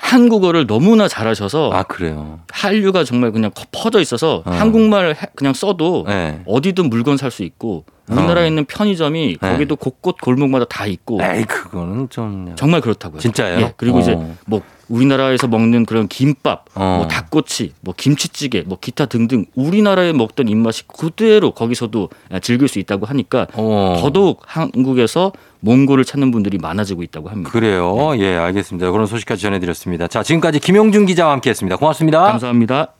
한국어를 0.00 0.66
너무나 0.66 1.06
잘하셔서 1.08 1.70
아, 1.72 1.82
그래요. 1.82 2.40
한류가 2.50 3.04
정말 3.04 3.32
그냥 3.32 3.50
커- 3.54 3.64
퍼져 3.70 4.00
있어서 4.00 4.42
어. 4.46 4.50
한국말 4.50 5.10
해- 5.14 5.26
그냥 5.36 5.52
써도 5.54 6.06
예. 6.08 6.40
어디든 6.46 6.88
물건 6.88 7.16
살 7.16 7.30
수 7.30 7.42
있고 7.44 7.84
우리나라에 8.10 8.48
있는 8.48 8.64
편의점이 8.64 9.38
네. 9.40 9.52
거기도 9.52 9.76
곳곳 9.76 10.20
골목마다 10.20 10.64
다 10.64 10.86
있고 10.86 11.20
에이, 11.22 11.44
그거는 11.44 12.08
좀 12.10 12.52
정말 12.56 12.80
그렇다고요. 12.80 13.20
진짜예요? 13.20 13.60
예, 13.60 13.72
그리고 13.76 13.98
어. 13.98 14.00
이제 14.00 14.18
뭐 14.46 14.62
우리나라에서 14.88 15.46
먹는 15.46 15.86
그런 15.86 16.08
김밥, 16.08 16.64
어. 16.74 16.96
뭐 16.98 17.08
닭꼬치, 17.08 17.74
뭐 17.80 17.94
김치찌개, 17.96 18.62
뭐 18.66 18.76
기타 18.80 19.06
등등 19.06 19.44
우리나라에 19.54 20.12
먹던 20.12 20.48
입맛이 20.48 20.82
그대로 20.88 21.52
거기서도 21.52 22.10
즐길 22.42 22.66
수 22.68 22.78
있다고 22.80 23.06
하니까 23.06 23.46
어. 23.54 23.96
더더욱 24.00 24.42
한국에서 24.46 25.32
몽골을 25.60 26.04
찾는 26.04 26.30
분들이 26.32 26.58
많아지고 26.58 27.02
있다고 27.04 27.28
합니다. 27.28 27.50
그래요. 27.50 28.18
예, 28.18 28.34
알겠습니다. 28.36 28.90
그런 28.90 29.06
소식까지 29.06 29.42
전해드렸습니다. 29.42 30.08
자, 30.08 30.22
지금까지 30.22 30.58
김용준 30.58 31.06
기자와 31.06 31.32
함께했습니다. 31.32 31.76
고맙습니다. 31.76 32.22
감사합니다. 32.24 32.94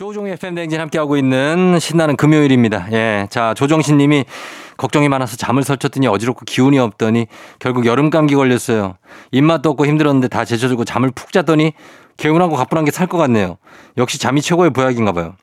조종의 0.00 0.32
FM 0.32 0.54
댕진 0.54 0.80
함께하고 0.80 1.18
있는 1.18 1.78
신나는 1.78 2.16
금요일입니다. 2.16 2.88
예. 2.92 3.26
자, 3.28 3.52
조정신 3.52 3.98
님이 3.98 4.24
걱정이 4.78 5.10
많아서 5.10 5.36
잠을 5.36 5.62
설쳤더니 5.62 6.06
어지럽고 6.06 6.46
기운이 6.46 6.78
없더니 6.78 7.26
결국 7.58 7.84
여름 7.84 8.08
감기 8.08 8.34
걸렸어요. 8.34 8.96
입맛도 9.30 9.68
없고 9.68 9.84
힘들었는데 9.84 10.28
다 10.28 10.46
제쳐주고 10.46 10.86
잠을 10.86 11.10
푹 11.10 11.32
잤더니 11.32 11.74
개운하고 12.16 12.56
가뿐한 12.56 12.86
게 12.86 12.90
살 12.90 13.08
것 13.08 13.18
같네요. 13.18 13.58
역시 13.98 14.18
잠이 14.18 14.40
최고의 14.40 14.70
보약인가 14.70 15.12
봐요. 15.12 15.34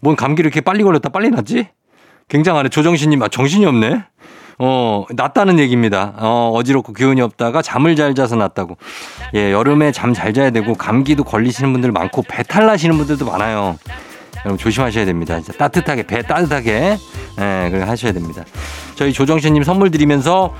뭔 0.00 0.16
감기를 0.16 0.48
이렇게 0.48 0.60
빨리 0.62 0.82
걸렸다 0.82 1.10
빨리 1.10 1.30
났지? 1.30 1.68
굉장하네. 2.28 2.70
조정신 2.70 3.10
님, 3.10 3.22
아, 3.22 3.28
정신이 3.28 3.64
없네? 3.66 4.02
어, 4.58 5.04
낫다는 5.10 5.58
얘기입니다. 5.58 6.12
어, 6.18 6.52
어지럽고 6.54 6.92
기운이 6.92 7.20
없다가 7.20 7.62
잠을 7.62 7.96
잘 7.96 8.14
자서 8.14 8.36
낫다고. 8.36 8.76
예, 9.34 9.52
여름에 9.52 9.92
잠 9.92 10.12
잘 10.12 10.32
자야 10.34 10.50
되고 10.50 10.74
감기도 10.74 11.24
걸리시는 11.24 11.72
분들 11.72 11.90
많고 11.92 12.22
배탈 12.28 12.66
나시는 12.66 12.96
분들도 12.98 13.24
많아요. 13.24 13.78
여러분 14.44 14.58
조심하셔야 14.58 15.04
됩니다. 15.06 15.36
진짜 15.40 15.52
따뜻하게 15.56 16.02
배 16.06 16.22
따뜻하게 16.22 16.98
예, 17.40 17.68
그렇게 17.70 17.84
하셔야 17.84 18.12
됩니다. 18.12 18.44
저희 18.94 19.12
조정신님 19.12 19.62
선물 19.62 19.90
드리면서 19.90 20.54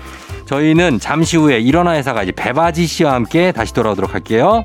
저희는 0.47 0.99
잠시 1.01 1.37
후에 1.37 1.59
일어나 1.61 1.93
회사가 1.93 2.23
이제 2.23 2.33
배바지 2.33 2.87
씨와 2.87 3.13
함께 3.15 3.53
다시 3.53 3.75
돌아오도록 3.75 4.15
할게요. 4.15 4.65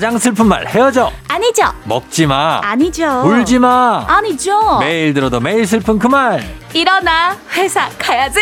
가장 0.00 0.16
슬픈 0.16 0.46
말 0.46 0.66
헤어져 0.66 1.12
아니죠. 1.28 1.64
먹지 1.84 2.24
마 2.24 2.58
아니죠. 2.64 3.20
울지 3.22 3.58
마 3.58 4.02
아니죠. 4.08 4.78
매일 4.78 5.12
들어도 5.12 5.40
매일 5.40 5.66
슬픈 5.66 5.98
그 5.98 6.08
말 6.08 6.42
일어나 6.72 7.36
회사 7.54 7.86
가야지. 7.98 8.40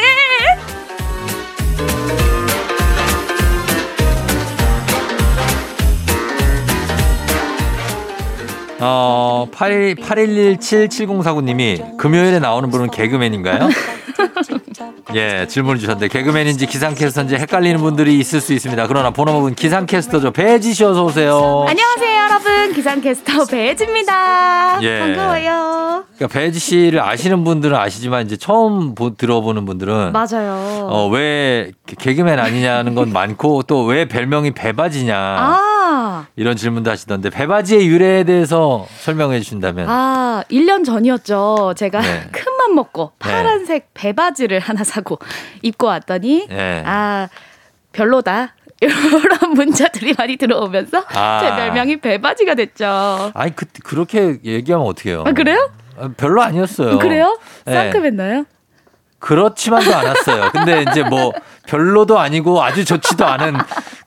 어, 8.81 9.47
8 9.53 9.97
81177049님이 9.97 11.97
금요일에 11.97 12.39
나오는 12.39 12.71
분은 12.71 12.91
개그맨인가요? 12.91 13.69
예, 15.15 15.47
질문을 15.47 15.79
주셨는데 15.81 16.09
개그맨인지 16.09 16.67
기상캐스터인지 16.67 17.37
헷갈리는 17.37 17.81
분들이 17.81 18.19
있을 18.19 18.41
수 18.41 18.53
있습니다. 18.53 18.87
그러나 18.87 19.11
번호목은 19.11 19.55
기상캐스터죠. 19.55 20.33
배지 20.33 20.75
씨 20.75 20.85
어서 20.85 21.05
오세요. 21.05 21.65
안녕하세요, 21.69 22.08
여러분. 22.39 22.73
기상캐스터 22.73 23.47
배지입니다. 23.47 24.79
예. 24.83 25.01
반가워요. 25.01 26.05
그러니까 26.17 26.27
배지 26.39 26.59
씨를 26.59 27.01
아시는 27.01 27.43
분들은 27.45 27.77
아시지만 27.77 28.27
이제 28.27 28.37
처음 28.37 28.95
보- 28.95 29.15
들어보는 29.17 29.65
분들은 29.65 30.13
맞아요. 30.13 30.87
어, 30.89 31.09
왜 31.09 31.73
개그맨 31.99 32.39
아니냐는 32.39 32.95
건 32.95 33.13
많고 33.13 33.63
또 33.65 33.89
왜 33.89 34.07
별명이 34.07 34.53
배바지냐. 34.53 35.17
아. 35.17 35.59
아. 35.91 36.27
이런 36.37 36.57
질문도 36.57 36.91
하시던데 36.91 37.31
배바지의 37.31 37.87
유래에 37.89 38.25
대해서 38.25 38.87
설명해 39.01 39.41
주신다면 39.41 39.87
아, 39.89 40.45
1년 40.51 40.85
전이었죠. 40.85 41.73
제가 41.77 42.01
네. 42.01 42.29
큰맘 42.33 42.75
먹고 42.75 43.13
파란색 43.19 43.89
배바지를 43.95 44.59
하나 44.61 44.85
사고 44.85 45.19
입고 45.63 45.87
왔더니 45.87 46.47
네. 46.49 46.83
아, 46.85 47.29
별로다. 47.93 48.55
이런 48.81 49.53
문자들이 49.55 50.15
많이 50.17 50.37
들어오면서 50.37 51.05
아. 51.15 51.41
제 51.41 51.49
별명이 51.49 51.97
배바지가 52.01 52.55
됐죠. 52.55 53.33
아니 53.35 53.55
그 53.55 53.67
그렇게 53.83 54.39
얘기하면 54.45 54.87
어떡해요? 54.87 55.25
아, 55.27 55.33
그래요? 55.33 55.71
아, 55.99 56.11
별로 56.17 56.43
아니었어요. 56.43 56.99
그래요? 56.99 57.39
네. 57.65 57.75
쌍큼했나요? 57.75 58.45
그렇지만도 59.19 59.95
않았어요. 59.95 60.51
근데 60.53 60.85
이제 60.91 61.03
뭐 61.03 61.33
별로도 61.67 62.19
아니고 62.19 62.63
아주 62.63 62.85
좋지도 62.85 63.27
않은 63.27 63.57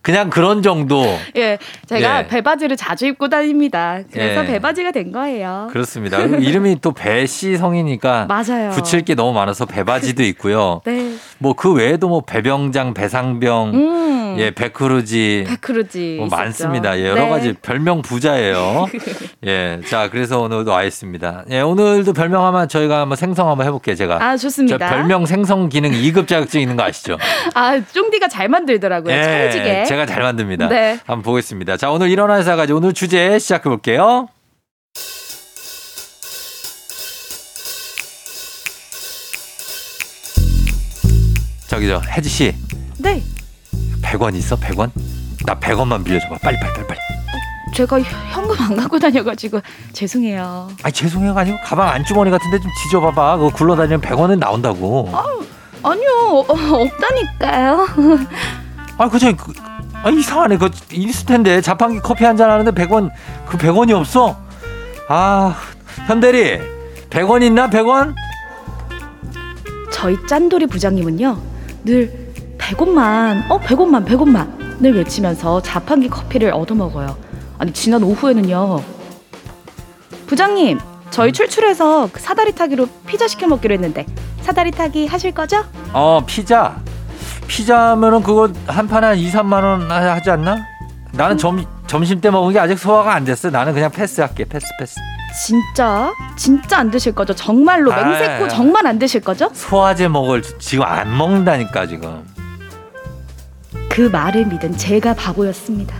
그냥 0.01 0.31
그런 0.31 0.63
정도. 0.63 1.03
예, 1.35 1.59
제가 1.85 2.19
예. 2.23 2.27
배바지를 2.27 2.75
자주 2.75 3.05
입고 3.05 3.29
다닙니다. 3.29 3.99
그래서 4.11 4.43
예. 4.43 4.47
배바지가 4.47 4.91
된 4.91 5.11
거예요. 5.11 5.67
그렇습니다. 5.71 6.17
이름이 6.19 6.77
또 6.81 6.91
배씨 6.91 7.57
성이니까 7.57 8.25
맞아요. 8.27 8.71
붙일 8.71 9.01
게 9.01 9.13
너무 9.13 9.33
많아서 9.33 9.65
배바지도 9.65 10.23
있고요. 10.23 10.81
네. 10.87 11.13
뭐 11.37 11.53
그 11.53 11.71
외에도 11.73 12.07
뭐 12.07 12.21
배병장, 12.21 12.95
배상병, 12.95 13.71
음. 13.75 14.35
예, 14.39 14.49
백크루지 14.51 15.45
백크루지. 15.47 16.15
뭐. 16.19 16.27
많습니다. 16.29 16.97
예, 16.97 17.07
여러 17.09 17.25
네. 17.25 17.29
가지 17.29 17.53
별명 17.61 18.01
부자예요. 18.01 18.87
예, 19.45 19.79
자 19.87 20.09
그래서 20.09 20.39
오늘도 20.39 20.71
와 20.71 20.83
있습니다. 20.83 21.43
예, 21.51 21.59
오늘도 21.61 22.13
별명 22.13 22.43
하면 22.45 22.67
저희가 22.67 23.01
한번 23.01 23.17
생성 23.17 23.49
한번 23.49 23.67
해볼게요. 23.67 23.95
제가. 23.95 24.17
아, 24.23 24.35
좋습니다. 24.37 24.77
저 25.01 25.07
별명 25.07 25.25
생성 25.25 25.69
기능 25.69 25.91
2급 25.91 26.27
자격증 26.27 26.61
있는 26.61 26.75
거 26.75 26.83
아시죠? 26.83 27.17
아, 27.55 27.79
쫑디가 27.91 28.27
잘 28.27 28.47
만들더라고요. 28.49 29.13
찰지게. 29.13 29.81
예, 29.81 29.85
제가 29.85 30.05
잘 30.05 30.21
만듭니다. 30.21 30.67
네. 30.69 30.99
한번 31.05 31.23
보겠습니다. 31.23 31.77
자, 31.77 31.89
오늘 31.89 32.09
일어나서 32.09 32.55
가지고 32.55 32.77
오늘 32.79 32.93
주제 32.93 33.39
시작해 33.39 33.69
볼게요. 33.69 34.27
저기 41.67 41.87
저 41.87 41.99
혜지 41.99 42.29
씨, 42.29 42.53
네. 42.99 43.23
100원 44.03 44.35
있어? 44.35 44.57
100원? 44.57 44.91
나 45.45 45.57
100원만 45.57 46.03
빌려줘 46.03 46.27
봐. 46.27 46.37
빨리 46.43 46.57
빨리 46.59 46.73
빨리 46.73 46.87
빨리. 46.87 46.99
제가 47.73 47.99
현금 48.01 48.55
안 48.59 48.75
갖고 48.75 48.99
다녀가지고 48.99 49.61
죄송해요. 49.93 50.69
아니 50.83 50.93
죄송해요 50.93 51.33
아니고 51.35 51.57
가방 51.63 51.89
안주머니 51.89 52.29
같은데 52.31 52.59
좀 52.59 52.69
뒤져봐봐. 52.83 53.37
그거 53.37 53.49
굴러다니면 53.49 54.01
100원은 54.01 54.39
나온다고. 54.39 55.09
아니요, 55.83 56.45
어, 56.47 56.53
없다니까요. 56.53 57.87
아, 58.97 59.09
그저 59.09 59.31
그, 59.35 59.51
아, 60.03 60.09
이상하네. 60.09 60.57
그 60.57 60.69
텐데 61.25 61.59
자판기 61.61 61.99
커피 62.01 62.23
한 62.25 62.37
잔 62.37 62.49
하는데 62.51 62.69
100원 62.71 63.09
그 63.47 63.57
100원이 63.57 63.91
없어. 63.91 64.37
아, 65.07 65.55
현대리 66.07 66.59
100원 67.09 67.41
있나? 67.43 67.69
100원? 67.69 68.13
저희 69.91 70.17
짠돌이 70.27 70.67
부장님은요, 70.67 71.37
늘 71.85 72.31
100원만, 72.57 73.49
어, 73.49 73.59
100원만, 73.59 74.05
100원만 74.05 74.79
늘 74.79 74.95
외치면서 74.95 75.61
자판기 75.61 76.09
커피를 76.09 76.51
얻어먹어요. 76.53 77.15
아니, 77.61 77.71
지난 77.73 78.01
오후에는요, 78.01 78.83
부장님, 80.25 80.79
저희 81.11 81.31
출출해서 81.31 82.09
그 82.11 82.19
사다리 82.19 82.53
타기로 82.53 82.87
피자 83.05 83.27
시켜 83.27 83.45
먹기로 83.45 83.75
했는데, 83.75 84.07
사다리 84.41 84.71
타기 84.71 85.05
하실 85.05 85.31
거죠? 85.31 85.63
어, 85.93 86.23
피자. 86.25 86.81
피자면은 87.45 88.23
그거 88.23 88.49
한 88.65 88.87
판에 88.87 89.05
한 89.05 89.15
2, 89.15 89.29
3만 89.29 89.63
원 89.63 89.91
하지 89.91 90.31
않나? 90.31 90.65
나는 91.11 91.37
점, 91.37 91.63
점심 91.85 92.19
때 92.19 92.31
먹은 92.31 92.51
게 92.51 92.57
아직 92.59 92.79
소화가 92.79 93.13
안 93.13 93.25
됐어. 93.25 93.51
나는 93.51 93.75
그냥 93.75 93.91
패스할게. 93.91 94.45
패스, 94.45 94.65
패스. 94.79 94.95
진짜? 95.45 96.11
진짜 96.35 96.79
안 96.79 96.89
드실 96.89 97.13
거죠? 97.13 97.35
정말로 97.35 97.93
아, 97.93 98.03
맹세코 98.03 98.45
아. 98.45 98.47
정말 98.47 98.87
안 98.87 98.97
드실 98.97 99.21
거죠? 99.21 99.51
소화제 99.53 100.07
먹을 100.07 100.41
지금 100.57 100.83
안 100.83 101.15
먹는다니까 101.15 101.85
지금. 101.85 102.25
그 103.87 104.01
말을 104.01 104.47
믿은 104.47 104.75
제가 104.77 105.13
바보였습니다. 105.13 105.95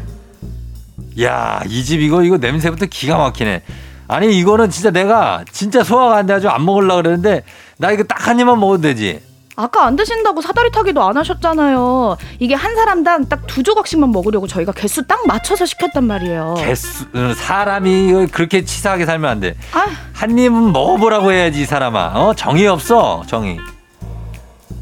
야, 1.22 1.62
이 1.68 1.84
집 1.84 2.02
이거 2.02 2.24
이거 2.24 2.38
냄새부터 2.38 2.86
기가 2.86 3.18
막히네. 3.18 3.64
아니 4.08 4.38
이거는 4.38 4.70
진짜 4.70 4.92
내가 4.92 5.44
진짜 5.52 5.84
소화가 5.84 6.18
안 6.18 6.26
돼가지고 6.26 6.52
안 6.52 6.66
먹으려 6.66 6.96
그랬는데 6.98 7.44
나 7.78 7.92
이거 7.92 8.04
딱 8.04 8.28
한 8.28 8.40
입만 8.40 8.60
먹어도 8.60 8.82
되지. 8.84 9.22
아까 9.58 9.86
안 9.86 9.96
드신다고 9.96 10.42
사다리 10.42 10.72
타기도 10.72 11.04
안 11.04 11.18
하셨잖아요. 11.18 12.18
이게 12.40 12.56
한 12.56 12.76
사람당 12.76 13.28
딱 13.30 13.42
두 13.48 13.62
조각씩만 13.64 14.12
먹으려고 14.12 14.48
저희가 14.48 14.72
개수 14.72 15.06
딱 15.06 15.26
맞춰서 15.28 15.66
시켰단 15.66 16.06
말이에요. 16.06 16.56
개수 16.58 17.06
어, 17.14 17.34
사람이 17.36 18.28
그렇게 18.32 18.64
치사하게 18.64 19.06
살면 19.06 19.30
안 19.30 19.40
돼. 19.42 19.56
아, 19.74 19.88
한 20.14 20.38
입은 20.38 20.72
먹어보라고 20.72 21.32
해야지 21.32 21.62
이 21.62 21.66
사람아. 21.66 22.14
어 22.16 22.34
정이 22.34 22.66
없어 22.68 23.24
정이. 23.28 23.58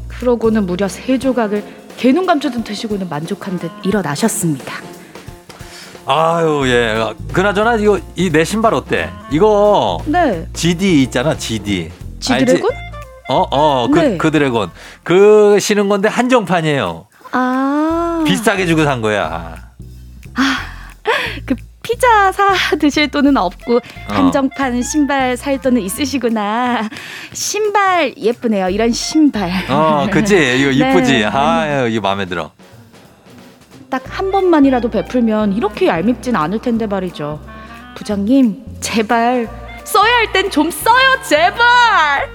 그러고는 0.08 0.66
무려 0.66 0.86
세 0.88 1.18
조각을 1.18 1.64
개눈 1.96 2.26
감추듯 2.26 2.64
드시고는 2.64 3.08
만족한 3.08 3.58
듯 3.58 3.70
일어나셨습니다. 3.84 4.72
아유 6.14 6.62
예. 6.66 7.14
그나저나 7.32 7.76
이거 7.76 7.98
이 8.16 8.30
내 8.30 8.44
신발 8.44 8.74
어때? 8.74 9.10
이거 9.30 9.98
네. 10.06 10.46
GD 10.52 11.02
있잖아 11.04 11.36
GD. 11.36 11.90
지드래곤? 12.18 12.70
어어그 13.28 13.98
네. 13.98 14.16
그 14.18 14.30
드래곤 14.32 14.70
그 15.04 15.58
신은 15.60 15.88
건데 15.88 16.08
한정판이에요. 16.08 17.06
아. 17.32 18.24
비싸게 18.26 18.66
주고 18.66 18.84
산 18.84 19.00
거야. 19.02 19.54
그 21.46 21.54
피자 21.82 22.30
사 22.32 22.54
드실 22.76 23.08
돈은 23.08 23.36
없고 23.36 23.76
어. 23.76 23.80
한정판 24.08 24.82
신발 24.82 25.36
살 25.36 25.58
돈은 25.60 25.80
있으시구나. 25.82 26.88
신발 27.32 28.14
예쁘네요. 28.16 28.68
이런 28.68 28.90
신발. 28.92 29.50
어 29.68 30.08
그치 30.10 30.34
이거 30.60 30.70
이쁘지. 30.90 31.12
네. 31.18 31.24
아유 31.24 31.88
이거 31.88 32.00
마음에 32.00 32.26
들어. 32.26 32.50
딱 33.90 34.02
한 34.08 34.30
번만이라도 34.30 34.90
베풀면 34.90 35.52
이렇게 35.52 35.86
얄밉진 35.86 36.36
않을 36.36 36.60
텐데 36.60 36.86
말이죠. 36.86 37.40
부장님, 37.96 38.64
제발 38.80 39.48
써야 39.84 40.12
할 40.16 40.32
땐 40.32 40.50
좀 40.50 40.70
써요, 40.70 41.18
제발. 41.28 42.28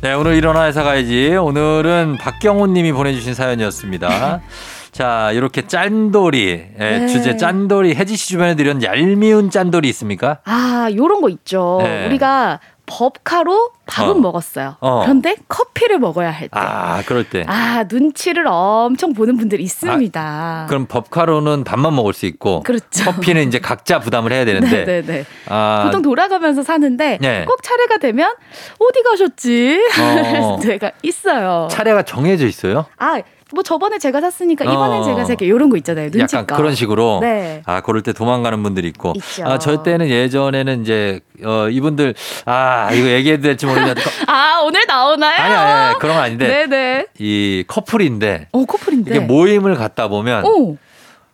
네, 0.00 0.12
오늘 0.12 0.34
일어나 0.34 0.66
회사 0.66 0.82
가야지. 0.82 1.34
오늘은 1.34 2.18
박경호 2.20 2.66
님이 2.68 2.92
보내주신 2.92 3.32
사연이었습니다. 3.32 4.40
자, 4.92 5.30
이렇게 5.32 5.66
짠돌이, 5.66 6.66
예, 6.78 6.98
네. 6.98 7.06
주제 7.08 7.36
짠돌이, 7.36 7.94
혜지 7.96 8.14
씨 8.16 8.28
주변에도 8.28 8.62
이런 8.62 8.82
얄미운 8.82 9.50
짠돌이 9.50 9.88
있습니까? 9.88 10.38
아, 10.44 10.88
요런 10.94 11.20
거 11.20 11.28
있죠. 11.30 11.80
네. 11.82 12.06
우리가 12.06 12.60
법카로 12.86 13.70
밥은 13.86 14.10
어. 14.10 14.14
먹었어요. 14.14 14.76
어. 14.80 15.02
그런데 15.02 15.36
커피를 15.48 15.98
먹어야 15.98 16.30
할 16.30 16.42
때. 16.42 16.50
아, 16.52 17.02
그럴 17.06 17.24
때. 17.24 17.44
아, 17.46 17.84
눈치를 17.90 18.44
엄청 18.46 19.12
보는 19.12 19.36
분들이 19.36 19.62
있습니다. 19.62 20.66
그럼 20.68 20.86
법카로는 20.86 21.64
밥만 21.64 21.94
먹을 21.94 22.12
수 22.12 22.26
있고, 22.26 22.62
그렇죠. 22.62 23.04
커피는 23.04 23.48
이제 23.48 23.58
각자 23.58 24.00
부담을 24.00 24.32
해야 24.32 24.44
되는데, 24.44 24.68
네, 24.84 25.02
네, 25.02 25.02
네. 25.02 25.24
아, 25.48 25.82
보통 25.84 26.02
돌아가면서 26.02 26.62
사는데 26.62 27.18
네. 27.20 27.44
꼭 27.46 27.62
차례가 27.62 27.98
되면 27.98 28.32
어디 28.78 29.02
가셨지? 29.02 29.80
어. 30.00 30.58
제가 30.62 30.92
있어요. 31.02 31.68
차례가 31.70 32.02
정해져 32.02 32.46
있어요? 32.46 32.86
아, 32.98 33.20
뭐 33.54 33.62
저번에 33.62 33.98
제가 33.98 34.20
샀으니까 34.20 34.64
이번엔 34.64 35.00
어. 35.00 35.04
제가 35.04 35.24
살게 35.24 35.46
이런 35.46 35.70
거 35.70 35.76
있잖아요. 35.78 36.10
눈치껏. 36.12 36.42
약간 36.42 36.56
그런 36.56 36.74
식으로. 36.74 37.20
네. 37.22 37.62
아, 37.64 37.80
그럴 37.80 38.02
때 38.02 38.12
도망가는 38.12 38.62
분들이 38.62 38.88
있고. 38.88 39.14
있죠. 39.16 39.44
아, 39.46 39.58
저 39.58 39.82
때는 39.82 40.08
예전에는 40.08 40.82
이제, 40.82 41.20
어, 41.44 41.68
이분들, 41.70 42.14
아, 42.44 42.90
이거 42.92 43.06
얘기해도 43.08 43.42
될지 43.44 43.66
모르겠는데, 43.66 44.02
아, 44.28 44.60
오늘 44.64 44.82
나오나요? 44.86 45.40
아니, 45.42 45.54
아니, 45.54 45.72
아니, 45.72 45.98
그런 45.98 46.16
건 46.16 46.24
아닌데, 46.24 46.66
네네. 46.66 47.06
이 47.18 47.64
커플인데, 47.66 48.48
어, 48.52 48.64
커플인데. 48.64 49.10
이게 49.10 49.20
모임을 49.20 49.76
갔다 49.76 50.08
보면, 50.08 50.44
오. 50.44 50.76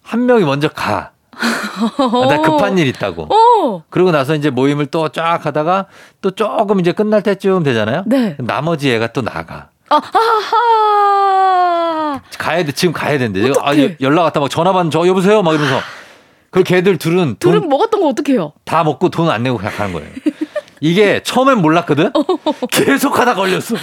한 0.03 0.27
명이 0.27 0.45
먼저 0.45 0.69
가. 0.69 1.11
아, 1.33 2.27
나 2.29 2.43
급한 2.43 2.77
일 2.77 2.87
있다고. 2.89 3.29
오. 3.33 3.83
그러고 3.89 4.11
나서 4.11 4.35
이제 4.35 4.51
모임을 4.51 4.87
또 4.87 5.09
쫙 5.09 5.47
하다가 5.47 5.87
또 6.21 6.33
조금 6.33 6.81
이제 6.81 6.93
끝날 6.93 7.23
때쯤 7.23 7.63
되잖아요. 7.63 8.03
네. 8.07 8.37
나머지 8.39 8.93
애가 8.93 9.13
또 9.15 9.23
나가. 9.23 9.69
아, 9.89 9.97
아하. 9.97 10.90
가야 12.39 12.65
돼. 12.65 12.73
지금 12.73 12.93
가야 12.93 13.19
된대. 13.19 13.45
아, 13.61 13.71
어떡해. 13.71 13.97
연락 14.01 14.23
왔다 14.23 14.41
막 14.41 14.49
전화 14.51 14.73
받는 14.73 14.91
저 14.91 15.07
여보세요 15.07 15.43
막 15.43 15.53
이러면서 15.53 15.81
그 16.51 16.63
걔들 16.63 16.97
둘은 16.99 17.37
돈 17.39 17.53
둘은 17.53 17.69
먹었던 17.69 18.01
거 18.01 18.09
어떡해요? 18.09 18.53
다 18.65 18.83
먹고 18.85 19.09
돈 19.11 19.29
안 19.31 19.43
내고 19.43 19.57
그냥 19.59 19.73
가는 19.77 19.93
거예요. 19.93 20.09
이게 20.81 21.23
처음엔 21.23 21.59
몰랐거든. 21.59 22.13
계속 22.73 23.19
하다 23.19 23.35
걸렸어. 23.35 23.77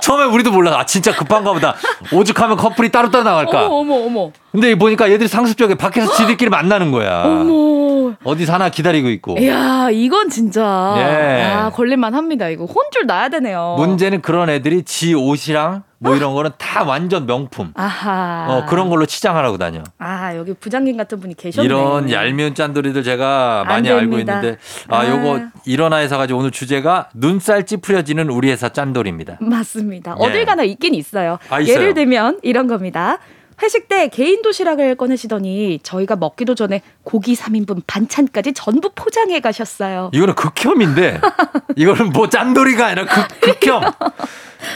처음에 0.00 0.24
우리도 0.24 0.52
몰라. 0.52 0.78
아 0.78 0.86
진짜 0.86 1.14
급한가 1.14 1.52
보다. 1.52 1.74
오죽하면 2.12 2.56
커플이 2.56 2.90
따로따로 2.92 3.24
나갈까. 3.24 3.66
어머, 3.66 3.94
어머, 3.96 4.06
어머. 4.06 4.30
근데 4.56 4.74
보니까 4.74 5.10
얘들이 5.10 5.28
상습적에 5.28 5.74
밖에서 5.74 6.10
지들끼리 6.14 6.48
만나는 6.48 6.90
거야. 6.90 7.24
어머. 7.24 8.14
어디 8.24 8.46
사나 8.46 8.70
기다리고 8.70 9.10
있고. 9.10 9.36
이야, 9.38 9.90
이건 9.92 10.30
진짜. 10.30 10.94
예. 10.96 11.42
아, 11.44 11.70
걸릴만 11.70 12.14
합니다. 12.14 12.48
이거 12.48 12.64
혼줄 12.64 13.04
나야 13.06 13.28
되네요. 13.28 13.74
문제는 13.78 14.22
그런 14.22 14.48
애들이 14.48 14.82
지 14.84 15.12
옷이랑 15.12 15.82
뭐 15.98 16.16
이런 16.16 16.32
거는 16.32 16.52
다 16.56 16.84
완전 16.84 17.26
명품. 17.26 17.72
아하. 17.74 18.46
어, 18.48 18.64
그런 18.66 18.88
걸로 18.88 19.04
치장하라고 19.04 19.58
다녀. 19.58 19.82
아, 19.98 20.34
여기 20.36 20.54
부장님 20.54 20.96
같은 20.96 21.20
분이 21.20 21.34
계셨네. 21.34 21.66
이런 21.66 22.10
얄미운 22.10 22.54
짠돌이들 22.54 23.02
제가 23.02 23.60
안 23.60 23.68
많이 23.68 23.90
알고. 23.90 24.18
있는데 24.20 24.56
아, 24.88 25.00
아. 25.00 25.10
요거 25.10 25.40
일어나 25.66 25.96
해서 25.96 26.16
가지고 26.16 26.38
오늘 26.40 26.50
주제가 26.50 27.10
눈살 27.12 27.66
찌푸려지는 27.66 28.30
우리 28.30 28.50
회사 28.50 28.70
짠돌입니다. 28.70 29.36
맞습니다. 29.40 30.16
예. 30.18 30.24
어딜 30.24 30.46
가나 30.46 30.62
있긴 30.62 30.94
있어요. 30.94 31.38
아, 31.50 31.60
있어요. 31.60 31.74
예를 31.74 31.92
들면 31.92 32.40
이런 32.42 32.66
겁니다. 32.68 33.18
회식 33.62 33.88
때 33.88 34.08
개인 34.08 34.42
도시락을 34.42 34.96
꺼내시더니 34.96 35.80
저희가 35.82 36.16
먹기도 36.16 36.54
전에 36.54 36.82
고기 37.04 37.34
3인분 37.34 37.82
반찬까지 37.86 38.52
전부 38.52 38.90
포장해 38.94 39.40
가셨어요. 39.40 40.10
이거는 40.12 40.34
극혐인데 40.34 41.20
이거는 41.76 42.10
뭐 42.10 42.28
짠돌이가 42.28 42.86
아니라 42.86 43.06
극, 43.06 43.40
극혐. 43.40 43.82
어, 43.82 43.90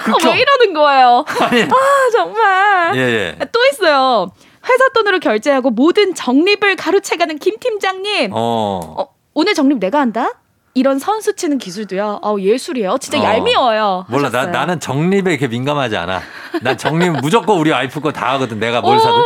극혐. 0.05 0.33
왜 0.35 0.41
이러는 0.41 0.72
거예요? 0.74 1.24
아니, 1.41 1.62
아, 1.62 1.68
정말. 2.12 2.97
예, 2.97 3.01
예. 3.01 3.39
또 3.53 3.61
있어요. 3.72 4.31
회사 4.64 4.89
돈으로 4.95 5.18
결제하고 5.20 5.70
모든 5.70 6.14
적립을 6.14 6.76
가로채가는 6.76 7.39
김 7.39 7.57
팀장님. 7.59 8.31
어. 8.33 8.81
어, 8.99 9.09
오늘 9.35 9.55
적립 9.55 9.78
내가 9.78 10.01
한다? 10.01 10.33
이런 10.75 10.99
선수 10.99 11.35
치는 11.35 11.59
기술도요. 11.59 12.21
어, 12.23 12.37
예술이에요. 12.39 12.99
진짜 12.99 13.18
어. 13.21 13.25
얄미워요. 13.25 14.07
몰라 14.09 14.31
나, 14.31 14.39
하셨어요. 14.41 14.53
나는 14.53 14.79
정립에 14.81 15.31
이렇게 15.33 15.49
민감하지 15.49 15.97
않아. 15.97 16.21
난 16.62 16.79
정립 16.79 17.11
무조건 17.21 17.59
우리 17.59 17.71
와이프 17.71 18.01
거 18.01 18.12
다 18.12 18.33
하거든. 18.35 18.59
내가 18.61 18.81
뭘 18.81 18.97
오! 18.97 19.01
사든. 19.01 19.21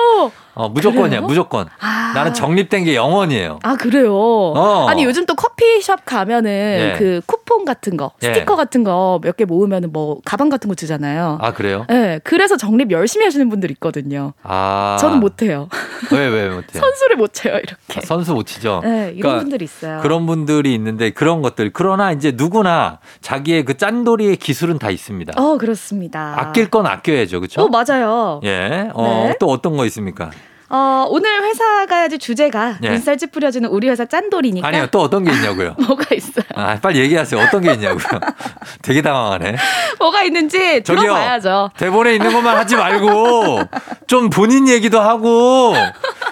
어, 0.54 0.68
무조건이야, 0.68 1.08
그래요? 1.08 1.22
무조건. 1.22 1.66
아. 1.80 2.12
나는 2.14 2.32
정립된 2.32 2.84
게 2.84 2.94
영원이에요. 2.94 3.58
아 3.62 3.74
그래요. 3.76 4.14
어. 4.16 4.86
아니 4.88 5.04
요즘 5.04 5.26
또 5.26 5.34
커피숍 5.34 6.04
가면은 6.04 6.50
예. 6.50 6.94
그 6.98 7.20
쿠폰 7.26 7.64
같은 7.64 7.96
거, 7.96 8.12
예. 8.22 8.26
스티커 8.26 8.54
같은 8.56 8.84
거 8.84 9.18
몇 9.22 9.36
개 9.36 9.44
모으면은 9.44 9.92
뭐 9.92 10.18
가방 10.24 10.48
같은 10.48 10.68
거 10.68 10.74
주잖아요. 10.76 11.38
아, 11.40 11.52
그래요? 11.52 11.86
네, 11.88 12.20
그래서 12.22 12.56
적립 12.56 12.90
열심히 12.92 13.24
하시는 13.24 13.48
분들 13.48 13.70
있거든요. 13.72 14.32
아. 14.44 14.96
저는 15.00 15.18
못해요. 15.18 15.68
왜, 16.12 16.26
왜 16.28 16.48
못해? 16.48 16.66
선수를 16.78 17.16
못 17.16 17.32
쳐요 17.34 17.54
이렇게. 17.56 17.74
아, 17.96 18.00
선수 18.04 18.32
못 18.34 18.46
치죠? 18.46 18.80
네, 18.84 19.08
이런 19.08 19.20
그러니까 19.20 19.38
분들이 19.40 19.64
있어요. 19.64 20.00
그런 20.02 20.26
분들이 20.26 20.72
있는데 20.74 21.10
그런 21.10 21.42
것들. 21.42 21.72
그러나 21.72 22.12
이제 22.12 22.32
누구나 22.36 23.00
자기의 23.22 23.64
그 23.64 23.76
짠돌이의 23.76 24.36
기술은 24.36 24.78
다 24.78 24.90
있습니다. 24.90 25.32
어 25.36 25.58
그렇습니다. 25.58 26.34
아낄 26.38 26.70
건 26.70 26.86
아껴야죠. 26.86 27.40
그렇죠? 27.40 27.62
어 27.62 27.68
맞아요. 27.68 28.40
예. 28.44 28.88
어, 28.94 29.24
네. 29.28 29.36
또 29.40 29.46
어떤 29.48 29.76
거 29.76 29.84
있습니까? 29.86 30.30
어 30.70 31.06
오늘 31.08 31.44
회사 31.44 31.84
가야지 31.86 32.18
주제가 32.18 32.78
예. 32.82 32.88
눈살 32.90 33.18
찌푸려지는 33.18 33.68
우리 33.68 33.88
회사 33.88 34.04
짠돌이니까. 34.06 34.66
아니요. 34.66 34.86
또 34.90 35.00
어떤 35.02 35.24
게 35.24 35.32
있냐고요? 35.32 35.74
뭐가 35.86 36.14
있어요? 36.14 36.44
아, 36.54 36.78
빨리 36.80 37.00
얘기하세요. 37.00 37.40
어떤 37.40 37.60
게 37.62 37.72
있냐고요? 37.74 38.20
되게 38.82 39.02
당황하네. 39.02 39.56
뭐가 39.98 40.22
있는지 40.22 40.82
저기요. 40.82 41.02
들어봐야죠. 41.02 41.70
대본에 41.76 42.14
있는 42.14 42.32
것만 42.32 42.56
하지 42.56 42.76
말고 42.76 43.60
좀 44.06 44.30
본인 44.30 44.68
얘기도 44.68 45.00
하고 45.00 45.74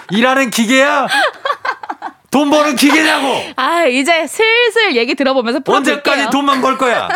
일하는 0.09 0.49
기계야? 0.49 1.07
돈 2.33 2.49
버는 2.49 2.75
기계냐고? 2.75 3.27
아 3.55 3.85
이제 3.85 4.25
슬슬 4.25 4.95
얘기 4.95 5.13
들어보면서 5.13 5.59
풀어볼게요. 5.59 5.93
언제까지 5.97 6.29
돈만 6.31 6.61
벌 6.61 6.79
거야? 6.79 7.07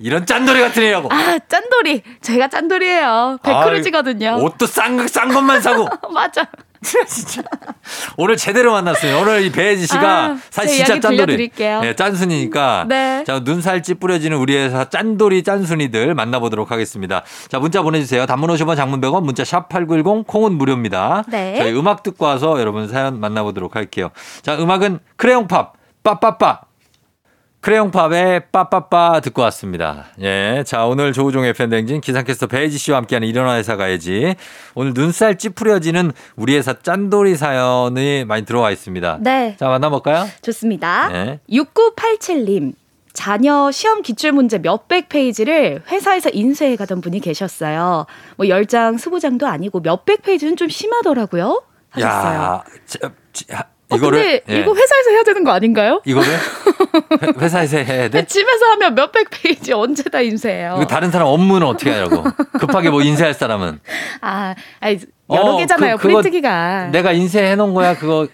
이런 0.00 0.26
짠돌이 0.26 0.60
같은 0.60 0.82
애라고. 0.82 1.08
아 1.10 1.38
짠돌이 1.48 2.02
제가 2.20 2.48
짠돌이에요. 2.48 3.38
백크루지거든요. 3.42 4.38
옷도 4.42 4.66
싼, 4.66 5.08
싼 5.08 5.32
것만 5.32 5.62
사고. 5.62 5.88
맞아. 6.12 6.46
진짜. 7.06 7.42
오늘 8.16 8.36
제대로 8.36 8.72
만났어요. 8.72 9.18
오늘 9.20 9.42
이 9.42 9.50
배혜지 9.50 9.86
씨가 9.86 10.24
아, 10.24 10.38
사실 10.50 10.78
제 10.78 10.84
진짜 10.84 11.00
짠돌이. 11.08 11.50
네, 11.80 11.96
짠순이니까. 11.96 12.86
네. 12.88 13.24
자, 13.26 13.40
눈살찌 13.40 13.94
뿌려지는 13.94 14.36
우리 14.36 14.56
회사 14.56 14.88
짠돌이 14.88 15.42
짠순이들 15.42 16.14
만나보도록 16.14 16.70
하겠습니다. 16.70 17.22
자, 17.48 17.58
문자 17.58 17.82
보내주세요. 17.82 18.26
단문 18.26 18.50
50원 18.50 18.76
장문 18.76 19.00
100원 19.00 19.24
문자 19.24 19.42
샵8910 19.42 20.26
콩은 20.26 20.52
무료입니다. 20.52 21.24
네. 21.28 21.56
저희 21.58 21.72
음악 21.72 22.02
듣고 22.02 22.24
와서 22.26 22.60
여러분 22.60 22.88
사연 22.88 23.18
만나보도록 23.20 23.76
할게요. 23.76 24.10
자, 24.42 24.56
음악은 24.56 25.00
크레용팝 25.16 25.72
빠빠빠. 26.02 26.60
크레용팝의 27.64 28.48
빠빠빠 28.52 29.20
듣고 29.20 29.40
왔습니다. 29.42 30.08
예. 30.20 30.62
자, 30.66 30.84
오늘 30.84 31.14
조우종의 31.14 31.54
팬댕진 31.54 32.02
기상캐스터 32.02 32.46
배혜지 32.46 32.76
씨와 32.76 32.98
함께하는 32.98 33.26
일어나 33.26 33.56
회사 33.56 33.76
가야지. 33.76 34.34
오늘 34.74 34.92
눈살 34.94 35.38
찌푸려지는 35.38 36.12
우리 36.36 36.56
회사 36.56 36.78
짠돌이 36.78 37.36
사연이 37.36 38.26
많이 38.26 38.44
들어와 38.44 38.70
있습니다. 38.70 39.20
네. 39.22 39.56
자, 39.58 39.68
만나볼까요? 39.68 40.26
좋습니다. 40.42 41.08
네. 41.08 41.40
6987님. 41.48 42.74
자녀 43.14 43.70
시험 43.70 44.02
기출 44.02 44.32
문제 44.32 44.58
몇백 44.58 45.08
페이지를 45.08 45.82
회사에서 45.88 46.28
인쇄해 46.34 46.76
가던 46.76 47.00
분이 47.00 47.20
계셨어요. 47.20 48.04
뭐 48.36 48.46
10장, 48.46 48.98
20장도 48.98 49.44
아니고 49.44 49.80
몇백 49.80 50.20
페이지는 50.20 50.56
좀 50.56 50.68
심하더라고요. 50.68 51.62
하셨어요. 51.88 52.34
야, 52.34 52.64
자, 52.84 52.98
자, 53.32 53.58
어, 53.60 53.73
이거를 53.96 54.18
근데 54.20 54.42
예. 54.48 54.60
이거 54.60 54.74
회사에서 54.74 55.10
해야 55.10 55.22
되는 55.22 55.44
거 55.44 55.50
아닌가요? 55.52 56.00
이거를 56.04 56.28
회- 56.28 57.40
회사에서 57.44 57.78
해야 57.78 58.08
돼? 58.08 58.24
집에서 58.26 58.66
하면 58.72 58.94
몇백 58.94 59.28
페이지 59.30 59.72
언제 59.72 60.02
다 60.04 60.20
인쇄해요? 60.20 60.74
이거 60.76 60.86
다른 60.86 61.10
사람 61.10 61.26
업무는 61.28 61.66
어떻게 61.66 61.90
하냐고. 61.90 62.24
급하게 62.58 62.90
뭐 62.90 63.02
인쇄할 63.02 63.34
사람은 63.34 63.80
아, 64.20 64.54
아니, 64.80 64.98
여러 65.30 65.42
어, 65.52 65.56
개잖아요. 65.56 65.96
그- 65.96 66.02
프린트기가. 66.08 66.88
내가 66.92 67.12
인쇄해 67.12 67.54
놓은 67.56 67.74
거야. 67.74 67.96
그거 67.96 68.26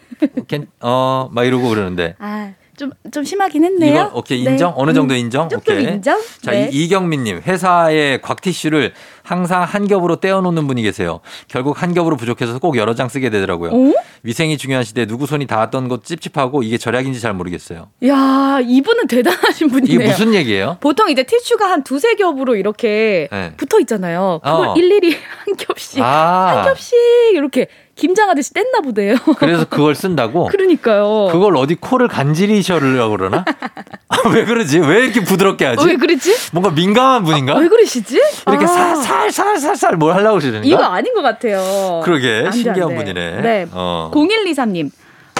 어 0.80 1.28
막 1.32 1.44
이러고 1.44 1.68
그러는데. 1.68 2.14
아, 2.18 2.52
좀, 2.80 2.90
좀 3.12 3.24
심하긴 3.24 3.62
했네요. 3.62 3.92
이건 3.92 4.10
오케이 4.14 4.38
인정? 4.38 4.70
네. 4.70 4.74
어느 4.74 4.94
정도 4.94 5.12
음, 5.12 5.18
인정? 5.18 5.50
조금 5.50 5.74
오케이. 5.74 5.84
인정? 5.84 6.18
자, 6.40 6.52
네. 6.52 6.70
이, 6.72 6.84
이경민님 6.84 7.42
회사에 7.46 8.20
곽티슈를 8.22 8.94
항상 9.22 9.64
한 9.64 9.86
겹으로 9.86 10.16
떼어놓는 10.16 10.66
분이 10.66 10.80
계세요. 10.80 11.20
결국 11.46 11.82
한 11.82 11.92
겹으로 11.92 12.16
부족해서 12.16 12.58
꼭 12.58 12.78
여러 12.78 12.94
장 12.94 13.10
쓰게 13.10 13.28
되더라고요. 13.28 13.70
오? 13.72 13.94
위생이 14.22 14.56
중요한 14.56 14.82
시대에 14.82 15.04
누구 15.04 15.26
손이 15.26 15.46
닿았던 15.46 15.88
것 15.88 16.04
찝찝하고 16.04 16.62
이게 16.62 16.78
절약인지 16.78 17.20
잘 17.20 17.34
모르겠어요. 17.34 17.90
야, 18.06 18.60
이분은 18.66 19.08
대단하신 19.08 19.68
분이네요. 19.68 20.00
이게 20.00 20.08
무슨 20.08 20.32
얘기예요? 20.32 20.78
보통 20.80 21.10
이제 21.10 21.22
티슈가 21.22 21.70
한 21.70 21.84
두세 21.84 22.14
겹으로 22.14 22.56
이렇게 22.56 23.28
네. 23.30 23.52
붙어 23.58 23.78
있잖아요. 23.80 24.40
그걸 24.42 24.68
어. 24.68 24.74
일일이 24.74 25.10
한 25.44 25.54
겹씩, 25.56 26.00
아. 26.02 26.56
한 26.56 26.64
겹씩 26.64 26.96
이렇게 27.34 27.66
김장하듯이 28.00 28.54
뗐나 28.54 28.82
보대요. 28.82 29.14
그래서 29.38 29.66
그걸 29.66 29.94
쓴다고? 29.94 30.46
그러니까요. 30.52 31.28
그걸 31.30 31.54
어디 31.58 31.74
코를 31.74 32.08
간지리셔려고 32.08 33.16
그러나? 33.16 33.44
아, 34.08 34.28
왜 34.30 34.46
그러지? 34.46 34.78
왜 34.78 35.04
이렇게 35.04 35.22
부드럽게 35.22 35.66
하지? 35.66 35.82
어, 35.84 35.86
왜 35.86 35.96
그러지? 35.96 36.34
뭔가 36.52 36.70
민감한 36.70 37.24
분인가? 37.24 37.58
왜 37.58 37.68
그러시지? 37.68 38.18
이렇게 38.48 38.64
아, 38.64 38.68
살살살살살 38.94 39.96
뭘 39.96 40.14
하려고 40.14 40.38
그러는가? 40.38 40.66
이거 40.66 40.82
아닌 40.82 41.12
것 41.12 41.20
같아요. 41.20 42.00
그러게 42.04 42.44
안 42.46 42.52
신기한 42.52 42.88
안. 42.90 42.96
분이네. 42.96 43.40
네. 43.42 43.66
어. 43.72 44.10
0123님. 44.14 44.90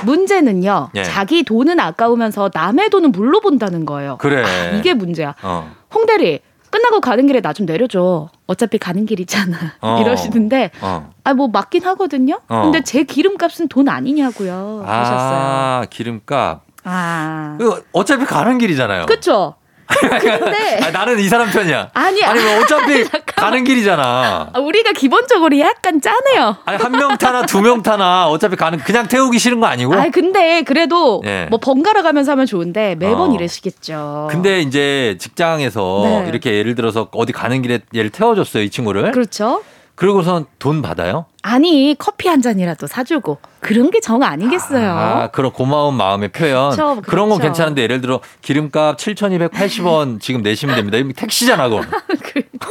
문제는요. 0.04 0.90
예. 0.96 1.02
자기 1.02 1.42
돈은 1.42 1.80
아까우면서 1.80 2.50
남의 2.52 2.90
돈은 2.90 3.12
물로 3.12 3.40
본다는 3.40 3.86
거예요. 3.86 4.16
그래. 4.18 4.42
아, 4.44 4.76
이게 4.76 4.92
문제야. 4.94 5.34
어. 5.42 5.74
홍대리 5.94 6.40
끝나고 6.70 7.00
가는 7.00 7.26
길에 7.26 7.40
나 7.40 7.52
좀 7.52 7.66
내려줘. 7.66 8.28
어차피 8.46 8.78
가는 8.78 9.04
길이잖아. 9.06 9.56
어. 9.82 10.00
이러시는데 10.00 10.70
어. 10.80 11.10
아뭐 11.24 11.48
맞긴 11.48 11.84
하거든요. 11.84 12.40
어. 12.48 12.62
근데 12.62 12.82
제 12.82 13.02
기름값은 13.02 13.68
돈 13.68 13.88
아니냐고요. 13.88 14.84
하셨어요. 14.86 15.38
아 15.38 15.84
기름값. 15.90 16.62
아. 16.84 17.58
어차피 17.92 18.24
가는 18.24 18.56
길이잖아요. 18.58 19.06
그쵸? 19.06 19.54
근데 19.98 20.80
아, 20.84 20.90
나는 20.90 21.18
이 21.18 21.28
사람 21.28 21.50
편이야. 21.50 21.90
아니, 21.94 22.22
아니 22.24 22.40
뭐 22.42 22.60
어차피. 22.60 23.04
가는 23.40 23.64
길이잖아. 23.64 24.50
아, 24.52 24.58
우리가 24.60 24.92
기본적으로 24.92 25.58
약간 25.58 26.00
짜네요. 26.00 26.56
아니 26.66 26.76
한 26.76 26.92
명 26.92 27.16
타나 27.16 27.46
두 27.46 27.60
명 27.62 27.82
타나 27.82 28.28
어차피 28.28 28.56
가는 28.56 28.78
그냥 28.78 29.08
태우기 29.08 29.38
싫은 29.38 29.60
거 29.60 29.66
아니고. 29.66 29.94
아 29.94 30.08
근데 30.12 30.62
그래도 30.62 31.22
예. 31.24 31.46
뭐 31.48 31.58
번갈아 31.58 32.02
가면서 32.02 32.32
하면 32.32 32.44
좋은데 32.46 32.96
매번 32.96 33.30
어. 33.30 33.34
이러시겠죠. 33.34 34.28
근데 34.30 34.60
이제 34.60 35.16
직장에서 35.18 36.02
네. 36.04 36.28
이렇게 36.28 36.52
예를 36.54 36.74
들어서 36.74 37.08
어디 37.12 37.32
가는 37.32 37.62
길에 37.62 37.80
얘를 37.94 38.10
태워줬어요 38.10 38.62
이 38.62 38.70
친구를. 38.70 39.12
그렇죠. 39.12 39.62
그러고선 39.94 40.46
돈 40.58 40.82
받아요? 40.82 41.26
아니 41.42 41.94
커피 41.98 42.28
한 42.28 42.42
잔이라도 42.42 42.86
사주고 42.86 43.38
그런 43.60 43.90
게 43.90 44.00
정 44.00 44.22
아니겠어요. 44.22 44.90
아, 44.92 45.26
그런 45.30 45.52
고마운 45.52 45.94
마음의 45.94 46.30
표현. 46.30 46.70
그렇죠, 46.70 47.00
그런 47.02 47.28
건 47.28 47.38
그렇죠. 47.38 47.52
괜찮은데 47.52 47.82
예를 47.82 48.00
들어 48.00 48.20
기름값 48.42 48.96
7,280원 48.98 50.20
지금 50.22 50.42
내시면 50.42 50.76
됩니다. 50.90 50.98
택시잖아, 51.20 51.68
그거. 51.68 51.82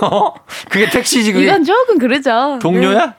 어? 0.05 0.34
그게 0.70 0.89
택시지 0.89 1.32
그게. 1.34 1.45
이건 1.45 1.63
조금 1.63 1.97
그러죠. 1.97 2.59
동료야? 2.61 3.05
네. 3.05 3.11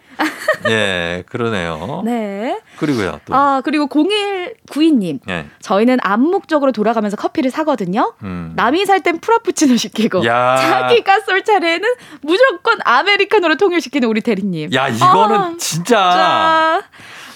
예, 0.68 1.24
그러네요. 1.28 2.02
네. 2.04 2.60
그리고요, 2.78 3.20
또. 3.24 3.34
아, 3.34 3.60
그리고 3.64 3.86
0192님. 3.88 5.20
예. 5.28 5.46
저희는 5.60 5.98
암묵적으로 6.02 6.72
돌아가면서 6.72 7.16
커피를 7.16 7.50
사거든요. 7.50 8.14
음. 8.22 8.52
남이 8.56 8.84
살 8.86 9.00
땐 9.00 9.18
프라푸치노 9.20 9.76
시키고 9.76 10.26
야. 10.26 10.56
자기가 10.56 11.20
쏠 11.20 11.42
차례에는 11.42 11.88
무조건 12.20 12.78
아메리카노로 12.84 13.56
통일시키는 13.56 14.08
우리 14.08 14.20
대리님. 14.20 14.74
야, 14.74 14.88
이거는 14.88 15.36
아, 15.36 15.54
진짜. 15.58 15.94
자, 15.94 16.82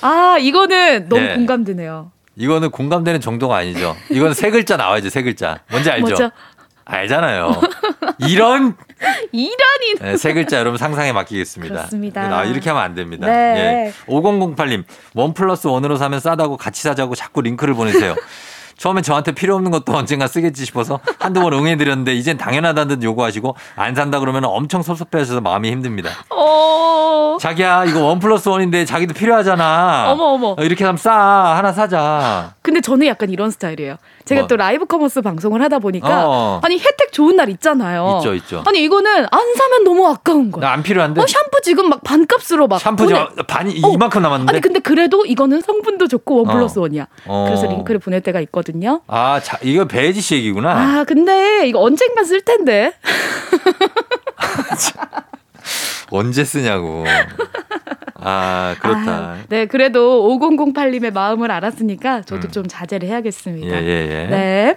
아 0.07 0.37
이거는 0.39 1.09
너무 1.09 1.23
네. 1.23 1.35
공감되네요. 1.35 2.11
이거는 2.37 2.71
공감되는 2.71 3.21
정도가 3.21 3.57
아니죠. 3.57 3.97
이거는 4.11 4.35
세 4.35 4.51
글자 4.51 4.77
나와야죠, 4.77 5.09
세 5.09 5.23
글자. 5.23 5.61
뭔지 5.71 5.91
알죠? 5.91 6.31
알잖아요. 6.85 7.61
이런 8.19 8.77
이란이 9.33 9.95
네, 10.01 10.17
세 10.17 10.33
글자 10.33 10.59
여러분 10.59 10.79
상상에 10.79 11.13
맡기겠습니다. 11.13 11.75
그렇습니다. 11.75 12.23
아, 12.39 12.45
이렇게 12.45 12.71
하면 12.71 12.83
안 12.83 12.95
됩니다. 12.95 13.27
네. 13.27 13.93
예. 14.09 14.13
5008님, 14.13 14.85
원 15.15 15.35
플러스 15.35 15.67
원으로 15.67 15.97
사면 15.97 16.21
싸다고 16.21 16.57
같이 16.57 16.83
사자고 16.83 17.15
자꾸 17.15 17.41
링크를 17.43 17.75
보내세요. 17.75 18.15
처음엔 18.77 19.05
저한테 19.05 19.33
필요 19.33 19.55
없는 19.55 19.71
것도 19.71 19.95
언젠가 19.95 20.27
쓰겠지 20.27 20.65
싶어서 20.65 20.99
한두 21.21 21.41
번 21.41 21.53
응해드렸는데 21.53 22.13
이젠 22.15 22.37
당연하다는 22.37 22.99
듯 22.99 23.05
요구하시고 23.05 23.55
안 23.77 23.95
산다 23.95 24.19
그러면 24.19 24.45
엄청 24.47 24.83
섭섭해하셔서 24.83 25.41
마음이 25.41 25.71
힘듭니다. 25.71 26.11
어. 26.31 27.37
자기야 27.41 27.85
이거 27.85 28.01
원 28.05 28.19
플러스 28.19 28.49
원인데 28.49 28.85
자기도 28.85 29.15
필요하잖아. 29.15 30.11
어머, 30.11 30.25
어머. 30.25 30.57
이렇게 30.59 30.85
하면 30.85 30.97
싸 30.97 31.13
하나 31.57 31.73
사자. 31.73 32.55
근데 32.63 32.81
저는 32.81 33.07
약간 33.07 33.31
이런 33.31 33.51
스타일이에요. 33.53 33.97
제가 34.25 34.43
뭐? 34.43 34.49
또 34.49 34.57
라이브 34.57 34.87
커머스 34.87 35.21
방송을 35.21 35.61
하다 35.63 35.79
보니까 35.81 36.25
어. 36.29 36.61
아니 36.63 36.77
혜택 36.79 37.13
좋은 37.13 37.37
날 37.37 37.51
있잖아요. 37.51 38.19
있죠, 38.21 38.35
있죠. 38.35 38.63
아니 38.67 38.83
이거는 38.83 39.27
안 39.31 39.55
사면 39.55 39.85
너무 39.85 40.07
아까운 40.09 40.51
거야. 40.51 40.67
나안 40.67 40.83
필요한데 40.83 41.21
어 41.21 41.27
샴푸 41.27 41.61
지금 41.63 41.91
막 41.91 42.03
반값으로 42.03 42.67
막 42.67 42.79
샴푸 42.81 43.05
보내- 43.05 43.27
반이 43.47 43.81
어. 43.85 43.89
이만큼 43.93 44.23
남았는데. 44.23 44.51
아니 44.51 44.61
근데 44.61 44.81
그래도 44.81 45.27
이거는 45.27 45.61
성분도 45.61 46.09
좋고 46.09 46.37
원 46.43 46.49
어. 46.49 46.53
플러스 46.55 46.79
원이야. 46.79 47.07
어. 47.27 47.45
그래서 47.49 47.67
링크를 47.67 48.01
보낼 48.01 48.21
때가 48.23 48.41
있거든요. 48.43 49.03
아, 49.07 49.41
자, 49.43 49.59
이거 49.63 49.85
배지 49.87 50.21
씨 50.21 50.37
얘기구나. 50.37 50.71
아 51.01 51.05
근데 51.05 51.67
이거 51.67 51.81
언젠간 51.81 52.25
쓸 52.25 52.41
텐데. 52.41 52.93
언제 56.11 56.45
쓰냐고. 56.45 57.05
아, 58.15 58.77
그렇다. 58.81 59.11
아, 59.13 59.39
네 59.49 59.67
그래도 59.67 60.29
5008님의 60.39 61.13
마음을 61.13 61.51
알았으니까 61.51 62.23
저도 62.23 62.49
음. 62.49 62.53
좀 62.53 62.67
자제를 62.69 63.09
예, 63.09 63.13
해야겠습니다. 63.13 63.83
예, 63.83 63.87
예. 63.89 64.27
네. 64.31 64.77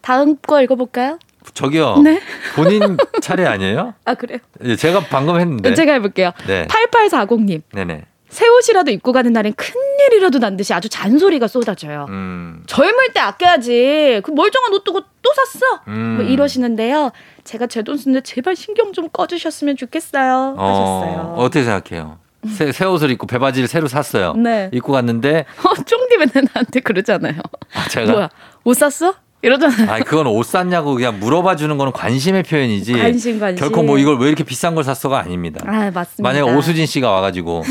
다음 0.00 0.36
거 0.36 0.62
읽어볼까요? 0.62 1.18
저기요. 1.54 1.98
네. 1.98 2.20
본인 2.54 2.96
차례 3.20 3.46
아니에요? 3.46 3.94
아 4.04 4.14
그래요? 4.14 4.38
예, 4.64 4.76
제가 4.76 5.00
방금 5.10 5.38
했는데. 5.38 5.74
제가 5.74 5.92
해볼게요. 5.94 6.32
네. 6.46 6.66
8840님. 6.66 7.62
네네. 7.72 8.04
새 8.28 8.48
옷이라도 8.48 8.90
입고 8.90 9.12
가는 9.12 9.32
날엔 9.32 9.52
큰일이라도 9.54 10.40
난 10.40 10.56
듯이 10.56 10.74
아주 10.74 10.88
잔소리가 10.88 11.46
쏟아져요. 11.46 12.06
음. 12.08 12.64
젊을 12.66 13.12
때 13.14 13.20
아껴야지. 13.20 14.22
그 14.24 14.32
멀쩡한 14.32 14.72
옷 14.72 14.82
두고 14.82 15.02
또 15.22 15.32
샀어. 15.34 15.82
음. 15.86 16.16
뭐 16.16 16.24
이러시는데요. 16.24 17.12
제가 17.44 17.68
제 17.68 17.82
돈 17.82 17.96
쓰는데 17.96 18.22
제발 18.22 18.56
신경 18.56 18.92
좀 18.92 19.08
꺼주셨으면 19.10 19.76
좋겠어요. 19.76 20.56
하셨어요. 20.58 21.34
어, 21.36 21.44
어떻게 21.44 21.62
생각해요? 21.62 22.18
새, 22.48 22.72
새 22.72 22.84
옷을 22.84 23.10
입고 23.10 23.26
배바지를 23.26 23.68
새로 23.68 23.88
샀어요. 23.88 24.34
네. 24.34 24.70
입고 24.72 24.92
갔는데 24.92 25.44
어, 25.62 25.74
쫑디 25.74 26.16
맨날 26.18 26.48
나한테 26.52 26.80
그러잖아요. 26.80 27.40
아, 27.74 27.88
제가 27.88 28.12
뭐야, 28.12 28.28
옷 28.64 28.74
샀어? 28.74 29.14
이러잖아요. 29.42 29.90
아니 29.90 30.04
그건 30.04 30.26
옷 30.26 30.44
샀냐고 30.46 30.94
그냥 30.94 31.20
물어봐 31.20 31.56
주는 31.56 31.76
거는 31.76 31.92
관심의 31.92 32.44
표현이지. 32.44 32.94
관심, 32.94 33.38
관심. 33.38 33.56
결코 33.60 33.82
뭐 33.82 33.98
이걸 33.98 34.18
왜 34.18 34.28
이렇게 34.28 34.42
비싼 34.42 34.74
걸 34.74 34.84
샀어가 34.84 35.18
아닙니다. 35.18 35.62
아, 35.66 35.90
맞습니다. 35.90 36.22
만약에 36.22 36.50
오수진 36.56 36.86
씨가 36.86 37.10
와가지고 37.10 37.62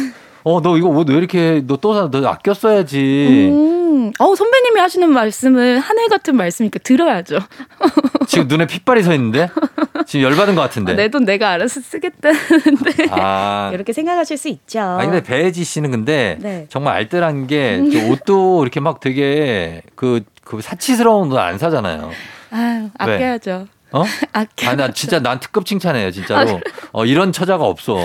어 0.45 0.59
너 0.61 0.77
이거 0.77 0.89
옷 0.89 1.09
왜 1.09 1.17
이렇게 1.17 1.61
너 1.65 1.77
또 1.77 1.93
사? 1.93 2.09
너 2.11 2.27
아껴 2.27 2.53
써야지. 2.53 3.49
음, 3.51 4.11
어 4.19 4.35
선배님이 4.35 4.79
하시는 4.79 5.09
말씀은 5.09 5.79
하늘 5.79 6.09
같은 6.09 6.35
말씀이니까 6.35 6.79
들어야죠. 6.79 7.39
지금 8.27 8.47
눈에 8.47 8.65
핏발이 8.67 9.03
서 9.03 9.13
있는데 9.13 9.49
지금 10.05 10.25
열받은 10.29 10.55
것 10.55 10.61
같은데. 10.61 10.93
내돈 10.95 11.25
내가 11.25 11.51
알아서 11.51 11.79
쓰겠다는데 11.81 13.07
아. 13.11 13.71
이렇게 13.73 13.93
생각하실 13.93 14.37
수 14.37 14.47
있죠. 14.49 14.79
아니 14.81 15.09
근데 15.09 15.23
배혜지 15.23 15.63
씨는 15.63 15.91
근데 15.91 16.37
네. 16.41 16.65
정말 16.69 16.95
알뜰한 16.95 17.47
게저 17.47 18.07
옷도 18.09 18.63
이렇게 18.63 18.79
막 18.79 18.99
되게 18.99 19.81
그, 19.95 20.21
그 20.43 20.61
사치스러운 20.61 21.31
옷 21.31 21.37
안 21.37 21.57
사잖아요. 21.57 22.11
아유, 22.51 22.83
왜? 22.83 22.89
아껴야죠. 23.15 23.67
어? 23.91 24.03
아껴. 24.33 24.67
아니 24.69 24.77
나 24.77 24.91
진짜 24.91 25.19
난 25.21 25.39
특급 25.39 25.65
칭찬해요 25.65 26.07
아, 26.07 26.11
진짜로. 26.11 26.59
어 26.91 27.05
이런 27.05 27.31
처자가 27.31 27.63
없어. 27.63 27.95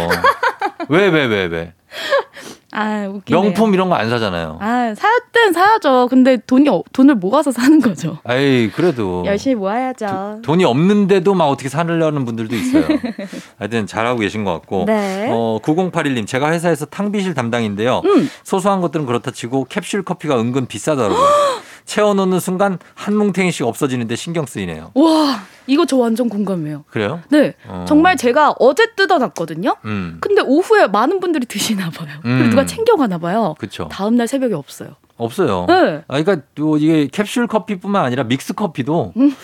왜 0.88 1.08
왜 1.08 1.26
왜 1.26 1.46
왜? 1.46 1.72
아, 2.70 3.06
웃기네요. 3.10 3.42
명품 3.42 3.72
이런 3.74 3.88
거 3.88 3.94
안 3.98 4.10
사잖아요. 4.10 4.58
아, 4.60 4.94
살땐 4.94 5.52
사야죠. 5.52 6.06
근데 6.08 6.36
돈이 6.36 6.68
없- 6.68 6.84
돈을 6.92 7.14
모아서 7.16 7.50
사는 7.50 7.80
거죠. 7.80 8.18
에이 8.28 8.70
그래도 8.70 9.24
열심히 9.26 9.54
모아야죠. 9.56 10.40
돈이 10.42 10.64
없는데도 10.64 11.34
막 11.34 11.46
어떻게 11.46 11.68
사려는 11.68 12.24
분들도 12.24 12.54
있어요. 12.54 12.84
하여튼 13.58 13.86
잘하고 13.86 14.20
계신 14.20 14.44
것 14.44 14.52
같고. 14.52 14.84
네. 14.86 15.28
어, 15.32 15.58
9081님, 15.62 16.26
제가 16.26 16.50
회사에서 16.52 16.84
탕비실 16.86 17.34
담당인데요. 17.34 18.02
음. 18.04 18.28
소소한 18.44 18.80
것들은 18.82 19.06
그렇다 19.06 19.30
치고 19.30 19.64
캡슐 19.68 20.04
커피가 20.04 20.38
은근 20.38 20.66
비싸더라고요. 20.66 21.18
채워놓는 21.92 22.38
순간 22.38 22.78
한 22.94 23.16
뭉탱이씩 23.16 23.66
없어지는데 23.66 24.14
신경 24.14 24.44
쓰이네요. 24.46 24.92
와, 24.94 25.40
이거 25.66 25.86
저 25.86 25.96
완전 25.96 26.28
공감해요. 26.28 26.84
그래요? 26.90 27.20
네. 27.30 27.54
어. 27.66 27.86
정말 27.88 28.16
제가 28.16 28.54
어제 28.58 28.94
뜯어놨거든요. 28.94 29.74
음, 29.86 30.18
근데 30.20 30.42
오후에 30.42 30.86
많은 30.86 31.18
분들이 31.18 31.46
드시나 31.46 31.90
봐요. 31.90 32.10
음. 32.26 32.36
그리고 32.38 32.50
누가 32.50 32.66
챙겨가나 32.66 33.18
봐요. 33.18 33.54
그쵸. 33.58 33.88
다음 33.90 34.16
날 34.16 34.28
새벽에 34.28 34.54
없어요. 34.54 34.90
없어요. 35.16 35.64
네. 35.66 36.04
아, 36.06 36.22
그러니까 36.22 36.46
또 36.54 36.76
이게 36.76 37.08
캡슐 37.08 37.46
커피뿐만 37.48 38.04
아니라 38.04 38.22
믹스 38.24 38.52
커피도 38.52 39.14
음. 39.16 39.34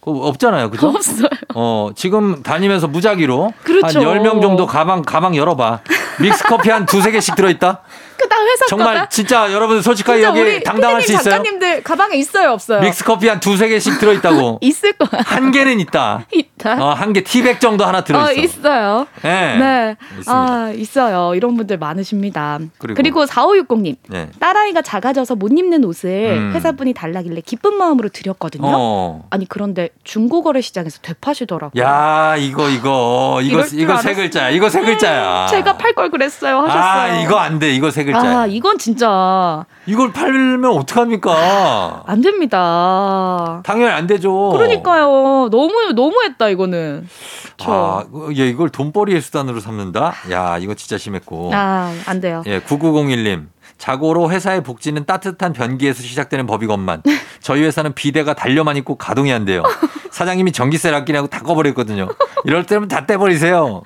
그거 0.00 0.20
없잖아요. 0.28 0.70
그죠? 0.70 0.88
없어요. 0.88 1.28
어, 1.54 1.90
지금 1.96 2.42
다니면서 2.42 2.88
무작위로 2.88 3.54
그렇죠. 3.64 4.00
한 4.00 4.20
10명 4.20 4.42
정도 4.42 4.66
가방 4.66 5.00
가방 5.02 5.34
열어 5.34 5.56
봐. 5.56 5.80
믹스 6.20 6.44
커피 6.44 6.68
한 6.70 6.84
두세 6.84 7.10
개씩 7.10 7.34
들어 7.36 7.48
있다. 7.48 7.80
그다음 8.28 8.46
회사 8.48 8.66
정말 8.66 8.94
거다. 8.94 9.08
진짜 9.08 9.52
여러분 9.52 9.80
솔직하게 9.82 10.20
진짜 10.22 10.38
여기 10.40 10.62
당당할 10.62 11.02
수 11.02 11.12
있어요? 11.12 11.24
작가님들 11.24 11.82
가방에 11.82 12.16
있어요, 12.16 12.50
없어요? 12.52 12.80
믹스 12.80 13.04
커피 13.04 13.28
한 13.28 13.40
두세 13.40 13.68
개씩 13.68 13.98
들어 13.98 14.12
있다고. 14.12 14.58
있을 14.62 14.92
거야. 14.94 15.20
한 15.24 15.50
개는 15.52 15.80
있다. 15.80 16.26
있다. 16.32 16.82
어, 16.84 16.92
한개 16.94 17.22
티백 17.22 17.60
정도 17.60 17.84
하나 17.84 18.02
들어 18.02 18.24
어, 18.24 18.32
있어. 18.32 18.40
있어요. 18.40 19.06
네. 19.22 19.56
네. 19.58 19.96
있습니다. 20.18 20.32
아, 20.32 20.72
있어요. 20.74 21.34
이런 21.34 21.56
분들 21.56 21.78
많으십니다. 21.78 22.58
그리고- 22.78 22.96
그리고, 22.96 23.24
4560님. 23.24 23.96
네. 24.08 24.28
딸아이가 24.40 24.82
작아져서 24.82 25.34
못 25.36 25.50
입는 25.56 25.84
옷을 25.84 26.36
음. 26.38 26.52
회사분이 26.54 26.92
달라길래 26.94 27.42
기쁜 27.44 27.76
마음으로 27.76 28.08
드렸거든요. 28.08 28.64
어. 28.66 29.26
아니, 29.30 29.48
그런데 29.48 29.90
중고거래 30.04 30.60
시장에서 30.60 30.98
되파시더라고요. 31.02 31.82
야, 31.82 32.34
이거 32.38 32.68
이거 32.68 33.40
이거 33.42 33.64
이거 33.72 33.96
세. 33.98 34.14
글자야. 34.14 34.50
이거 34.50 34.68
세 34.68 34.80
글자야. 34.80 35.46
제가 35.48 35.76
팔 35.76 35.92
걸 35.94 36.10
그랬어요. 36.10 36.60
하셨어요. 36.60 36.82
아, 36.82 37.20
이거 37.22 37.36
안 37.38 37.58
돼. 37.58 37.72
이거 37.74 37.90
세 37.90 38.04
글자 38.04 38.15
야. 38.24 38.38
아, 38.40 38.46
이건 38.46 38.78
진짜 38.78 39.64
이걸 39.86 40.12
팔면 40.12 40.64
어떡합니까? 40.64 42.04
안 42.06 42.20
됩니다. 42.20 43.60
당연히 43.64 43.92
안 43.92 44.06
되죠. 44.06 44.50
그러니까요. 44.50 45.48
너무 45.50 45.92
너무했다 45.94 46.48
이거는. 46.48 47.08
저. 47.56 47.72
아, 47.72 48.04
예, 48.36 48.48
이걸 48.48 48.68
돈벌이의 48.70 49.20
수단으로 49.20 49.60
삼는다? 49.60 50.12
야, 50.30 50.58
이거 50.58 50.74
진짜 50.74 50.98
심했고. 50.98 51.50
아, 51.54 51.92
안 52.06 52.20
돼요. 52.20 52.42
예, 52.46 52.60
9901님. 52.60 53.46
자고로 53.78 54.30
회사의 54.30 54.62
복지는 54.62 55.04
따뜻한 55.04 55.52
변기에서 55.52 56.02
시작되는 56.02 56.46
법이건만 56.46 57.02
저희 57.40 57.62
회사는 57.62 57.92
비대가 57.92 58.32
달려만 58.32 58.76
있고 58.78 58.96
가동이 58.96 59.30
안 59.34 59.44
돼요. 59.44 59.62
사장님이 60.10 60.52
전기세를 60.52 60.96
아끼냐고 60.96 61.26
다 61.26 61.40
꺼버렸거든요. 61.40 62.08
이럴 62.44 62.64
때면 62.64 62.88
다 62.88 63.04
떼버리세요. 63.04 63.82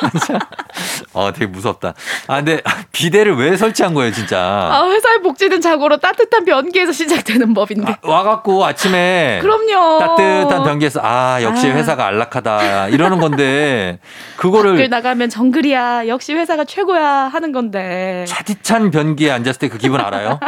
어, 1.12 1.32
되게 1.32 1.46
무섭다. 1.46 1.94
아, 2.26 2.36
근데 2.36 2.60
비대를 2.92 3.36
왜 3.36 3.56
설치한 3.56 3.94
거예요, 3.94 4.12
진짜? 4.12 4.38
아, 4.40 4.86
회사의 4.88 5.22
복지는 5.22 5.60
자고로 5.60 5.98
따뜻한 5.98 6.44
변기에서 6.44 6.92
시작되는 6.92 7.54
법인데. 7.54 7.92
아, 7.92 7.96
와갖고 8.02 8.64
아침에 8.64 9.38
그럼요. 9.42 9.98
따뜻한 10.00 10.62
변기에서 10.64 11.00
아 11.02 11.42
역시 11.42 11.70
아. 11.70 11.74
회사가 11.74 12.06
안락하다 12.06 12.88
이러는 12.88 13.18
건데 13.20 13.98
밖을 14.36 14.36
그거를 14.36 14.88
나가면 14.88 15.30
정글이야. 15.30 16.08
역시 16.08 16.34
회사가 16.34 16.64
최고야 16.64 17.04
하는 17.32 17.52
건데. 17.52 18.24
차디찬 18.28 18.90
변기에 18.90 19.30
앉았을 19.30 19.58
때 19.58 19.68
그 19.68 19.78
기분 19.78 20.00
알아요? 20.00 20.38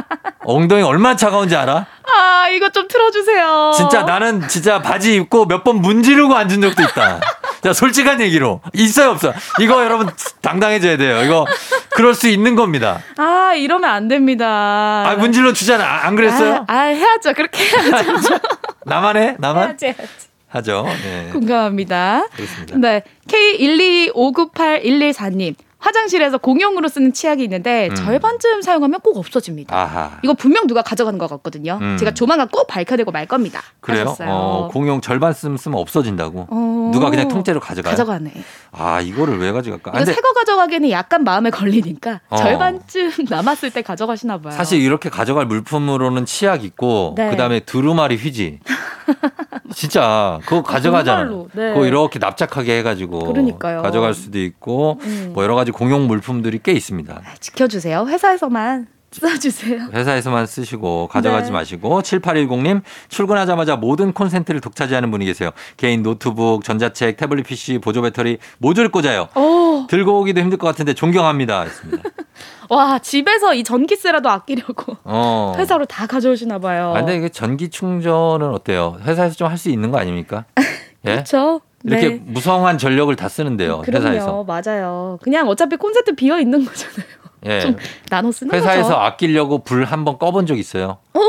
엉덩이 0.45 0.83
얼마나 0.83 1.17
차가운지 1.17 1.57
알아? 1.57 1.87
아, 2.15 2.49
이거 2.51 2.69
좀 2.71 2.87
틀어주세요. 2.87 3.73
진짜 3.77 4.03
나는 4.03 4.47
진짜 4.49 4.81
바지 4.83 5.15
입고 5.17 5.47
몇 5.47 5.65
번 5.65 5.81
문지르고 5.83 6.35
앉은 6.37 6.61
적도 6.61 6.83
있다. 6.85 7.21
자 7.67 7.73
솔직한 7.73 8.21
얘기로 8.21 8.61
있어요 8.75 9.11
없어? 9.11 9.33
이거 9.59 9.83
여러분 9.83 10.09
당당해져야 10.41 10.97
돼요. 10.99 11.25
이거 11.25 11.45
그럴 11.91 12.15
수 12.15 12.29
있는 12.29 12.55
겁니다. 12.55 13.01
아, 13.17 13.55
이러면 13.57 13.91
안 13.91 14.07
됩니다. 14.07 15.03
아 15.05 15.17
문질러 15.17 15.53
주잖아. 15.53 15.85
아, 15.85 16.07
안 16.07 16.15
그랬어요? 16.15 16.65
아, 16.69 16.73
아, 16.73 16.83
해야죠. 16.83 17.33
그렇게 17.33 17.65
해야죠. 17.65 18.39
나만 18.87 19.17
해? 19.17 19.35
나만 19.41 19.65
해야지, 19.65 19.87
해야지. 19.87 20.03
하죠. 20.47 20.87
네. 21.03 21.31
공감합니다. 21.33 22.29
그렇습니다. 22.37 22.79
네. 22.79 23.03
K125981114님. 23.27 25.57
화장실에서 25.79 26.39
공용으로 26.39 26.89
쓰는 26.89 27.13
치약이 27.13 27.43
있는데 27.45 27.89
음. 27.91 27.95
절반쯤 27.95 28.63
사용하면 28.63 29.01
꼭 29.01 29.19
없어집니다. 29.19 29.77
아하. 29.77 30.19
이거 30.23 30.35
분명 30.35 30.67
누가 30.67 30.83
가져가는 30.83 31.19
것 31.19 31.29
같거든요. 31.29 31.79
음. 31.81 31.97
제가 31.99 32.13
조만간 32.13 32.49
꼭 32.49 32.67
밝혀내고 32.67 33.13
말 33.13 33.27
겁니다. 33.27 33.63
그래요? 33.81 34.17
어, 34.21 34.69
공용 34.73 35.01
절반 35.01 35.33
쓰면 35.33 35.59
쓰면 35.59 35.79
없어진다고. 35.79 36.47
어. 36.51 36.91
누가 36.93 37.11
그냥 37.11 37.29
통째로 37.29 37.61
가져가요? 37.61 37.91
가져가네. 37.91 38.33
아, 38.73 39.01
이거를 39.01 39.39
왜 39.39 39.53
가져갈까? 39.53 39.91
아, 39.91 39.95
이거 39.97 40.05
근데 40.05 40.13
새거 40.15 40.33
가져가기에는 40.33 40.91
약간 40.91 41.25
마음에 41.25 41.51
걸리니까 41.51 42.21
어. 42.31 42.37
절반쯤 42.37 43.11
남았을 43.29 43.71
때 43.71 43.83
가져가시나 43.83 44.39
봐요. 44.39 44.53
사실 44.55 44.81
이렇게 44.81 45.11
가져갈 45.11 45.47
물품으로는 45.47 46.25
치약 46.25 46.65
있고 46.65 47.15
네. 47.17 47.31
그다음에 47.31 47.61
두루마리 47.61 48.17
휴지. 48.17 48.61
진짜 49.75 50.39
그거 50.47 50.63
가져가잖아. 50.63 51.25
네. 51.53 51.73
그거 51.75 51.87
이렇게 51.87 52.19
납작하게 52.19 52.79
해가지고 52.79 53.19
그러니까요. 53.21 53.83
가져갈 53.83 54.15
수도 54.15 54.39
있고 54.39 54.99
음. 55.03 55.31
뭐 55.35 55.43
여러 55.45 55.55
가지 55.55 55.66
공용 55.73 56.07
물품들이 56.07 56.61
꽤 56.63 56.73
있습니다. 56.73 57.23
지켜주세요. 57.41 58.07
회사에서만 58.07 58.89
써주세요. 59.13 59.89
회사에서만 59.95 60.47
쓰시고 60.47 61.09
가져가지 61.09 61.47
네. 61.47 61.53
마시고 61.53 62.03
7810님 62.03 62.83
출근하자마자 63.09 63.77
모든 63.77 64.13
콘센트를 64.13 64.61
독차지하는 64.61 65.11
분이 65.11 65.25
계세요. 65.25 65.51
개인 65.79 66.03
노트북, 66.03 66.65
전자책, 66.65 67.17
태블릿 67.17 67.47
PC, 67.47 67.79
보조 67.79 68.03
배터리 68.03 68.37
모두를 68.59 68.91
꽂아요. 68.91 69.29
오, 69.35 69.87
들고 69.89 70.21
오기도 70.21 70.41
힘들 70.41 70.59
것 70.59 70.67
같은데 70.67 70.93
존경합니다. 70.93 71.63
했습니다. 71.63 72.03
와 72.69 72.99
집에서 72.99 73.55
이 73.55 73.63
전기세라도 73.65 74.29
아끼려고 74.29 74.97
어. 75.05 75.55
회사로 75.57 75.87
다 75.87 76.07
가져오시나 76.07 76.59
봐요. 76.59 76.91
아, 76.95 76.99
근데 76.99 77.17
이게 77.17 77.29
전기 77.31 77.71
충전은 77.71 78.51
어때요? 78.51 78.99
회사에서 79.05 79.35
좀 79.37 79.49
할 79.49 79.57
수 79.57 79.71
있는 79.71 79.93
거 79.93 79.99
아닙니까? 79.99 80.45
예? 81.07 81.13
그렇죠. 81.13 81.61
이렇게 81.87 82.09
네. 82.09 82.21
무성한 82.27 82.79
전력을 82.79 83.15
다 83.17 83.29
쓰는데요. 83.29 83.83
그럼요, 83.83 84.07
회사에서. 84.09 84.45
맞아요. 84.45 85.19
그냥 85.23 85.49
어차피 85.49 85.77
콘센트 85.77 86.15
비어 86.15 86.39
있는 86.41 86.65
거잖아요. 86.65 87.07
예. 87.47 87.61
좀 87.61 87.77
나눠 88.11 88.33
쓰는 88.33 88.53
회사에서 88.55 88.83
거죠. 88.89 88.97
아끼려고 88.97 89.63
불 89.63 89.85
한번 89.85 90.19
꺼본 90.19 90.47
적 90.47 90.59
있어요? 90.59 90.99
어, 91.15 91.21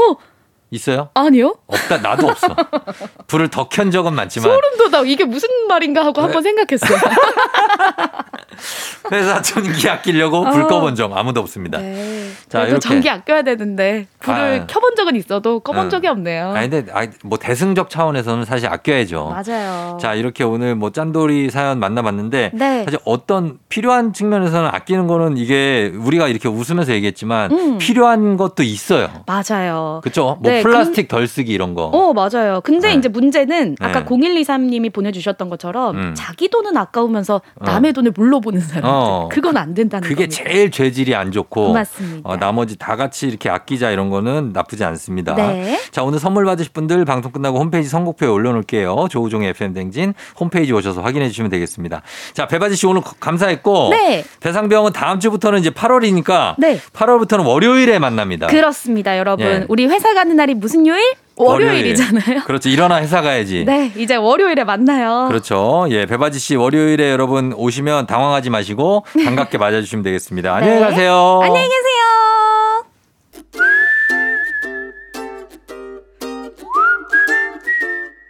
있어요? 0.72 1.10
아니요. 1.14 1.56
없다. 1.68 1.98
나도 2.00 2.28
없어. 2.28 2.48
불을 3.28 3.50
더 3.50 3.70
켠 3.70 3.92
적은 3.92 4.14
많지만 4.16 4.50
소름 4.52 4.92
돋아. 4.92 5.04
이게 5.06 5.24
무슨 5.26 5.48
말인가 5.68 6.04
하고 6.04 6.22
한번 6.22 6.42
생각했어요. 6.42 6.98
회사 9.12 9.42
전기 9.42 9.90
아끼려고 9.90 10.44
불 10.52 10.64
어. 10.64 10.68
꺼본 10.68 10.96
적 10.96 11.16
아무도 11.16 11.42
없습니다. 11.42 11.80
네. 11.80 12.30
자, 12.50 12.64
이렇게. 12.64 12.80
전기 12.80 13.10
아껴야 13.10 13.42
되는데 13.42 14.08
불을 14.20 14.62
아. 14.62 14.66
켜본 14.68 14.96
적은 14.96 15.16
있어도 15.16 15.60
꺼본 15.60 15.88
어. 15.88 15.90
적이 15.90 16.08
없네요. 16.08 16.52
아니 16.52 16.70
근데 16.70 16.92
아이, 16.92 17.10
뭐 17.24 17.38
대승적 17.38 17.90
차원에서는 17.90 18.46
사실 18.46 18.68
아껴야죠. 18.70 19.34
맞아요. 19.34 19.98
자, 20.02 20.14
이렇게 20.14 20.44
오늘 20.44 20.76
뭐 20.76 20.92
짠돌이 20.92 21.50
사연 21.50 21.80
만나봤는데 21.80 22.52
네. 22.54 22.84
사실 22.86 23.00
어떤 23.06 23.58
필요한 23.70 24.14
측면에서는 24.14 24.70
아끼는 24.72 25.08
거는 25.08 25.38
이게 25.38 25.92
우리가 25.96 26.28
이렇게 26.28 26.48
웃으면서 26.48 26.94
얘기했지만 26.94 27.52
음. 27.52 27.78
필요한 27.78 28.38
것도 28.38 28.64
있어요. 28.64 29.10
맞아요. 29.26 30.02
그렇죠? 30.04 30.38
뭐 30.42 30.52
네, 30.52 30.64
플라스틱 30.64 31.08
덜 31.08 31.28
쓰기 31.28 31.52
이런 31.54 31.74
거. 31.74 31.86
어, 31.86 32.14
맞아요. 32.14 32.62
근데 32.62 32.90
네. 32.90 32.96
이제 32.96 33.10
문제는 33.10 33.78
아까 33.80 34.00
네. 34.00 34.06
0123님이 34.06 34.92
보내 34.92 35.12
주셨던 35.12 35.50
것처럼 35.50 35.96
음. 35.96 36.14
자기 36.16 36.50
돈은 36.50 36.78
아까우면서 36.78 37.42
어. 37.56 37.66
남의 37.66 37.94
돈을 37.94 38.12
물 38.16 38.30
러보는 38.48 38.62
사람들. 38.62 38.90
어. 38.90 39.30
그건 39.32 39.58
안 39.58 39.74
된다는 39.74 40.08
그게 40.08 40.28
겁니다. 40.28 40.44
제일 40.44 40.72
죄질이 40.72 41.16
안 41.16 41.32
좋고 41.32 41.74
맞습니다. 41.74 42.30
어, 42.30 42.38
나머지 42.38 42.78
다 42.78 42.96
같이 42.96 43.28
이렇게 43.28 43.50
아끼자 43.50 43.92
이런 43.92 44.10
거는 44.10 44.52
나쁘지 44.54 44.84
않습니다. 44.84 45.36
네. 45.36 45.80
자, 45.92 46.04
오늘 46.04 46.20
선물 46.20 46.46
받으실 46.46 46.72
분들 46.74 47.06
방송 47.06 47.32
끝나고 47.32 47.60
홈페이지 47.60 47.90
선곡표에 47.90 48.30
올려놓을게요. 48.30 49.08
조우종의 49.10 49.50
FM 49.50 49.74
댕진 49.74 50.14
홈페이지 50.40 50.74
오셔서 50.74 51.02
확인해 51.02 51.28
주시면 51.28 51.52
되겠습니다. 51.52 52.02
자, 52.34 52.48
배바지 52.48 52.76
씨 52.76 52.88
오늘 52.88 53.02
감사했고 53.20 53.90
네. 53.92 54.24
대상병은 54.40 54.94
다음 54.94 55.20
주부터는 55.20 55.60
이제 55.60 55.70
8월이니까 55.70 56.56
네. 56.58 56.80
8월부터는 56.94 57.46
월요일에 57.46 58.00
만납니다. 58.00 58.48
그렇습니다, 58.48 59.18
여러분. 59.18 59.46
예. 59.46 59.66
우리 59.68 59.86
회사 59.86 60.14
가는 60.14 60.36
날이 60.36 60.54
무슨 60.54 60.88
요일? 60.88 61.04
월요일이잖아요. 61.38 62.44
그렇죠. 62.46 62.70
일어나 62.70 63.00
회사 63.02 63.22
가야지. 63.22 63.64
네, 63.66 63.92
이제 63.96 64.16
월요일에 64.16 64.64
만나요. 64.64 65.26
그렇죠. 65.30 65.86
예, 65.90 66.06
배바지 66.06 66.40
씨 66.40 66.56
월요일에 66.56 67.12
여러분 67.12 67.54
오시면 67.54 68.08
당황하지 68.08 68.50
마시고 68.50 69.06
반갑게 69.26 69.58
맞아주시면 69.58 70.04
되겠습니다. 70.04 70.60
네. 70.60 70.66
안녕히 70.66 70.80
가세요. 70.82 71.40
안녕히 71.44 71.68
계세요. 71.68 71.88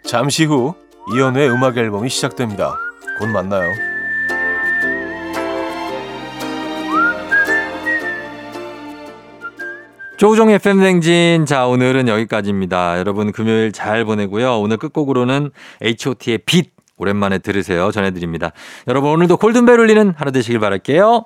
잠시 0.05 0.45
후 0.45 0.73
이연우의 1.13 1.49
음악 1.49 1.77
앨범이 1.77 2.09
시작됩니다. 2.09 2.75
곧 3.19 3.27
만나요. 3.27 3.96
조우종의 10.17 10.55
FM 10.55 10.79
댕진. 10.79 11.45
자, 11.45 11.67
오늘은 11.67 12.07
여기까지입니다. 12.07 12.97
여러분 12.97 13.31
금요일 13.31 13.71
잘 13.71 14.03
보내고요. 14.03 14.59
오늘 14.59 14.77
끝곡으로는 14.77 15.51
H.O.T의 15.83 16.39
빛 16.39 16.71
오랜만에 16.97 17.37
들으세요. 17.37 17.91
전해드립니다. 17.91 18.51
여러분 18.87 19.11
오늘도 19.11 19.37
골든벨 19.37 19.79
울리는 19.79 20.15
하루 20.17 20.31
되시길 20.31 20.59
바랄게요. 20.59 21.25